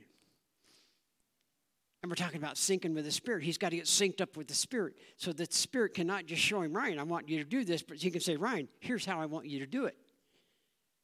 And 2.01 2.09
we're 2.09 2.15
talking 2.15 2.37
about 2.37 2.55
syncing 2.55 2.95
with 2.95 3.05
the 3.05 3.11
Spirit. 3.11 3.43
He's 3.43 3.57
got 3.57 3.69
to 3.69 3.75
get 3.75 3.85
synced 3.85 4.21
up 4.21 4.37
with 4.37 4.47
the 4.47 4.53
Spirit 4.55 4.95
so 5.17 5.33
that 5.33 5.49
the 5.49 5.55
Spirit 5.55 5.93
cannot 5.93 6.25
just 6.25 6.41
show 6.41 6.61
him, 6.61 6.73
Ryan, 6.73 6.97
I 6.97 7.03
want 7.03 7.29
you 7.29 7.37
to 7.39 7.43
do 7.43 7.63
this, 7.63 7.83
but 7.83 7.97
he 7.97 8.09
can 8.09 8.21
say, 8.21 8.37
Ryan, 8.37 8.69
here's 8.79 9.05
how 9.05 9.19
I 9.19 9.25
want 9.25 9.47
you 9.47 9.59
to 9.59 9.67
do 9.67 9.85
it. 9.85 9.97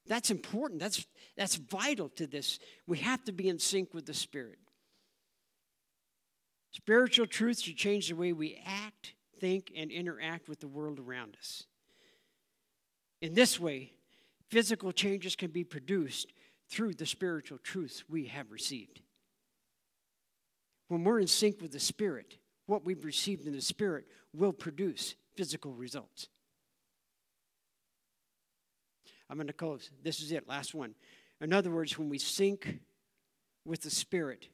That's 0.08 0.30
important. 0.30 0.80
That's, 0.80 1.06
that's 1.36 1.56
vital 1.56 2.10
to 2.10 2.28
this. 2.28 2.60
We 2.88 3.00
have 3.00 3.24
to 3.26 3.32
be 3.32 3.50
in 3.50 3.60
sync 3.60 3.94
with 3.94 4.06
the 4.06 4.14
Spirit. 4.14 4.60
Spiritual 6.72 7.28
truth 7.28 7.62
should 7.62 7.78
change 7.78 8.10
the 8.10 8.16
way 8.16 8.34
we 8.34 8.62
act, 8.66 9.14
think, 9.40 9.72
and 9.76 9.92
interact 9.92 10.50
with 10.50 10.60
the 10.60 10.68
world 10.68 11.00
around 11.00 11.36
us. 11.40 11.64
In 13.22 13.34
this 13.34 13.60
way, 13.60 13.94
physical 14.50 14.92
changes 14.92 15.36
can 15.36 15.52
be 15.52 15.64
produced 15.64 16.34
through 16.70 16.94
the 16.94 17.06
spiritual 17.06 17.58
truths 17.58 18.04
we 18.10 18.26
have 18.26 18.52
received. 18.52 19.02
When 20.88 21.04
we're 21.04 21.20
in 21.20 21.28
sync 21.28 21.62
with 21.62 21.72
the 21.72 21.80
Spirit, 21.80 22.38
what 22.68 22.86
we've 22.86 23.06
received 23.06 23.48
in 23.48 23.54
the 23.54 23.62
Spirit 23.62 24.06
will 24.34 24.54
produce 24.54 25.16
physical 25.36 25.74
results. 25.74 26.28
I'm 29.30 29.38
going 29.38 29.48
to 29.48 29.54
close. 29.54 29.90
This 30.04 30.22
is 30.22 30.32
it, 30.32 30.48
last 30.48 30.74
one. 30.74 30.96
In 31.42 31.54
other 31.54 31.72
words, 31.72 31.98
when 31.98 32.10
we 32.10 32.20
sync 32.20 32.80
with 33.66 33.82
the 33.82 33.90
Spirit, 33.90 34.48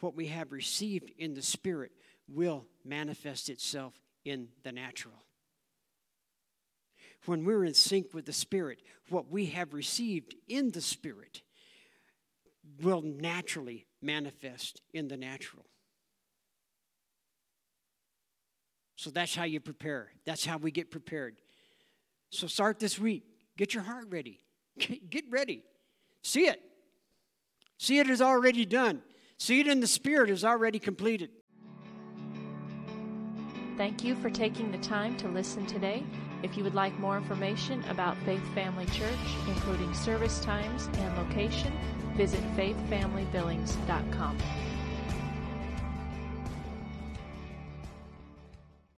what 0.00 0.14
we 0.14 0.26
have 0.26 0.52
received 0.52 1.10
in 1.18 1.34
the 1.34 1.42
Spirit 1.42 1.92
will 2.28 2.66
manifest 2.84 3.48
itself 3.48 3.94
in 4.24 4.48
the 4.62 4.72
natural. 4.72 5.14
When 7.26 7.44
we're 7.44 7.64
in 7.64 7.74
sync 7.74 8.12
with 8.12 8.26
the 8.26 8.32
Spirit, 8.32 8.80
what 9.08 9.30
we 9.30 9.46
have 9.46 9.74
received 9.74 10.34
in 10.48 10.72
the 10.72 10.80
Spirit 10.80 11.42
will 12.82 13.02
naturally 13.02 13.86
manifest 14.00 14.82
in 14.92 15.08
the 15.08 15.16
natural. 15.16 15.64
So 18.96 19.10
that's 19.10 19.34
how 19.34 19.44
you 19.44 19.60
prepare. 19.60 20.10
That's 20.24 20.44
how 20.44 20.58
we 20.58 20.70
get 20.70 20.90
prepared. 20.90 21.36
So 22.30 22.46
start 22.46 22.78
this 22.78 22.98
week. 22.98 23.24
Get 23.56 23.74
your 23.74 23.82
heart 23.82 24.06
ready. 24.10 24.40
Get 25.10 25.24
ready. 25.30 25.62
See 26.22 26.46
it. 26.46 26.60
See 27.78 27.98
it 27.98 28.08
is 28.08 28.22
already 28.22 28.64
done. 28.64 29.02
See 29.38 29.60
it 29.60 29.66
in 29.66 29.80
the 29.80 29.86
Spirit 29.86 30.30
is 30.30 30.44
already 30.44 30.78
completed. 30.78 31.30
Thank 33.76 34.04
you 34.04 34.14
for 34.14 34.30
taking 34.30 34.70
the 34.70 34.78
time 34.78 35.16
to 35.16 35.28
listen 35.28 35.66
today. 35.66 36.04
If 36.42 36.56
you 36.56 36.62
would 36.64 36.74
like 36.74 36.96
more 36.98 37.16
information 37.16 37.82
about 37.88 38.16
Faith 38.18 38.42
Family 38.54 38.86
Church, 38.86 39.18
including 39.48 39.92
service 39.94 40.40
times 40.40 40.88
and 40.94 41.16
location, 41.16 41.72
visit 42.16 42.40
faithfamilybillings.com. 42.56 44.38